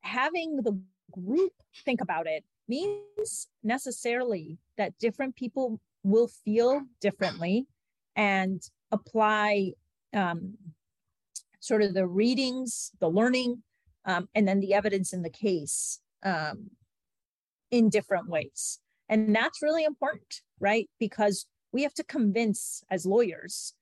Having 0.00 0.56
the 0.62 0.80
group 1.10 1.52
think 1.84 2.00
about 2.00 2.26
it 2.26 2.44
means 2.68 3.48
necessarily 3.62 4.58
that 4.78 4.98
different 4.98 5.36
people 5.36 5.80
will 6.02 6.28
feel 6.28 6.82
differently 7.00 7.66
and 8.16 8.62
apply 8.90 9.72
um, 10.14 10.54
sort 11.60 11.82
of 11.82 11.94
the 11.94 12.06
readings, 12.06 12.90
the 13.00 13.08
learning, 13.08 13.62
um, 14.04 14.28
and 14.34 14.46
then 14.48 14.60
the 14.60 14.74
evidence 14.74 15.12
in 15.12 15.22
the 15.22 15.30
case 15.30 16.00
um, 16.24 16.70
in 17.70 17.88
different 17.88 18.28
ways. 18.28 18.80
And 19.08 19.34
that's 19.34 19.62
really 19.62 19.84
important, 19.84 20.40
right? 20.58 20.88
Because 20.98 21.46
we 21.72 21.82
have 21.82 21.94
to 21.94 22.04
convince 22.04 22.82
as 22.90 23.06
lawyers, 23.06 23.74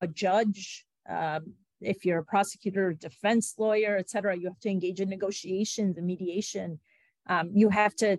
a 0.00 0.06
judge, 0.06 0.84
um, 1.08 1.54
if 1.80 2.04
you're 2.04 2.18
a 2.18 2.24
prosecutor, 2.24 2.92
defense 2.92 3.54
lawyer, 3.58 3.96
et 3.96 4.10
cetera, 4.10 4.36
you 4.36 4.46
have 4.46 4.60
to 4.60 4.70
engage 4.70 5.00
in 5.00 5.08
negotiations 5.08 5.96
and 5.96 6.06
mediation. 6.06 6.80
Um, 7.28 7.50
you 7.52 7.68
have 7.68 7.94
to 7.96 8.18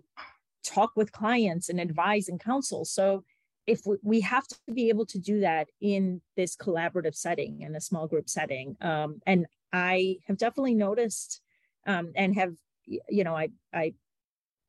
talk 0.63 0.91
with 0.95 1.11
clients 1.11 1.69
and 1.69 1.79
advise 1.79 2.29
and 2.29 2.39
counsel. 2.39 2.85
So 2.85 3.23
if 3.67 3.81
we, 3.85 3.97
we 4.01 4.21
have 4.21 4.47
to 4.47 4.57
be 4.73 4.89
able 4.89 5.05
to 5.07 5.19
do 5.19 5.41
that 5.41 5.67
in 5.81 6.21
this 6.35 6.55
collaborative 6.55 7.15
setting 7.15 7.61
in 7.61 7.75
a 7.75 7.81
small 7.81 8.07
group 8.07 8.29
setting. 8.29 8.75
Um, 8.81 9.21
and 9.25 9.45
i 9.71 10.17
have 10.27 10.37
definitely 10.37 10.73
noticed 10.73 11.41
um, 11.87 12.11
and 12.15 12.35
have 12.35 12.53
you 12.85 13.23
know 13.23 13.35
i 13.35 13.49
i 13.73 13.93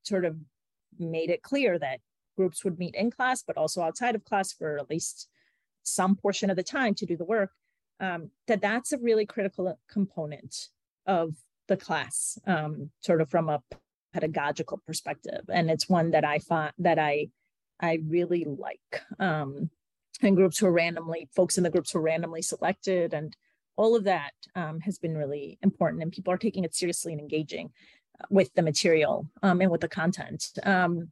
sort 0.02 0.24
of 0.24 0.36
made 0.98 1.30
it 1.30 1.42
clear 1.42 1.78
that 1.78 2.00
groups 2.36 2.64
would 2.64 2.78
meet 2.78 2.94
in 2.94 3.10
class 3.10 3.42
but 3.42 3.56
also 3.56 3.82
outside 3.82 4.14
of 4.14 4.24
class 4.24 4.52
for 4.52 4.78
at 4.78 4.90
least 4.90 5.28
some 5.82 6.14
portion 6.16 6.50
of 6.50 6.56
the 6.56 6.62
time 6.62 6.94
to 6.94 7.06
do 7.06 7.16
the 7.16 7.24
work 7.24 7.50
um, 8.00 8.30
that 8.46 8.60
that's 8.60 8.92
a 8.92 8.98
really 8.98 9.26
critical 9.26 9.78
component 9.88 10.68
of 11.06 11.34
the 11.68 11.76
class 11.76 12.38
um, 12.46 12.90
sort 13.00 13.20
of 13.20 13.30
from 13.30 13.48
a 13.48 13.62
pedagogical 14.12 14.80
perspective 14.86 15.42
and 15.52 15.70
it's 15.70 15.88
one 15.88 16.10
that 16.10 16.24
i 16.24 16.40
find 16.40 16.72
that 16.78 16.98
i 16.98 17.28
i 17.80 18.00
really 18.08 18.44
like 18.44 19.02
um 19.20 19.70
and 20.20 20.34
groups 20.34 20.58
who 20.58 20.66
are 20.66 20.72
randomly 20.72 21.28
folks 21.32 21.56
in 21.56 21.62
the 21.62 21.70
groups 21.70 21.92
who 21.92 22.00
are 22.00 22.02
randomly 22.02 22.42
selected 22.42 23.14
and 23.14 23.36
all 23.76 23.94
of 23.94 24.04
that 24.04 24.32
um, 24.56 24.80
has 24.80 24.98
been 24.98 25.16
really 25.16 25.58
important 25.62 26.02
and 26.02 26.10
people 26.10 26.32
are 26.32 26.38
taking 26.38 26.64
it 26.64 26.74
seriously 26.74 27.12
and 27.12 27.20
engaging 27.20 27.70
uh, 28.20 28.26
with 28.30 28.52
the 28.54 28.62
material 28.62 29.28
um, 29.44 29.60
and 29.60 29.70
with 29.70 29.80
the 29.80 29.88
content 29.88 30.50
um, 30.64 31.08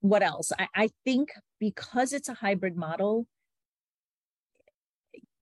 what 0.00 0.22
else? 0.22 0.52
I, 0.58 0.68
I 0.74 0.90
think 1.04 1.32
because 1.58 2.12
it's 2.12 2.28
a 2.28 2.34
hybrid 2.34 2.76
model, 2.76 3.26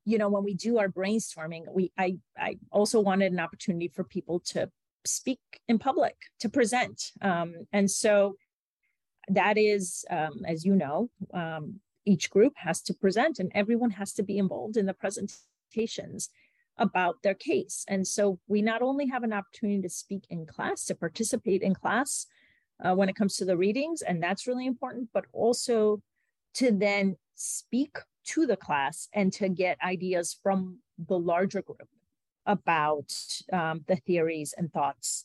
you 0.09 0.16
know, 0.16 0.30
when 0.30 0.42
we 0.42 0.54
do 0.54 0.78
our 0.78 0.88
brainstorming, 0.88 1.64
we 1.70 1.92
I 1.98 2.16
I 2.36 2.59
also 2.70 2.98
wanted 2.98 3.30
an 3.30 3.40
opportunity 3.40 3.88
for 3.88 4.04
people 4.04 4.40
to 4.52 4.70
speak 5.04 5.40
in 5.68 5.78
public, 5.78 6.16
to 6.40 6.48
present. 6.48 7.12
Um, 7.20 7.50
and 7.74 7.90
so 7.90 8.36
that 9.28 9.59
is, 9.59 10.06
um, 10.09 10.36
as 10.46 10.64
you 10.64 10.74
know, 10.74 11.11
um, 11.34 11.80
each 12.06 12.30
group 12.30 12.54
has 12.56 12.80
to 12.82 12.94
present 12.94 13.38
and 13.38 13.52
everyone 13.54 13.90
has 13.90 14.14
to 14.14 14.22
be 14.22 14.38
involved 14.38 14.78
in 14.78 14.86
the 14.86 14.94
presentations 14.94 16.30
about 16.78 17.16
their 17.22 17.34
case. 17.34 17.84
And 17.86 18.06
so 18.06 18.38
we 18.46 18.62
not 18.62 18.80
only 18.80 19.09
have 19.09 19.24
an 19.24 19.34
opportunity 19.34 19.82
to 19.82 19.90
speak 19.90 20.24
in 20.30 20.46
class, 20.46 20.86
to 20.86 20.94
participate 20.94 21.61
in 21.61 21.74
class 21.74 22.26
uh, 22.82 22.94
when 22.94 23.11
it 23.11 23.16
comes 23.16 23.36
to 23.36 23.44
the 23.44 23.59
readings, 23.59 24.00
and 24.00 24.22
that's 24.22 24.46
really 24.46 24.66
important, 24.66 25.11
but 25.12 25.26
also 25.32 26.00
to 26.54 26.72
then 26.72 27.16
speak 27.34 27.98
to 28.29 28.47
the 28.47 28.57
class 28.57 29.09
and 29.12 29.33
to 29.33 29.49
get 29.49 29.79
ideas 29.83 30.37
from 30.43 30.79
the 31.09 31.18
larger 31.18 31.62
group 31.62 31.89
about 32.47 33.12
um, 33.53 33.85
the 33.87 33.97
theories 33.97 34.55
and 34.57 34.72
thoughts 34.72 35.24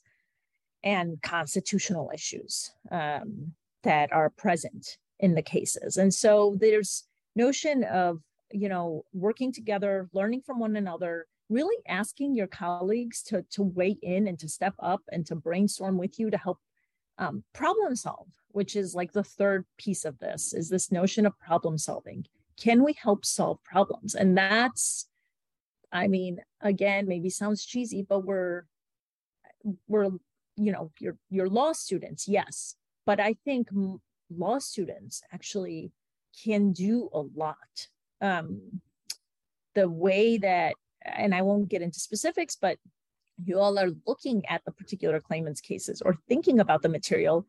and 0.83 1.21
constitutional 1.21 2.11
issues 2.13 2.71
um, 2.91 3.53
that 3.83 4.11
are 4.11 4.29
present 4.29 4.97
in 5.19 5.33
the 5.33 5.41
cases. 5.41 5.97
And 5.97 6.13
so 6.13 6.57
there's 6.59 7.05
notion 7.35 7.83
of, 7.85 8.19
you 8.51 8.69
know, 8.69 9.05
working 9.13 9.51
together, 9.51 10.09
learning 10.13 10.41
from 10.45 10.59
one 10.59 10.75
another, 10.75 11.27
really 11.49 11.77
asking 11.87 12.35
your 12.35 12.47
colleagues 12.47 13.21
to, 13.23 13.43
to 13.51 13.63
weigh 13.63 13.97
in 14.01 14.27
and 14.27 14.37
to 14.39 14.49
step 14.49 14.75
up 14.79 15.01
and 15.11 15.25
to 15.27 15.35
brainstorm 15.35 15.97
with 15.97 16.19
you 16.19 16.29
to 16.29 16.37
help 16.37 16.59
um, 17.17 17.43
problem 17.53 17.95
solve, 17.95 18.27
which 18.49 18.75
is 18.75 18.95
like 18.95 19.11
the 19.13 19.23
third 19.23 19.65
piece 19.77 20.03
of 20.03 20.19
this, 20.19 20.53
is 20.53 20.69
this 20.69 20.91
notion 20.91 21.25
of 21.25 21.39
problem 21.39 21.77
solving. 21.77 22.25
Can 22.63 22.83
we 22.83 22.93
help 22.93 23.25
solve 23.25 23.61
problems? 23.63 24.15
And 24.15 24.37
that's, 24.37 25.07
I 25.91 26.07
mean, 26.07 26.37
again, 26.61 27.07
maybe 27.07 27.29
sounds 27.29 27.65
cheesy, 27.65 28.05
but 28.07 28.21
we're, 28.21 28.63
we're, 29.87 30.11
you 30.55 30.71
know, 30.71 30.91
you're, 30.99 31.17
you're 31.29 31.49
law 31.49 31.73
students, 31.73 32.25
yes. 32.25 32.75
But 33.05 33.19
I 33.19 33.35
think 33.45 33.67
law 34.29 34.59
students 34.59 35.21
actually 35.33 35.91
can 36.43 36.71
do 36.71 37.09
a 37.13 37.23
lot. 37.35 37.87
Um, 38.21 38.81
the 39.75 39.89
way 39.89 40.37
that, 40.37 40.75
and 41.03 41.35
I 41.35 41.41
won't 41.41 41.67
get 41.67 41.81
into 41.81 41.99
specifics, 41.99 42.55
but 42.55 42.77
you 43.43 43.59
all 43.59 43.77
are 43.77 43.91
looking 44.07 44.45
at 44.47 44.61
the 44.63 44.71
particular 44.71 45.19
claimant's 45.19 45.59
cases 45.59 46.01
or 46.01 46.15
thinking 46.29 46.59
about 46.61 46.81
the 46.81 46.89
material 46.89 47.45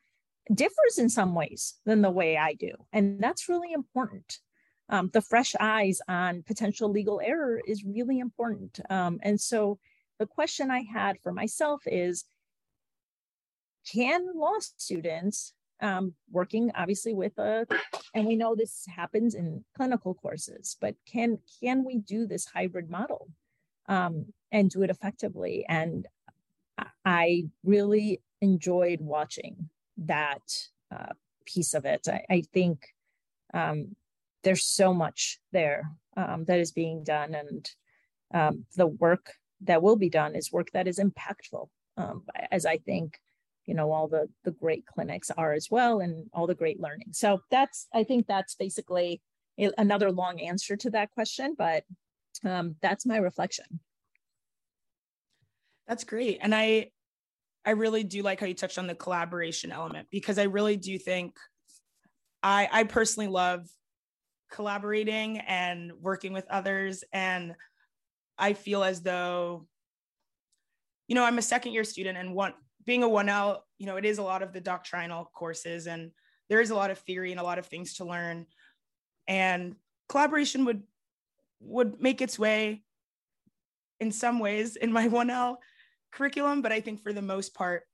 differs 0.53 0.99
in 0.99 1.09
some 1.09 1.35
ways 1.37 1.75
than 1.87 2.03
the 2.03 2.11
way 2.11 2.37
I 2.37 2.55
do. 2.55 2.73
And 2.93 3.23
that's 3.23 3.49
really 3.49 3.73
important. 3.73 4.41
Um, 4.89 5.11
the 5.13 5.23
fresh 5.23 5.55
eyes 5.59 6.01
on 6.09 6.43
potential 6.43 6.91
legal 6.91 7.21
error 7.25 7.61
is 7.67 7.85
really 7.85 8.19
important. 8.19 8.81
Um, 8.91 9.19
and 9.23 9.41
so 9.41 9.79
the 10.19 10.27
question 10.27 10.71
I 10.71 10.83
had 10.83 11.19
for 11.23 11.33
myself 11.33 11.83
is 11.87 12.25
can 13.91 14.27
law 14.35 14.59
students 14.59 15.53
um, 15.81 16.15
working 16.31 16.71
obviously 16.75 17.15
with 17.15 17.37
a, 17.39 17.67
and 18.15 18.27
we 18.27 18.37
know 18.37 18.55
this 18.55 18.87
happens 18.87 19.35
in 19.35 19.65
clinical 19.77 20.15
courses, 20.15 20.77
but 20.81 20.95
can 21.11 21.39
can 21.61 21.85
we 21.85 21.99
do 21.99 22.27
this 22.27 22.47
hybrid 22.47 22.89
model 22.89 23.29
um, 23.89 24.27
and 24.53 24.71
do 24.71 24.83
it 24.83 24.91
effectively? 24.91 25.65
And 25.69 26.07
I 27.05 27.45
really 27.65 28.23
enjoyed 28.41 29.01
watching 29.01 29.69
that 29.99 30.69
uh, 30.95 31.13
piece 31.45 31.75
of 31.75 31.85
it. 31.85 32.07
I, 32.09 32.23
I 32.31 32.43
think 32.53 32.87
um, 33.53 33.95
there's 34.45 34.65
so 34.65 34.95
much 34.95 35.39
there 35.53 35.91
um, 36.17 36.45
that 36.45 36.61
is 36.61 36.73
being 36.73 37.03
done, 37.03 37.35
and 37.35 37.71
um, 38.33 38.65
the 38.77 38.87
work 38.87 39.33
that 39.63 39.83
will 39.83 39.97
be 39.97 40.11
done 40.11 40.37
is 40.37 40.53
work 40.53 40.71
that 40.73 40.87
is 40.87 40.99
impactful. 40.99 41.69
Um, 41.97 42.25
as 42.51 42.67
I 42.67 42.79
think 42.79 43.19
you 43.67 43.75
know 43.75 43.93
all 43.93 44.09
the 44.09 44.29
the 44.45 44.51
great 44.51 44.87
clinics 44.87 45.31
are 45.31 45.53
as 45.53 45.69
well 45.71 46.01
and 46.01 46.29
all 46.33 46.47
the 46.47 46.55
great 46.55 46.81
learning 46.81 47.09
so 47.13 47.41
that's 47.51 47.89
i 47.95 48.05
think 48.05 48.27
that's 48.27 48.55
basically 48.55 49.21
another 49.79 50.11
long 50.11 50.41
answer 50.41 50.77
to 50.77 50.91
that 50.91 51.11
question 51.11 51.55
but 51.57 51.85
um, 52.45 52.75
that's 52.83 53.07
my 53.07 53.17
reflection 53.17 53.81
that's 55.87 56.05
great 56.05 56.39
and 56.43 56.55
i 56.55 56.91
i 57.65 57.71
really 57.71 58.05
do 58.05 58.23
like 58.23 58.41
how 58.41 58.47
you 58.47 58.55
touched 58.55 58.79
on 58.79 58.87
the 58.87 58.95
collaboration 58.95 59.73
element 59.73 60.09
because 60.11 60.39
i 60.39 60.45
really 60.45 60.77
do 60.77 60.99
think 60.99 61.37
i 62.43 62.69
i 62.71 62.85
personally 62.85 63.29
love 63.29 63.67
collaborating 64.55 65.39
and 65.39 65.93
working 66.01 66.33
with 66.33 66.47
others 66.49 67.03
and 67.13 67.55
i 68.39 68.53
feel 68.53 68.85
as 68.85 69.03
though 69.03 69.67
you 71.09 71.15
know 71.15 71.25
i'm 71.25 71.39
a 71.39 71.43
second 71.43 71.73
year 71.73 71.85
student 71.85 72.17
and 72.17 72.35
one 72.35 72.55
being 72.87 73.03
a 73.03 73.09
1L, 73.09 73.61
you 73.79 73.87
know, 73.87 73.97
it 73.97 74.05
is 74.05 74.19
a 74.19 74.23
lot 74.23 74.43
of 74.43 74.53
the 74.53 74.61
doctrinal 74.61 75.31
courses 75.35 75.87
and 75.87 76.11
there 76.49 76.61
is 76.61 76.71
a 76.71 76.75
lot 76.75 76.91
of 76.91 76.99
theory 76.99 77.31
and 77.31 77.41
a 77.41 77.45
lot 77.45 77.59
of 77.59 77.67
things 77.67 77.95
to 77.95 78.05
learn. 78.05 78.47
And 79.27 79.77
collaboration 80.09 80.65
would 80.67 80.83
would 81.61 82.01
make 82.01 82.21
its 82.21 82.39
way 82.39 82.83
in 84.01 84.13
some 84.13 84.39
ways 84.39 84.77
in 84.77 84.93
my 84.93 85.09
1L 85.09 85.57
curriculum, 86.13 86.61
but 86.61 86.73
I 86.73 86.81
think 86.81 87.01
for 87.03 87.13
the 87.13 87.23
most 87.23 87.55
part, 87.55 87.85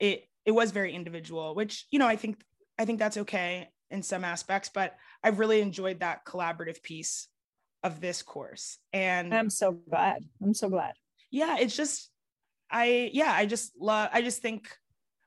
it 0.00 0.24
it 0.44 0.52
was 0.52 0.72
very 0.72 0.92
individual, 0.92 1.54
which, 1.54 1.86
you 1.90 1.98
know, 1.98 2.08
I 2.08 2.16
think 2.16 2.42
I 2.78 2.84
think 2.84 2.98
that's 2.98 3.18
okay 3.18 3.68
in 3.90 4.02
some 4.02 4.24
aspects, 4.24 4.70
but 4.72 4.96
I've 5.22 5.38
really 5.38 5.60
enjoyed 5.60 6.00
that 6.00 6.24
collaborative 6.24 6.82
piece 6.82 7.28
of 7.82 8.00
this 8.00 8.22
course. 8.22 8.78
And 8.92 9.34
I'm 9.34 9.50
so 9.50 9.72
glad. 9.72 10.24
I'm 10.42 10.54
so 10.54 10.68
glad. 10.68 10.92
Yeah, 11.30 11.56
it's 11.58 11.76
just 11.76 12.10
I 12.70 13.10
yeah, 13.12 13.32
I 13.32 13.46
just 13.46 13.72
love 13.80 14.10
I 14.12 14.22
just 14.22 14.42
think 14.42 14.68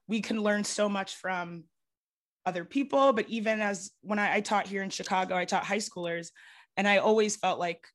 we 0.08 0.22
can 0.22 0.42
learn 0.42 0.64
so 0.64 0.88
much 0.90 1.16
from 1.16 1.64
other 2.46 2.66
people. 2.66 3.14
But 3.14 3.30
even 3.30 3.62
as 3.62 3.92
when 4.02 4.20
I, 4.20 4.36
I 4.36 4.42
taught 4.42 4.68
here 4.68 4.84
in 4.84 4.90
Chicago, 4.90 5.36
I 5.36 5.46
taught 5.46 5.64
high 5.64 5.78
schoolers, 5.78 6.30
and 6.78 6.88
I 6.88 6.98
always 6.98 7.36
felt 7.36 7.60
like 7.60 7.88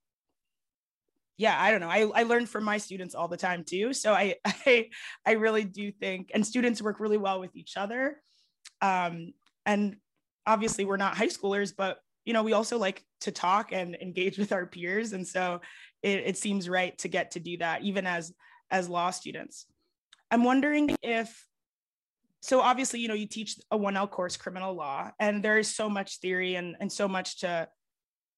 yeah 1.38 1.56
i 1.58 1.70
don't 1.70 1.80
know 1.80 1.88
I, 1.88 2.00
I 2.14 2.22
learned 2.24 2.50
from 2.50 2.64
my 2.64 2.76
students 2.76 3.14
all 3.14 3.28
the 3.28 3.36
time 3.36 3.64
too 3.64 3.94
so 3.94 4.12
I, 4.12 4.34
I 4.44 4.90
i 5.24 5.32
really 5.32 5.64
do 5.64 5.90
think 5.90 6.32
and 6.34 6.44
students 6.44 6.82
work 6.82 7.00
really 7.00 7.16
well 7.16 7.40
with 7.40 7.56
each 7.56 7.76
other 7.76 8.20
um 8.82 9.32
and 9.64 9.96
obviously 10.48 10.84
we're 10.84 10.96
not 10.96 11.16
high 11.16 11.28
schoolers 11.28 11.72
but 11.76 11.98
you 12.24 12.32
know 12.32 12.42
we 12.42 12.52
also 12.52 12.78
like 12.78 13.04
to 13.20 13.30
talk 13.30 13.72
and 13.72 13.96
engage 13.96 14.38
with 14.38 14.52
our 14.52 14.66
peers 14.66 15.12
and 15.12 15.26
so 15.26 15.60
it, 16.02 16.20
it 16.26 16.38
seems 16.38 16.68
right 16.68 16.96
to 16.98 17.08
get 17.08 17.32
to 17.32 17.40
do 17.40 17.56
that 17.58 17.82
even 17.82 18.06
as 18.06 18.32
as 18.70 18.88
law 18.88 19.10
students. 19.10 19.66
I'm 20.30 20.44
wondering 20.44 20.94
if 21.02 21.46
so 22.40 22.60
obviously 22.60 23.00
you 23.00 23.08
know 23.08 23.14
you 23.14 23.26
teach 23.26 23.56
a 23.70 23.78
1L 23.78 24.10
course 24.10 24.36
criminal 24.36 24.74
law 24.74 25.10
and 25.18 25.42
there 25.42 25.58
is 25.58 25.74
so 25.74 25.88
much 25.88 26.20
theory 26.20 26.54
and 26.54 26.76
and 26.80 26.90
so 26.90 27.08
much 27.08 27.40
to 27.40 27.68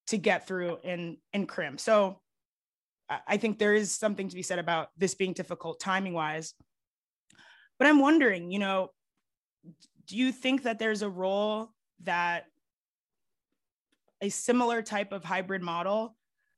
to 0.07 0.17
get 0.17 0.47
through 0.47 0.77
in 0.83 1.17
in 1.33 1.45
crim. 1.45 1.77
So 1.77 2.21
I 3.27 3.35
think 3.35 3.59
there 3.59 3.75
is 3.75 3.93
something 3.93 4.29
to 4.29 4.35
be 4.35 4.41
said 4.41 4.59
about 4.59 4.87
this 4.97 5.15
being 5.15 5.33
difficult 5.33 5.81
timing 5.81 6.13
wise. 6.13 6.53
But 7.77 7.87
I'm 7.87 7.99
wondering, 7.99 8.51
you 8.51 8.59
know, 8.59 8.91
do 10.07 10.15
you 10.15 10.31
think 10.31 10.63
that 10.63 10.79
there's 10.79 11.01
a 11.01 11.09
role 11.09 11.71
that 12.03 12.45
a 14.21 14.29
similar 14.29 14.81
type 14.81 15.11
of 15.11 15.23
hybrid 15.23 15.61
model 15.61 16.15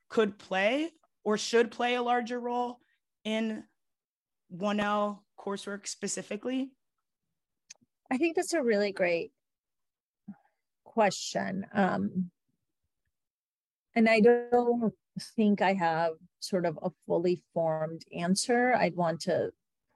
could 0.10 0.38
play 0.38 0.92
or 1.24 1.38
should 1.38 1.72
play 1.72 1.96
a 1.96 2.02
larger 2.02 2.40
role 2.40 2.80
in 3.24 3.64
1L 4.56 5.20
coursework 5.40 5.88
specifically? 5.88 6.72
I 8.12 8.18
think 8.18 8.36
that's 8.36 8.54
a 8.54 8.62
really 8.62 8.92
great 8.92 9.32
question. 10.84 11.66
Um, 11.74 12.30
and 13.96 14.08
I 14.10 14.20
don't 14.20 14.94
think 15.36 15.62
I 15.62 15.74
have 15.74 16.14
sort 16.40 16.66
of 16.66 16.78
a 16.82 16.92
fully 17.08 17.42
formed 17.54 18.04
answer. 18.16 18.74
I'd 18.74 18.96
want 18.96 19.22
to 19.22 19.52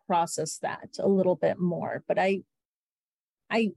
process 0.08 0.58
that 0.60 0.90
a 1.00 1.08
little 1.08 1.36
bit 1.36 1.60
more, 1.60 2.04
but 2.08 2.18
I, 2.18 2.44
I, 3.50 3.72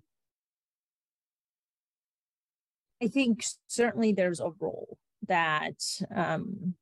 I 3.02 3.08
think 3.08 3.44
certainly 3.66 4.12
there's 4.12 4.40
a 4.40 4.50
role 4.58 4.98
that 5.26 5.76
um, 6.14 6.74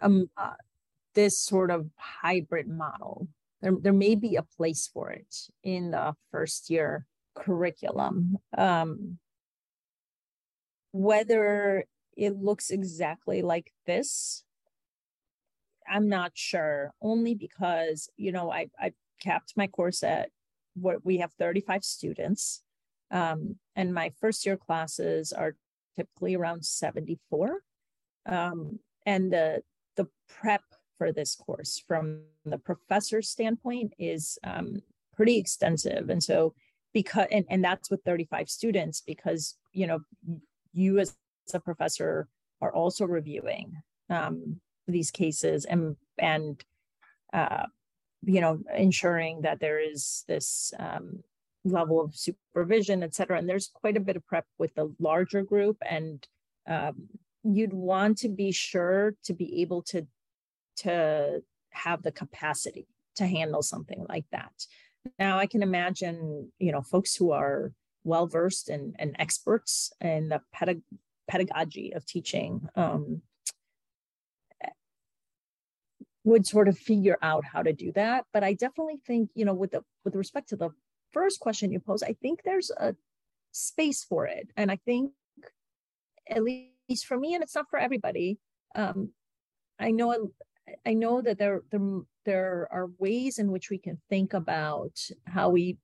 um, 0.00 0.28
uh, 0.36 0.54
this 1.14 1.38
sort 1.38 1.70
of 1.70 1.88
hybrid 1.96 2.68
model. 2.68 3.28
There, 3.62 3.72
there 3.80 3.92
may 3.92 4.14
be 4.14 4.36
a 4.36 4.42
place 4.42 4.88
for 4.92 5.10
it 5.10 5.34
in 5.62 5.92
the 5.92 6.14
first 6.30 6.68
year 6.68 7.06
curriculum. 7.34 8.36
Um, 8.56 9.18
whether 10.92 11.84
it 12.16 12.36
looks 12.36 12.70
exactly 12.70 13.42
like 13.42 13.72
this, 13.86 14.44
I'm 15.88 16.08
not 16.08 16.32
sure, 16.34 16.92
only 17.02 17.34
because, 17.34 18.08
you 18.16 18.32
know, 18.32 18.50
I, 18.50 18.68
I 18.78 18.92
capped 19.20 19.54
my 19.56 19.66
course 19.66 20.02
at 20.02 20.30
what 20.74 21.04
we 21.04 21.18
have 21.18 21.32
35 21.38 21.84
students. 21.84 22.62
Um, 23.14 23.56
and 23.76 23.94
my 23.94 24.12
first 24.20 24.44
year 24.44 24.56
classes 24.56 25.32
are 25.32 25.54
typically 25.96 26.34
around 26.34 26.64
74. 26.64 27.60
Um, 28.26 28.80
and 29.06 29.32
the, 29.32 29.62
the 29.96 30.08
prep 30.28 30.62
for 30.98 31.12
this 31.12 31.36
course 31.36 31.82
from 31.86 32.22
the 32.44 32.58
professor's 32.58 33.30
standpoint 33.30 33.92
is 33.98 34.36
um, 34.42 34.82
pretty 35.14 35.38
extensive. 35.38 36.10
And 36.10 36.22
so 36.22 36.54
because, 36.92 37.28
and, 37.30 37.44
and 37.48 37.64
that's 37.64 37.88
with 37.88 38.02
35 38.04 38.48
students 38.50 39.00
because, 39.00 39.56
you 39.72 39.86
know, 39.86 40.00
you 40.72 40.98
as 40.98 41.14
a 41.52 41.60
professor 41.60 42.28
are 42.60 42.74
also 42.74 43.04
reviewing 43.04 43.76
um, 44.10 44.60
these 44.88 45.12
cases 45.12 45.64
and, 45.66 45.96
and, 46.18 46.64
uh, 47.32 47.66
you 48.22 48.40
know, 48.40 48.58
ensuring 48.74 49.42
that 49.42 49.60
there 49.60 49.78
is 49.78 50.24
this 50.26 50.72
um, 50.80 51.22
level 51.64 52.00
of 52.00 52.14
supervision, 52.14 53.02
et 53.02 53.14
cetera. 53.14 53.38
And 53.38 53.48
there's 53.48 53.70
quite 53.72 53.96
a 53.96 54.00
bit 54.00 54.16
of 54.16 54.26
prep 54.26 54.46
with 54.58 54.74
the 54.74 54.94
larger 54.98 55.42
group. 55.42 55.78
And 55.88 56.26
um, 56.68 57.08
you'd 57.42 57.72
want 57.72 58.18
to 58.18 58.28
be 58.28 58.52
sure 58.52 59.14
to 59.24 59.32
be 59.32 59.62
able 59.62 59.82
to, 59.82 60.06
to 60.76 61.42
have 61.70 62.02
the 62.02 62.12
capacity 62.12 62.86
to 63.16 63.26
handle 63.26 63.62
something 63.62 64.04
like 64.08 64.26
that. 64.32 64.52
Now 65.18 65.38
I 65.38 65.46
can 65.46 65.62
imagine, 65.62 66.50
you 66.58 66.72
know, 66.72 66.82
folks 66.82 67.14
who 67.14 67.30
are 67.32 67.72
well 68.04 68.26
versed 68.26 68.68
and, 68.68 68.94
and 68.98 69.16
experts 69.18 69.92
in 70.00 70.28
the 70.28 70.40
pedag- 70.52 70.82
pedagogy 71.28 71.92
of 71.94 72.04
teaching 72.04 72.68
um, 72.76 73.22
would 76.24 76.46
sort 76.46 76.68
of 76.68 76.78
figure 76.78 77.18
out 77.20 77.44
how 77.44 77.62
to 77.62 77.72
do 77.72 77.92
that. 77.92 78.24
But 78.32 78.42
I 78.42 78.54
definitely 78.54 79.00
think, 79.06 79.30
you 79.34 79.44
know, 79.44 79.54
with 79.54 79.72
the 79.72 79.82
with 80.04 80.16
respect 80.16 80.48
to 80.50 80.56
the 80.56 80.70
first 81.14 81.40
question 81.40 81.72
you 81.72 81.80
pose, 81.80 82.02
I 82.02 82.14
think 82.20 82.42
there's 82.44 82.70
a 82.70 82.94
space 83.52 84.04
for 84.04 84.26
it. 84.26 84.48
And 84.56 84.70
I 84.70 84.76
think, 84.84 85.12
at 86.28 86.42
least 86.42 87.06
for 87.06 87.16
me, 87.16 87.34
and 87.34 87.42
it's 87.42 87.54
not 87.54 87.70
for 87.70 87.78
everybody, 87.78 88.38
um, 88.74 89.10
I 89.78 89.90
know 89.90 90.30
I 90.86 90.94
know 90.94 91.20
that 91.20 91.38
there, 91.38 91.62
there 91.70 91.80
there 92.24 92.68
are 92.70 92.90
ways 92.98 93.38
in 93.38 93.50
which 93.50 93.70
we 93.70 93.78
can 93.78 94.00
think 94.08 94.32
about 94.32 94.98
how 95.26 95.50
we 95.50 95.78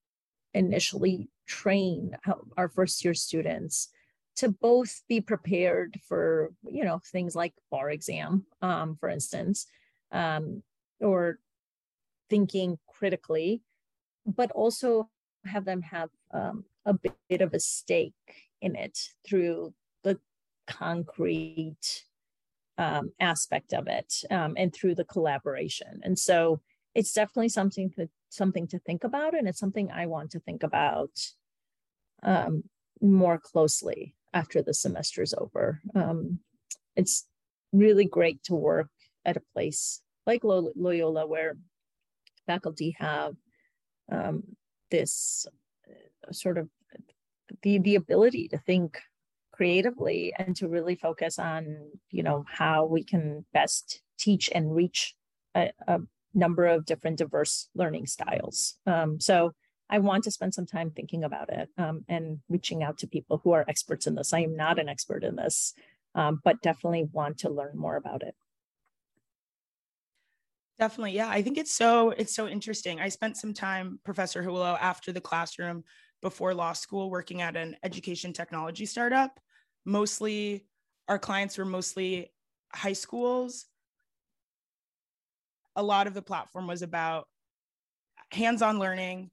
initially 0.54 1.28
train 1.46 2.16
our 2.56 2.68
first 2.68 3.04
year 3.04 3.14
students 3.14 3.88
to 4.36 4.48
both 4.48 5.02
be 5.08 5.20
prepared 5.20 5.98
for 6.08 6.50
you 6.64 6.84
know 6.84 7.00
things 7.12 7.34
like 7.36 7.52
bar 7.70 7.90
exam 7.90 8.46
um, 8.62 8.96
for 8.98 9.08
instance 9.08 9.66
um, 10.12 10.62
or 11.00 11.38
thinking 12.30 12.78
critically 12.88 13.62
but 14.26 14.50
also 14.52 15.08
have 15.44 15.64
them 15.64 15.82
have 15.82 16.10
um, 16.32 16.64
a 16.84 16.94
bit 16.94 17.40
of 17.40 17.54
a 17.54 17.60
stake 17.60 18.14
in 18.60 18.76
it 18.76 18.98
through 19.26 19.74
the 20.02 20.18
concrete 20.66 22.04
um, 22.78 23.12
aspect 23.20 23.72
of 23.72 23.86
it 23.88 24.22
um, 24.30 24.54
and 24.56 24.72
through 24.74 24.94
the 24.94 25.04
collaboration. 25.04 26.00
And 26.02 26.18
so 26.18 26.60
it's 26.94 27.12
definitely 27.12 27.50
something 27.50 27.90
to 27.92 28.08
something 28.30 28.66
to 28.68 28.78
think 28.78 29.04
about, 29.04 29.34
and 29.34 29.48
it's 29.48 29.58
something 29.58 29.90
I 29.90 30.06
want 30.06 30.30
to 30.32 30.40
think 30.40 30.62
about 30.62 31.10
um, 32.22 32.64
more 33.00 33.38
closely 33.38 34.14
after 34.32 34.62
the 34.62 34.74
semester 34.74 35.22
is 35.22 35.34
over. 35.36 35.80
Um, 35.94 36.38
it's 36.96 37.26
really 37.72 38.04
great 38.04 38.42
to 38.44 38.54
work 38.54 38.90
at 39.24 39.36
a 39.36 39.42
place 39.52 40.00
like 40.26 40.44
Loyola 40.44 41.26
where 41.26 41.56
faculty 42.46 42.96
have 42.98 43.34
um, 44.10 44.42
this 44.90 45.46
uh, 45.88 46.32
sort 46.32 46.58
of 46.58 46.68
the 47.62 47.78
the 47.78 47.94
ability 47.96 48.48
to 48.48 48.58
think 48.58 48.98
creatively 49.52 50.32
and 50.38 50.56
to 50.56 50.68
really 50.68 50.94
focus 50.94 51.38
on 51.38 51.76
you 52.10 52.22
know 52.22 52.44
how 52.48 52.84
we 52.84 53.02
can 53.04 53.44
best 53.52 54.02
teach 54.18 54.50
and 54.54 54.74
reach 54.74 55.14
a, 55.54 55.70
a 55.86 55.98
number 56.34 56.66
of 56.66 56.86
different 56.86 57.18
diverse 57.18 57.68
learning 57.74 58.06
styles. 58.06 58.76
Um, 58.86 59.20
so 59.20 59.52
i 59.92 59.98
want 59.98 60.22
to 60.22 60.30
spend 60.30 60.54
some 60.54 60.66
time 60.66 60.90
thinking 60.90 61.24
about 61.24 61.50
it 61.50 61.68
um, 61.76 62.04
and 62.08 62.38
reaching 62.48 62.84
out 62.84 62.96
to 62.98 63.08
people 63.08 63.40
who 63.42 63.50
are 63.50 63.64
experts 63.66 64.06
in 64.06 64.14
this. 64.14 64.32
I 64.32 64.40
am 64.40 64.54
not 64.54 64.78
an 64.78 64.88
expert 64.88 65.24
in 65.24 65.34
this 65.34 65.74
um, 66.14 66.40
but 66.44 66.62
definitely 66.62 67.08
want 67.12 67.38
to 67.38 67.50
learn 67.50 67.76
more 67.76 67.96
about 67.96 68.22
it 68.22 68.34
Definitely. 70.80 71.12
Yeah. 71.12 71.28
I 71.28 71.42
think 71.42 71.58
it's 71.58 71.74
so 71.74 72.10
it's 72.10 72.34
so 72.34 72.48
interesting. 72.48 73.00
I 73.00 73.10
spent 73.10 73.36
some 73.36 73.52
time, 73.52 74.00
Professor 74.02 74.42
Hawilo, 74.42 74.78
after 74.80 75.12
the 75.12 75.20
classroom 75.20 75.84
before 76.22 76.54
law 76.54 76.72
school 76.72 77.10
working 77.10 77.42
at 77.42 77.54
an 77.54 77.76
education 77.82 78.32
technology 78.32 78.86
startup. 78.86 79.38
Mostly 79.84 80.64
our 81.06 81.18
clients 81.18 81.58
were 81.58 81.66
mostly 81.66 82.32
high 82.74 82.94
schools. 82.94 83.66
A 85.76 85.82
lot 85.82 86.06
of 86.06 86.14
the 86.14 86.22
platform 86.22 86.66
was 86.66 86.80
about 86.80 87.28
hands-on 88.32 88.78
learning. 88.78 89.30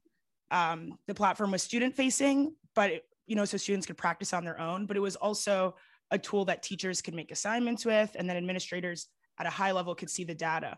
Um, 0.50 0.98
the 1.06 1.14
platform 1.14 1.52
was 1.52 1.62
student 1.62 1.94
facing, 1.94 2.54
but 2.74 2.90
it, 2.90 3.04
you 3.26 3.36
know, 3.36 3.46
so 3.46 3.56
students 3.56 3.86
could 3.86 3.96
practice 3.96 4.34
on 4.34 4.44
their 4.44 4.60
own, 4.60 4.84
but 4.84 4.98
it 4.98 5.00
was 5.00 5.16
also 5.16 5.76
a 6.10 6.18
tool 6.18 6.44
that 6.46 6.62
teachers 6.62 7.00
could 7.00 7.14
make 7.14 7.30
assignments 7.30 7.86
with, 7.86 8.14
and 8.18 8.28
then 8.28 8.36
administrators 8.36 9.08
at 9.38 9.46
a 9.46 9.50
high 9.50 9.72
level 9.72 9.94
could 9.94 10.10
see 10.10 10.24
the 10.24 10.34
data 10.34 10.76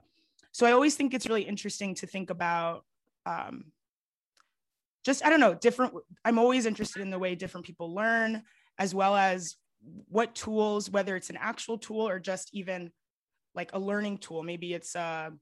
so 0.53 0.67
i 0.67 0.73
always 0.73 0.95
think 0.95 1.15
it's 1.15 1.27
really 1.27 1.43
interesting 1.43 1.95
to 1.95 2.07
think 2.07 2.31
about 2.31 2.85
um, 3.27 3.65
just 5.05 5.25
i 5.25 5.31
don't 5.31 5.41
know 5.41 5.55
different 5.55 5.95
i'm 6.25 6.39
always 6.39 6.67
interested 6.67 7.03
in 7.03 7.11
the 7.11 7.19
way 7.19 7.35
different 7.35 7.67
people 7.67 7.95
learn 7.95 8.43
as 8.79 8.95
well 8.95 9.17
as 9.17 9.57
what 10.09 10.35
tools 10.35 10.91
whether 10.91 11.17
it's 11.17 11.31
an 11.31 11.39
actual 11.41 11.79
tool 11.79 12.09
or 12.09 12.19
just 12.19 12.51
even 12.53 12.91
like 13.55 13.71
a 13.73 13.79
learning 13.79 14.19
tool 14.19 14.43
maybe 14.43 14.75
it's 14.75 14.95
a, 14.95 15.33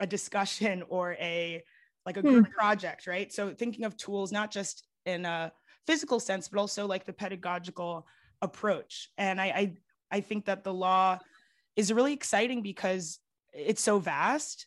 a 0.00 0.06
discussion 0.06 0.82
or 0.88 1.14
a 1.14 1.62
like 2.04 2.16
a 2.16 2.20
hmm. 2.20 2.28
group 2.28 2.46
hmm. 2.46 2.52
project 2.52 3.06
right 3.06 3.32
so 3.32 3.54
thinking 3.54 3.84
of 3.84 3.96
tools 3.96 4.32
not 4.32 4.50
just 4.50 4.84
in 5.06 5.24
a 5.24 5.52
physical 5.86 6.20
sense 6.20 6.48
but 6.48 6.60
also 6.60 6.86
like 6.86 7.04
the 7.04 7.12
pedagogical 7.12 8.06
approach 8.40 9.08
and 9.18 9.40
i 9.40 9.46
i, 9.46 9.74
I 10.10 10.20
think 10.20 10.46
that 10.46 10.64
the 10.64 10.74
law 10.74 11.18
is 11.76 11.92
really 11.92 12.12
exciting 12.12 12.62
because 12.62 13.18
it's 13.52 13.82
so 13.82 13.98
vast. 13.98 14.66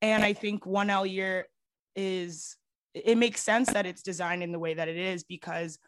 And 0.00 0.24
I 0.24 0.32
think 0.32 0.64
1L 0.64 1.10
year 1.10 1.46
is 1.94 2.56
it 2.94 3.16
makes 3.16 3.40
sense 3.40 3.72
that 3.72 3.86
it's 3.86 4.02
designed 4.02 4.42
in 4.42 4.52
the 4.52 4.58
way 4.58 4.74
that 4.74 4.88
it 4.88 4.96
is 4.96 5.24
because 5.24 5.78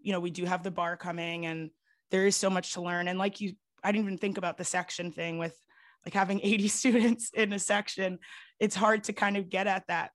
you 0.00 0.12
know 0.12 0.20
we 0.20 0.30
do 0.30 0.44
have 0.44 0.62
the 0.62 0.70
bar 0.70 0.96
coming 0.96 1.46
and 1.46 1.70
there 2.10 2.26
is 2.26 2.36
so 2.36 2.50
much 2.50 2.74
to 2.74 2.80
learn. 2.80 3.08
And 3.08 3.18
like 3.18 3.40
you 3.40 3.54
i 3.84 3.92
didn't 3.92 4.06
even 4.06 4.18
think 4.18 4.38
about 4.38 4.58
the 4.58 4.64
section 4.64 5.12
thing 5.12 5.38
with 5.38 5.56
like 6.04 6.14
having 6.14 6.40
80 6.42 6.68
students 6.68 7.30
in 7.34 7.52
a 7.52 7.58
section. 7.58 8.18
It's 8.58 8.76
hard 8.76 9.04
to 9.04 9.12
kind 9.12 9.36
of 9.36 9.48
get 9.48 9.66
at 9.66 9.86
that 9.88 10.10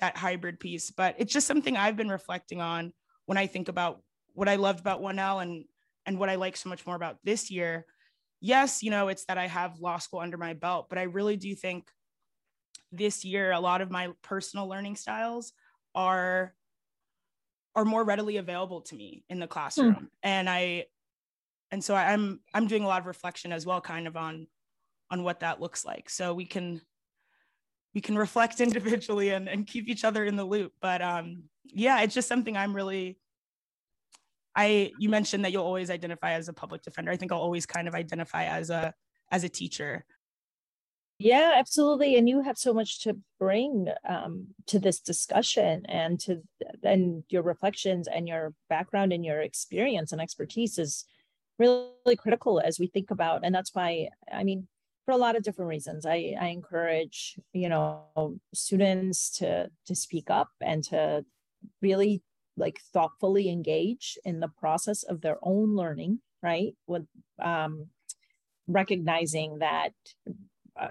that 0.00 0.16
hybrid 0.16 0.58
piece 0.58 0.90
but 0.90 1.14
it's 1.18 1.32
just 1.32 1.46
something 1.46 1.76
i've 1.76 1.96
been 1.96 2.08
reflecting 2.08 2.60
on 2.60 2.92
when 3.26 3.38
i 3.38 3.46
think 3.46 3.68
about 3.68 4.02
what 4.32 4.48
i 4.48 4.56
loved 4.56 4.80
about 4.80 5.00
1l 5.00 5.42
and 5.42 5.64
and 6.06 6.18
what 6.18 6.30
i 6.30 6.34
like 6.34 6.56
so 6.56 6.68
much 6.68 6.86
more 6.86 6.96
about 6.96 7.18
this 7.22 7.50
year 7.50 7.84
yes, 8.40 8.82
you 8.82 8.90
know, 8.90 9.08
it's 9.08 9.24
that 9.26 9.38
I 9.38 9.46
have 9.46 9.78
law 9.78 9.98
school 9.98 10.20
under 10.20 10.36
my 10.36 10.54
belt, 10.54 10.86
but 10.88 10.98
I 10.98 11.02
really 11.02 11.36
do 11.36 11.54
think 11.54 11.88
this 12.92 13.24
year 13.24 13.52
a 13.52 13.60
lot 13.60 13.80
of 13.80 13.90
my 13.90 14.08
personal 14.22 14.68
learning 14.68 14.96
styles 14.96 15.52
are 15.94 16.54
are 17.76 17.84
more 17.84 18.02
readily 18.02 18.36
available 18.38 18.80
to 18.80 18.96
me 18.96 19.24
in 19.28 19.38
the 19.38 19.46
classroom. 19.46 19.94
Hmm. 19.94 20.04
And 20.22 20.50
I 20.50 20.86
and 21.70 21.82
so 21.82 21.94
I'm 21.94 22.40
I'm 22.52 22.66
doing 22.66 22.82
a 22.82 22.88
lot 22.88 23.00
of 23.00 23.06
reflection 23.06 23.52
as 23.52 23.64
well 23.64 23.80
kind 23.80 24.06
of 24.08 24.16
on 24.16 24.46
on 25.10 25.22
what 25.22 25.40
that 25.40 25.60
looks 25.60 25.84
like. 25.84 26.10
So 26.10 26.34
we 26.34 26.46
can 26.46 26.80
we 27.94 28.00
can 28.00 28.16
reflect 28.26 28.60
individually 28.60 29.30
and, 29.30 29.48
and 29.48 29.66
keep 29.66 29.88
each 29.88 30.04
other 30.04 30.24
in 30.24 30.36
the 30.36 30.44
loop. 30.44 30.72
But 30.80 31.02
um 31.02 31.44
yeah, 31.64 32.00
it's 32.00 32.14
just 32.14 32.28
something 32.28 32.56
I'm 32.56 32.74
really 32.74 33.19
I 34.56 34.92
you 34.98 35.08
mentioned 35.08 35.44
that 35.44 35.52
you'll 35.52 35.64
always 35.64 35.90
identify 35.90 36.32
as 36.32 36.48
a 36.48 36.52
public 36.52 36.82
defender. 36.82 37.10
I 37.10 37.16
think 37.16 37.32
I'll 37.32 37.38
always 37.38 37.66
kind 37.66 37.88
of 37.88 37.94
identify 37.94 38.44
as 38.44 38.70
a 38.70 38.92
as 39.30 39.44
a 39.44 39.48
teacher. 39.48 40.04
Yeah, 41.18 41.52
absolutely. 41.56 42.16
And 42.16 42.26
you 42.28 42.40
have 42.40 42.56
so 42.56 42.72
much 42.72 43.02
to 43.02 43.18
bring 43.38 43.88
um, 44.08 44.46
to 44.68 44.78
this 44.78 45.00
discussion 45.00 45.84
and 45.86 46.18
to 46.20 46.40
and 46.82 47.24
your 47.28 47.42
reflections 47.42 48.08
and 48.08 48.26
your 48.26 48.54
background 48.70 49.12
and 49.12 49.22
your 49.24 49.40
experience 49.40 50.12
and 50.12 50.20
expertise 50.20 50.78
is 50.78 51.04
really 51.58 52.16
critical 52.16 52.58
as 52.58 52.78
we 52.78 52.86
think 52.86 53.10
about. 53.10 53.44
And 53.44 53.54
that's 53.54 53.74
why 53.74 54.08
I 54.32 54.44
mean, 54.44 54.66
for 55.04 55.12
a 55.12 55.18
lot 55.18 55.36
of 55.36 55.42
different 55.42 55.68
reasons, 55.68 56.06
I, 56.06 56.34
I 56.40 56.46
encourage 56.46 57.38
you 57.52 57.68
know 57.68 58.40
students 58.54 59.30
to 59.38 59.70
to 59.86 59.94
speak 59.94 60.30
up 60.30 60.48
and 60.60 60.82
to 60.84 61.24
really 61.82 62.22
like 62.60 62.80
thoughtfully 62.92 63.48
engage 63.48 64.16
in 64.24 64.40
the 64.40 64.48
process 64.48 65.02
of 65.02 65.20
their 65.20 65.38
own 65.42 65.74
learning 65.74 66.20
right? 66.42 66.74
With 66.86 67.06
um, 67.40 67.86
recognizing 68.66 69.58
that 69.58 69.92
uh, 70.78 70.88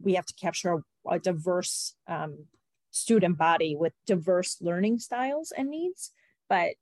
we 0.00 0.14
have 0.14 0.26
to 0.26 0.34
capture 0.34 0.72
a, 0.72 1.14
a 1.14 1.18
diverse 1.18 1.94
um, 2.06 2.46
student 2.90 3.38
body 3.38 3.76
with 3.76 3.92
diverse 4.06 4.58
learning 4.60 4.98
styles 4.98 5.52
and 5.56 5.70
needs 5.70 6.12
but 6.48 6.72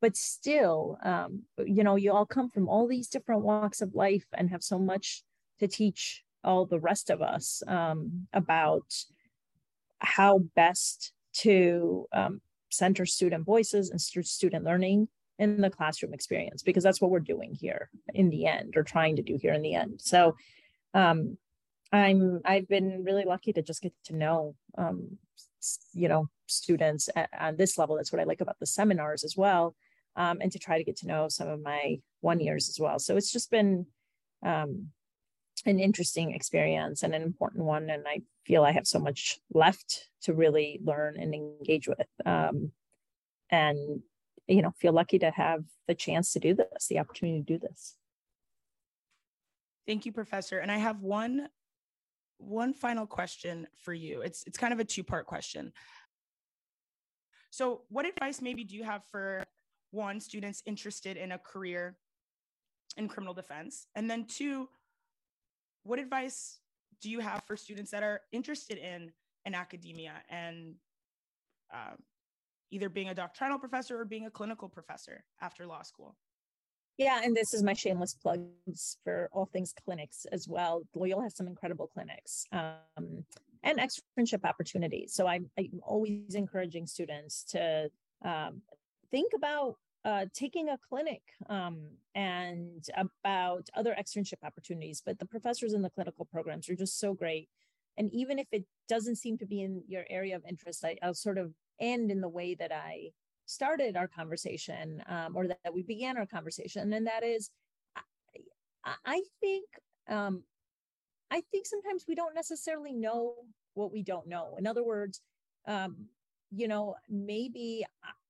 but 0.00 0.16
still, 0.16 0.96
um, 1.02 1.42
you 1.58 1.82
know, 1.82 1.96
you 1.96 2.12
all 2.12 2.24
come 2.24 2.48
from 2.48 2.68
all 2.68 2.86
these 2.86 3.08
different 3.08 3.42
walks 3.42 3.80
of 3.80 3.96
life 3.96 4.26
and 4.32 4.48
have 4.48 4.62
so 4.62 4.78
much 4.78 5.24
to 5.58 5.66
teach 5.66 6.22
all 6.44 6.66
the 6.66 6.78
rest 6.78 7.10
of 7.10 7.20
us 7.20 7.64
um, 7.66 8.28
about 8.32 8.94
how 9.98 10.38
best 10.54 11.12
to 11.32 12.06
um, 12.12 12.40
center 12.70 13.06
student 13.06 13.44
voices 13.44 13.90
and 13.90 14.00
student 14.00 14.64
learning 14.64 15.08
in 15.38 15.60
the 15.60 15.70
classroom 15.70 16.12
experience 16.12 16.62
because 16.62 16.82
that's 16.82 17.00
what 17.00 17.10
we're 17.10 17.20
doing 17.20 17.54
here 17.54 17.90
in 18.14 18.28
the 18.30 18.46
end 18.46 18.76
or 18.76 18.82
trying 18.82 19.16
to 19.16 19.22
do 19.22 19.38
here 19.40 19.52
in 19.52 19.62
the 19.62 19.74
end. 19.74 20.00
So 20.00 20.36
um, 20.94 21.36
i'm 21.90 22.42
i've 22.44 22.68
been 22.68 23.02
really 23.02 23.24
lucky 23.24 23.50
to 23.50 23.62
just 23.62 23.80
get 23.80 23.94
to 24.04 24.14
know 24.14 24.54
um, 24.76 25.16
you 25.94 26.06
know 26.06 26.28
students 26.46 27.08
at, 27.16 27.30
on 27.38 27.56
this 27.56 27.78
level. 27.78 27.96
That's 27.96 28.12
what 28.12 28.20
i 28.20 28.24
like 28.24 28.40
about 28.40 28.58
the 28.58 28.66
seminars 28.66 29.24
as 29.24 29.36
well 29.36 29.74
um, 30.18 30.38
and 30.40 30.50
to 30.52 30.58
try 30.58 30.76
to 30.76 30.84
get 30.84 30.96
to 30.96 31.06
know 31.06 31.28
some 31.28 31.48
of 31.48 31.62
my 31.62 32.00
one 32.20 32.40
years 32.40 32.68
as 32.68 32.78
well. 32.80 32.98
So 32.98 33.16
it's 33.16 33.32
just 33.32 33.50
been 33.50 33.86
um, 34.44 34.88
an 35.66 35.78
interesting 35.80 36.32
experience 36.32 37.02
and 37.02 37.14
an 37.14 37.22
important 37.22 37.64
one 37.64 37.90
and 37.90 38.04
i 38.06 38.20
feel 38.46 38.64
i 38.64 38.72
have 38.72 38.86
so 38.86 38.98
much 38.98 39.38
left 39.52 40.08
to 40.22 40.34
really 40.34 40.80
learn 40.84 41.16
and 41.18 41.34
engage 41.34 41.88
with 41.88 42.06
um, 42.26 42.72
and 43.50 44.02
you 44.46 44.62
know 44.62 44.72
feel 44.78 44.92
lucky 44.92 45.18
to 45.18 45.30
have 45.30 45.62
the 45.86 45.94
chance 45.94 46.32
to 46.32 46.40
do 46.40 46.54
this 46.54 46.88
the 46.88 46.98
opportunity 46.98 47.38
to 47.38 47.44
do 47.44 47.58
this. 47.58 47.96
Thank 49.86 50.04
you 50.06 50.12
professor. 50.12 50.58
And 50.58 50.70
i 50.70 50.78
have 50.78 51.00
one 51.00 51.48
one 52.38 52.72
final 52.72 53.06
question 53.06 53.66
for 53.78 53.92
you. 53.92 54.22
It's 54.22 54.44
it's 54.46 54.58
kind 54.58 54.72
of 54.72 54.80
a 54.80 54.84
two 54.84 55.04
part 55.04 55.26
question. 55.26 55.72
So 57.50 57.82
what 57.88 58.06
advice 58.06 58.40
maybe 58.40 58.64
do 58.64 58.76
you 58.76 58.84
have 58.84 59.02
for 59.10 59.44
one 59.90 60.20
students 60.20 60.62
interested 60.66 61.16
in 61.16 61.32
a 61.32 61.38
career 61.38 61.96
in 62.96 63.08
criminal 63.08 63.34
defense? 63.34 63.86
And 63.94 64.08
then 64.08 64.26
two 64.26 64.68
what 65.82 65.98
advice 65.98 66.60
do 67.00 67.10
you 67.10 67.20
have 67.20 67.42
for 67.46 67.56
students 67.56 67.90
that 67.90 68.02
are 68.02 68.20
interested 68.32 68.78
in 68.78 69.12
in 69.44 69.54
academia 69.54 70.14
and 70.28 70.74
uh, 71.72 71.94
either 72.70 72.88
being 72.88 73.08
a 73.08 73.14
doctrinal 73.14 73.58
professor 73.58 74.00
or 74.00 74.04
being 74.04 74.26
a 74.26 74.30
clinical 74.30 74.68
professor 74.68 75.24
after 75.40 75.66
law 75.66 75.82
school? 75.82 76.16
Yeah, 76.98 77.20
and 77.22 77.34
this 77.34 77.54
is 77.54 77.62
my 77.62 77.74
shameless 77.74 78.14
plugs 78.14 78.98
for 79.04 79.28
all 79.32 79.46
things 79.46 79.72
clinics 79.84 80.26
as 80.32 80.48
well. 80.48 80.82
Loyola 80.94 81.22
has 81.22 81.36
some 81.36 81.46
incredible 81.46 81.86
clinics 81.86 82.44
um, 82.50 83.24
and 83.62 83.78
externship 83.78 84.44
opportunities. 84.44 85.14
So 85.14 85.28
I'm, 85.28 85.48
I'm 85.56 85.80
always 85.84 86.34
encouraging 86.34 86.88
students 86.88 87.44
to 87.50 87.88
um, 88.24 88.62
think 89.12 89.32
about 89.34 89.76
uh, 90.04 90.26
taking 90.32 90.68
a 90.68 90.78
clinic 90.88 91.22
um, 91.48 91.88
and 92.14 92.86
about 92.96 93.68
other 93.74 93.94
externship 93.98 94.44
opportunities. 94.44 95.02
But 95.04 95.18
the 95.18 95.26
professors 95.26 95.74
in 95.74 95.82
the 95.82 95.90
clinical 95.90 96.24
programs 96.24 96.68
are 96.68 96.76
just 96.76 96.98
so 96.98 97.14
great. 97.14 97.48
And 97.96 98.12
even 98.12 98.38
if 98.38 98.46
it 98.52 98.64
doesn't 98.88 99.16
seem 99.16 99.38
to 99.38 99.46
be 99.46 99.62
in 99.62 99.82
your 99.88 100.04
area 100.08 100.36
of 100.36 100.44
interest, 100.48 100.84
I, 100.84 100.96
will 101.04 101.14
sort 101.14 101.36
of 101.36 101.52
end 101.80 102.10
in 102.10 102.20
the 102.20 102.28
way 102.28 102.54
that 102.54 102.72
I 102.72 103.10
started 103.46 103.96
our 103.96 104.06
conversation 104.06 105.02
um, 105.08 105.36
or 105.36 105.48
that, 105.48 105.58
that, 105.64 105.74
we 105.74 105.82
began 105.82 106.16
our 106.16 106.26
conversation. 106.26 106.92
And 106.92 107.06
that 107.06 107.24
is, 107.24 107.50
I, 108.84 108.94
I 109.04 109.22
think, 109.40 109.64
um, 110.08 110.42
I 111.30 111.42
think 111.50 111.66
sometimes 111.66 112.04
we 112.06 112.14
don't 112.14 112.34
necessarily 112.34 112.92
know 112.92 113.34
what 113.74 113.92
we 113.92 114.02
don't 114.02 114.28
know. 114.28 114.54
In 114.58 114.66
other 114.66 114.84
words, 114.84 115.20
um, 115.66 116.06
you 116.50 116.68
know, 116.68 116.94
maybe 117.08 117.84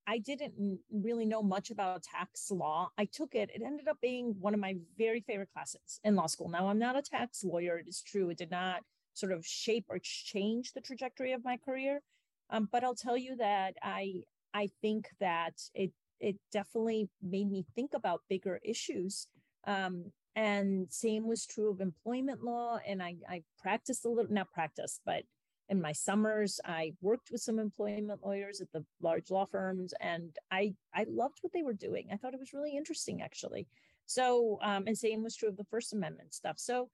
I 0.09 0.19
didn't 0.19 0.81
really 0.91 1.27
know 1.27 1.43
much 1.43 1.71
about 1.71 2.03
tax 2.03 2.51
law. 2.51 2.89
I 2.97 3.05
took 3.05 3.35
it. 3.35 3.51
It 3.55 3.63
ended 3.63 3.89
up 3.89 3.99
being 4.01 4.35
one 4.41 4.55
of 4.55 4.61
my 4.61 4.77
very 4.97 5.21
favorite 5.21 5.53
classes 5.53 6.01
in 6.03 6.17
law 6.17 6.27
school. 6.27 6.49
Now, 6.49 6.69
I'm 6.69 6.79
not 6.79 6.97
a 6.97 7.03
tax 7.03 7.45
lawyer. 7.45 7.77
It 7.77 7.89
is 7.89 8.01
true. 8.01 8.31
It 8.31 8.39
did 8.39 8.51
not 8.51 8.81
sort 9.13 9.33
of 9.33 9.45
shape 9.45 9.85
or 9.91 9.99
change 10.03 10.73
the 10.73 10.81
trajectory 10.81 11.33
of 11.33 11.45
my 11.45 11.59
career. 11.59 12.01
Um, 12.49 12.71
but 12.73 12.85
I'll 12.85 12.95
tell 12.95 13.19
you 13.19 13.37
that 13.37 13.75
I 13.83 14.23
I 14.55 14.71
think 14.81 15.11
that 15.21 15.61
it 15.75 15.93
it 16.21 16.37
definitely 16.53 17.11
made 17.23 17.51
me 17.51 17.67
think 17.75 17.93
about 17.93 18.23
bigger 18.31 18.61
issues. 18.65 19.29
Um, 19.67 20.13
and 20.35 20.87
same 20.91 21.27
was 21.27 21.45
true 21.45 21.71
of 21.71 21.81
employment 21.81 22.43
law. 22.43 22.79
And 22.87 23.03
I, 23.03 23.17
I 23.29 23.43
practiced 23.61 24.05
a 24.05 24.09
little, 24.09 24.33
not 24.33 24.51
practiced, 24.53 25.01
but 25.05 25.25
in 25.69 25.81
my 25.81 25.93
summers 25.93 26.61
i 26.64 26.93
worked 27.01 27.31
with 27.31 27.41
some 27.41 27.59
employment 27.59 28.21
lawyers 28.25 28.61
at 28.61 28.71
the 28.73 28.85
large 29.01 29.31
law 29.31 29.47
firms 29.47 29.93
and 30.01 30.37
i 30.51 30.73
i 30.95 31.05
loved 31.09 31.39
what 31.43 31.53
they 31.53 31.62
were 31.62 31.73
doing. 31.73 32.09
I 32.12 32.16
thought 32.16 32.35
it 32.35 32.41
was 32.41 32.53
really 32.53 32.77
interesting 32.77 33.23
actually. 33.23 33.66
So 34.07 34.59
um, 34.62 34.85
and 34.87 34.97
same 34.97 35.23
was 35.23 35.37
true 35.37 35.49
of 35.49 35.57
the 35.57 35.66
first 35.71 35.93
amendment 35.93 36.35
stuff. 36.35 36.59
So 36.59 36.89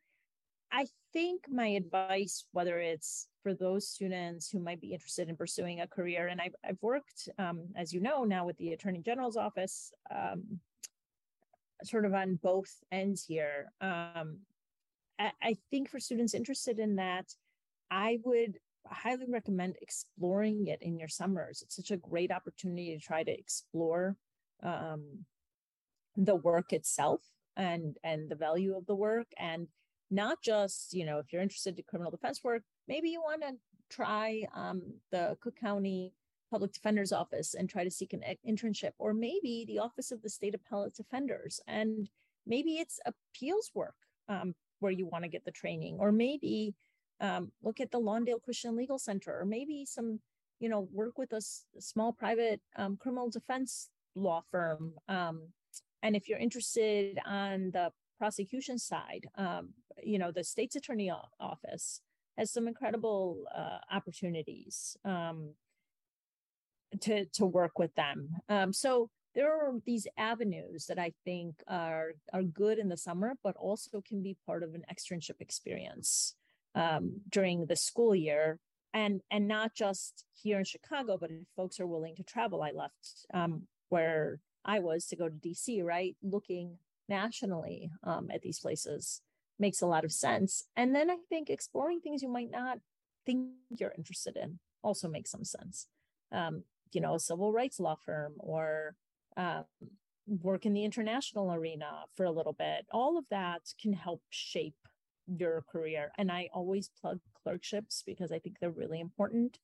i 0.73 0.87
think 1.13 1.45
my 1.49 1.67
advice 1.69 2.47
whether 2.53 2.81
it's 2.81 3.29
for 3.43 3.55
those 3.55 3.89
students 3.89 4.49
who 4.49 4.59
might 4.59 4.81
be 4.81 4.95
interested 4.95 5.29
in 5.29 5.37
pursuing 5.37 5.81
a 5.81 5.87
career 5.87 6.29
and 6.29 6.41
i've, 6.41 6.55
I've 6.67 6.83
worked 6.83 7.29
um, 7.39 7.69
as 7.77 7.93
you 7.93 8.01
know 8.01 8.25
now 8.25 8.47
with 8.47 8.57
the 8.57 8.73
attorney 8.73 9.01
general's 9.01 9.37
office 9.37 9.93
um, 10.11 10.61
sort 11.85 12.07
of 12.07 12.15
on 12.15 12.39
both 12.43 12.73
ends 12.91 13.25
here 13.25 13.71
um, 13.83 14.39
I, 15.19 15.33
I 15.43 15.57
think 15.71 15.91
for 15.91 16.01
students 16.01 16.35
interested 16.35 16.79
in 16.79 16.97
that 16.97 17.27
I 17.91 18.19
would 18.25 18.59
highly 18.87 19.27
recommend 19.29 19.77
exploring 19.81 20.67
it 20.67 20.81
in 20.83 20.99
your 20.99 21.09
summers. 21.09 21.63
It's 21.63 21.77
such 21.77 21.91
a 21.91 21.97
great 21.97 22.31
opportunity 22.31 22.97
to 22.97 23.03
try 23.03 23.23
to 23.23 23.31
explore 23.31 24.17
um, 24.63 25.25
the 26.17 26.37
work 26.37 26.73
itself 26.73 27.21
and 27.57 27.97
and 28.03 28.29
the 28.29 28.35
value 28.35 28.77
of 28.77 28.87
the 28.87 28.95
work 28.95 29.27
and 29.39 29.69
not 30.11 30.39
just 30.43 30.93
you 30.93 31.05
know 31.05 31.19
if 31.19 31.33
you're 31.33 31.43
interested 31.43 31.77
in 31.79 31.85
criminal 31.89 32.11
defense 32.11 32.43
work 32.43 32.63
maybe 32.89 33.09
you 33.09 33.21
want 33.21 33.43
to 33.43 33.53
try 33.91 34.45
um, 34.55 34.83
the 35.13 35.37
cook 35.41 35.55
county 35.61 36.13
public 36.51 36.73
defender's 36.73 37.13
office 37.13 37.55
and 37.55 37.69
try 37.69 37.85
to 37.85 37.91
seek 37.91 38.13
an 38.13 38.23
internship 38.49 38.93
or 38.99 39.13
maybe 39.13 39.65
the 39.67 39.79
office 39.79 40.11
of 40.11 40.23
the 40.23 40.29
state 40.29 40.55
appellate 40.55 40.95
defenders 40.95 41.61
and 41.67 42.09
maybe 42.47 42.75
it's 42.75 43.01
appeals 43.07 43.71
work 43.75 43.95
um, 44.29 44.55
where 44.81 44.93
you 44.93 45.07
want 45.07 45.25
to 45.25 45.31
get 45.31 45.45
the 45.45 45.51
training 45.51 45.97
or 45.99 46.13
maybe 46.13 46.75
um, 47.21 47.53
look 47.63 47.81
at 47.81 47.91
the 47.91 48.01
Lawndale 48.01 48.43
Christian 48.43 48.77
Legal 48.77 48.99
Center, 48.99 49.39
or 49.39 49.45
maybe 49.45 49.85
some, 49.85 50.21
you 50.61 50.69
know, 50.69 50.89
work 50.93 51.19
with 51.19 51.33
a, 51.33 51.37
s- 51.37 51.65
small 51.79 52.13
private 52.13 52.61
um, 52.77 52.97
criminal 52.97 53.31
defense 53.31 53.91
law 54.15 54.43
firm. 54.51 54.95
Um, 55.09 55.49
and 56.03 56.15
if 56.15 56.29
you're 56.29 56.39
interested 56.39 57.19
on 57.25 57.71
the 57.73 57.91
prosecution 58.19 58.79
side, 58.79 59.27
um, 59.37 59.71
you 60.03 60.19
know, 60.19 60.31
the 60.31 60.45
state's 60.45 60.77
attorney 60.77 61.11
office 61.41 62.01
has 62.37 62.51
some 62.51 62.69
incredible 62.69 63.45
uh, 63.57 63.79
opportunities 63.91 64.97
um, 65.05 65.55
to 67.01 67.25
to 67.27 67.47
work 67.47 67.79
with 67.79 67.95
them. 67.95 68.29
Um, 68.49 68.73
so 68.73 69.11
there 69.35 69.53
are 69.53 69.73
these 69.85 70.07
avenues 70.17 70.87
that 70.87 70.99
I 70.99 71.13
think 71.25 71.63
are 71.67 72.13
are 72.33 72.43
good 72.43 72.79
in 72.79 72.89
the 72.89 72.97
summer, 72.97 73.35
but 73.43 73.57
also 73.57 74.01
can 74.01 74.23
be 74.23 74.37
part 74.47 74.63
of 74.63 74.75
an 74.75 74.85
externship 74.93 75.41
experience 75.41 76.35
um, 76.75 77.21
during 77.31 77.67
the 77.67 77.77
school 77.77 78.15
year. 78.15 78.59
And 78.93 79.23
and 79.31 79.49
not 79.49 79.75
just 79.75 80.25
here 80.41 80.59
in 80.59 80.65
chicago 80.65 81.19
but 81.21 81.31
if 81.31 81.49
folks 81.57 81.81
are 81.81 81.87
willing 81.87 82.15
to 82.15 82.23
travel 82.23 82.63
i 82.63 82.71
left 82.71 83.27
um, 83.33 83.63
where 83.89 84.39
i 84.65 84.79
was 84.79 85.07
to 85.07 85.17
go 85.17 85.29
to 85.29 85.35
dc 85.35 85.83
right? 85.85 86.17
Looking 86.23 86.79
nationally 87.09 87.91
um, 88.05 88.29
at 88.33 88.43
these 88.43 88.61
places 88.61 89.21
makes 89.59 89.83
a 89.83 89.87
lot 89.87 90.05
of 90.05 90.13
sense. 90.13 90.65
And 90.77 90.95
then 90.95 91.11
i 91.11 91.17
think 91.29 91.51
exploring 91.51 92.01
things 92.01 92.23
you 92.23 92.29
might 92.29 92.53
not 92.53 92.79
think 93.27 93.49
you're 93.77 93.95
interested 93.99 94.37
in 94.37 94.61
also 94.83 95.09
makes 95.09 95.33
some 95.33 95.45
sense. 95.45 95.89
Um, 96.31 96.63
you 96.93 97.01
know 97.01 97.15
a 97.15 97.21
civil 97.21 97.53
rights 97.53 97.81
law 97.81 97.97
firm 97.97 98.35
or 98.39 98.95
um, 99.37 99.65
work 100.27 100.65
in 100.65 100.73
the 100.73 100.85
international 100.85 101.53
arena 101.53 102.05
for 102.15 102.25
a 102.25 102.31
little 102.31 102.53
bit. 102.53 102.87
All 102.93 103.19
of 103.19 103.25
that 103.31 103.63
can 103.81 103.93
help 103.93 104.23
shape 104.31 104.77
your 105.27 105.65
career. 105.71 106.13
And 106.19 106.31
I 106.31 106.49
always 106.53 106.91
plug 107.01 107.21
clerkships 107.43 108.03
because 108.07 108.33
I 108.33 108.39
think 108.39 108.57
they're 108.61 108.71
really 108.71 109.01
important 109.01 109.59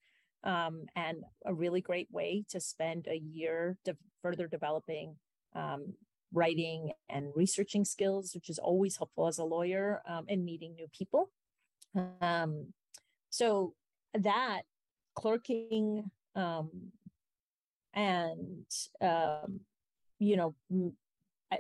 um, 0.44 0.86
and 0.96 1.24
a 1.44 1.52
really 1.52 1.80
great 1.80 2.08
way 2.10 2.44
to 2.50 2.60
spend 2.60 3.06
a 3.08 3.16
year 3.16 3.76
further 4.22 4.46
developing 4.46 5.16
um, 5.54 5.94
writing 6.32 6.92
and 7.08 7.32
researching 7.34 7.84
skills, 7.84 8.34
which 8.34 8.48
is 8.48 8.58
always 8.58 8.96
helpful 8.96 9.26
as 9.26 9.38
a 9.38 9.44
lawyer 9.44 10.00
um, 10.08 10.24
and 10.28 10.44
meeting 10.44 10.74
new 10.74 10.86
people. 10.96 11.30
Um, 12.20 12.72
so 13.30 13.74
that 14.14 14.62
clerking 15.14 16.10
um, 16.34 16.70
and 17.94 18.66
um, 19.00 19.60
you 20.18 20.36
know 20.36 20.54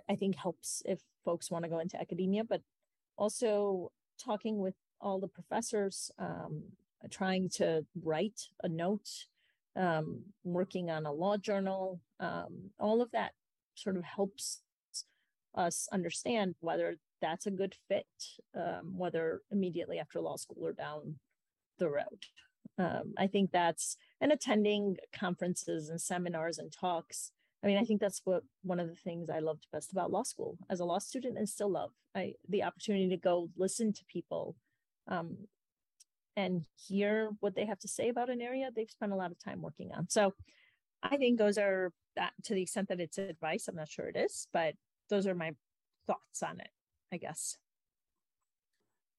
I 0.08 0.14
think 0.14 0.36
helps 0.36 0.82
if 0.86 1.00
folks 1.24 1.50
want 1.50 1.64
to 1.64 1.68
go 1.68 1.80
into 1.80 2.00
academia, 2.00 2.44
but 2.44 2.62
also 3.20 3.92
talking 4.18 4.58
with 4.58 4.74
all 5.00 5.20
the 5.20 5.28
professors, 5.28 6.10
um, 6.18 6.62
trying 7.10 7.48
to 7.48 7.84
write 8.02 8.48
a 8.62 8.68
note, 8.68 9.08
um, 9.76 10.22
working 10.42 10.90
on 10.90 11.06
a 11.06 11.12
law 11.12 11.36
journal, 11.36 12.00
um, 12.18 12.70
all 12.78 13.00
of 13.02 13.10
that 13.12 13.32
sort 13.74 13.96
of 13.96 14.04
helps 14.04 14.62
us 15.54 15.86
understand 15.92 16.54
whether 16.60 16.96
that's 17.20 17.46
a 17.46 17.50
good 17.50 17.74
fit, 17.88 18.06
um, 18.54 18.96
whether 18.96 19.42
immediately 19.50 19.98
after 19.98 20.20
law 20.20 20.36
school 20.36 20.64
or 20.66 20.72
down 20.72 21.16
the 21.78 21.88
road. 21.88 22.24
Um, 22.78 23.12
I 23.18 23.26
think 23.26 23.50
that's 23.52 23.96
and 24.20 24.32
attending 24.32 24.96
conferences 25.12 25.90
and 25.90 26.00
seminars 26.00 26.58
and 26.58 26.72
talks. 26.72 27.32
I 27.62 27.66
mean, 27.66 27.76
I 27.76 27.84
think 27.84 28.00
that's 28.00 28.22
what 28.24 28.42
one 28.62 28.80
of 28.80 28.88
the 28.88 28.94
things 28.94 29.28
I 29.28 29.40
loved 29.40 29.66
best 29.72 29.92
about 29.92 30.10
law 30.10 30.22
school 30.22 30.56
as 30.70 30.80
a 30.80 30.84
law 30.84 30.98
student 30.98 31.36
and 31.36 31.48
still 31.48 31.70
love. 31.70 31.90
I 32.14 32.34
the 32.48 32.62
opportunity 32.62 33.08
to 33.10 33.16
go 33.16 33.50
listen 33.56 33.92
to 33.92 34.04
people 34.06 34.56
um, 35.08 35.36
and 36.36 36.64
hear 36.88 37.30
what 37.40 37.54
they 37.54 37.66
have 37.66 37.78
to 37.80 37.88
say 37.88 38.08
about 38.08 38.30
an 38.30 38.40
area 38.40 38.70
they've 38.74 38.90
spent 38.90 39.12
a 39.12 39.16
lot 39.16 39.30
of 39.30 39.38
time 39.38 39.60
working 39.60 39.90
on. 39.92 40.08
So 40.08 40.32
I 41.02 41.16
think 41.16 41.38
those 41.38 41.58
are 41.58 41.92
that 42.16 42.32
to 42.44 42.54
the 42.54 42.62
extent 42.62 42.88
that 42.88 43.00
it's 43.00 43.18
advice. 43.18 43.68
I'm 43.68 43.76
not 43.76 43.88
sure 43.88 44.06
it 44.06 44.16
is, 44.16 44.46
but 44.52 44.74
those 45.10 45.26
are 45.26 45.34
my 45.34 45.52
thoughts 46.06 46.42
on 46.42 46.60
it, 46.60 46.70
I 47.12 47.18
guess. 47.18 47.56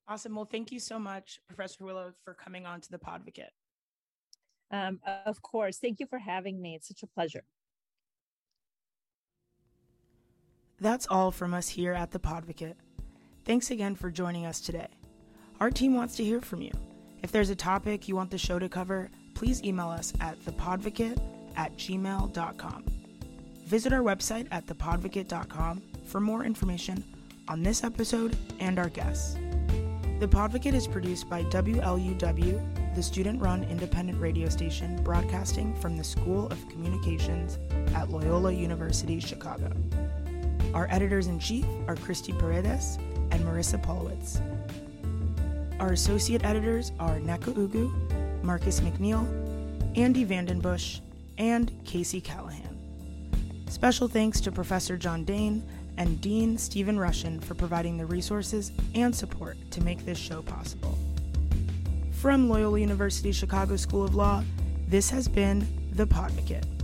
Awesome. 0.08 0.36
Well, 0.36 0.46
thank 0.46 0.72
you 0.72 0.80
so 0.80 1.00
much, 1.00 1.40
Professor 1.48 1.84
Hawilo, 1.84 2.12
for 2.26 2.34
coming 2.34 2.66
on 2.66 2.82
to 2.82 2.92
the 2.92 2.98
Podvocate. 2.98 3.54
Um, 4.72 5.00
of 5.26 5.42
course. 5.42 5.78
Thank 5.78 6.00
you 6.00 6.08
for 6.08 6.18
having 6.18 6.62
me. 6.62 6.76
It's 6.76 6.88
such 6.88 7.04
a 7.04 7.08
pleasure. 7.08 7.44
That's 10.82 11.06
all 11.12 11.30
from 11.30 11.54
us 11.54 11.70
here 11.70 11.94
at 11.94 12.10
the 12.10 12.18
Podvocate. 12.18 12.74
Thanks 13.46 13.70
again 13.70 13.94
for 13.94 14.10
joining 14.10 14.48
us 14.48 14.60
today. 14.60 14.88
Our 15.60 15.70
team 15.70 15.94
wants 15.94 16.16
to 16.16 16.24
hear 16.24 16.42
from 16.42 16.64
you. 16.64 16.72
If 17.22 17.32
there's 17.32 17.52
a 17.52 17.56
topic 17.56 18.08
you 18.08 18.16
want 18.16 18.32
the 18.32 18.40
show 18.40 18.58
to 18.58 18.68
cover, 18.68 19.12
please 19.36 19.64
email 19.64 19.90
us 19.90 20.12
at 20.20 20.44
thepodvocate 20.44 21.22
at 21.56 21.78
gmail.com. 21.78 22.86
Visit 23.68 23.94
our 23.94 24.02
website 24.02 24.48
at 24.50 24.66
thepodvocate.com 24.66 25.84
for 26.08 26.20
more 26.20 26.44
information 26.44 27.04
on 27.48 27.62
this 27.62 27.84
episode 27.84 28.36
and 28.60 28.80
our 28.80 28.90
guests. 28.90 29.36
The 30.20 30.28
Podvocate 30.28 30.74
is 30.74 30.88
produced 30.88 31.30
by 31.30 31.44
WLUW, 31.44 32.96
the 32.96 33.04
student 33.04 33.40
run 33.40 33.64
independent 33.66 34.20
radio 34.20 34.50
station 34.50 35.02
broadcasting 35.04 35.76
from 35.76 35.96
the 35.96 36.04
School 36.04 36.48
of 36.48 36.70
Communications 36.70 37.60
at 37.94 38.10
Loyola 38.10 38.52
University 38.52 39.20
Chicago. 39.20 39.72
Our 40.74 40.88
editors 40.90 41.28
in 41.28 41.40
chief 41.40 41.66
are 41.88 41.96
Christy 41.96 42.32
Paredes 42.32 42.98
and 43.32 43.44
Marissa 43.44 43.82
Polowitz. 43.84 44.40
Our 45.80 45.92
associate 45.92 46.46
editors 46.46 46.92
are 47.00 47.20
Nneka 47.20 47.54
Ugu, 47.54 48.44
Marcus 48.44 48.80
McNeil, 48.80 49.28
Andy 49.98 50.26
Vandenbush, 50.26 51.02
and 51.38 51.72
Casey 51.84 52.22
Callahan. 52.22 52.78
Special 53.68 54.08
thanks 54.08 54.40
to 54.42 54.52
Professor 54.52 54.96
John 54.96 55.26
Dane 55.26 55.62
and 55.98 56.22
Dean 56.22 56.58
Stephen 56.58 56.98
Russian 56.98 57.40
for 57.40 57.54
providing 57.54 57.98
the 57.98 58.06
resources 58.06 58.72
and 58.96 59.14
support 59.14 59.58
to 59.72 59.84
make 59.84 60.06
this 60.06 60.18
show 60.18 60.42
possible. 60.42 60.98
From 62.12 62.50
Loyola 62.50 62.80
University 62.80 63.32
Chicago 63.32 63.76
School 63.76 64.06
of 64.06 64.16
Law, 64.16 64.44
this 64.88 65.10
has 65.10 65.28
been 65.28 65.68
The 65.94 66.08
Podvocate. 66.08 66.81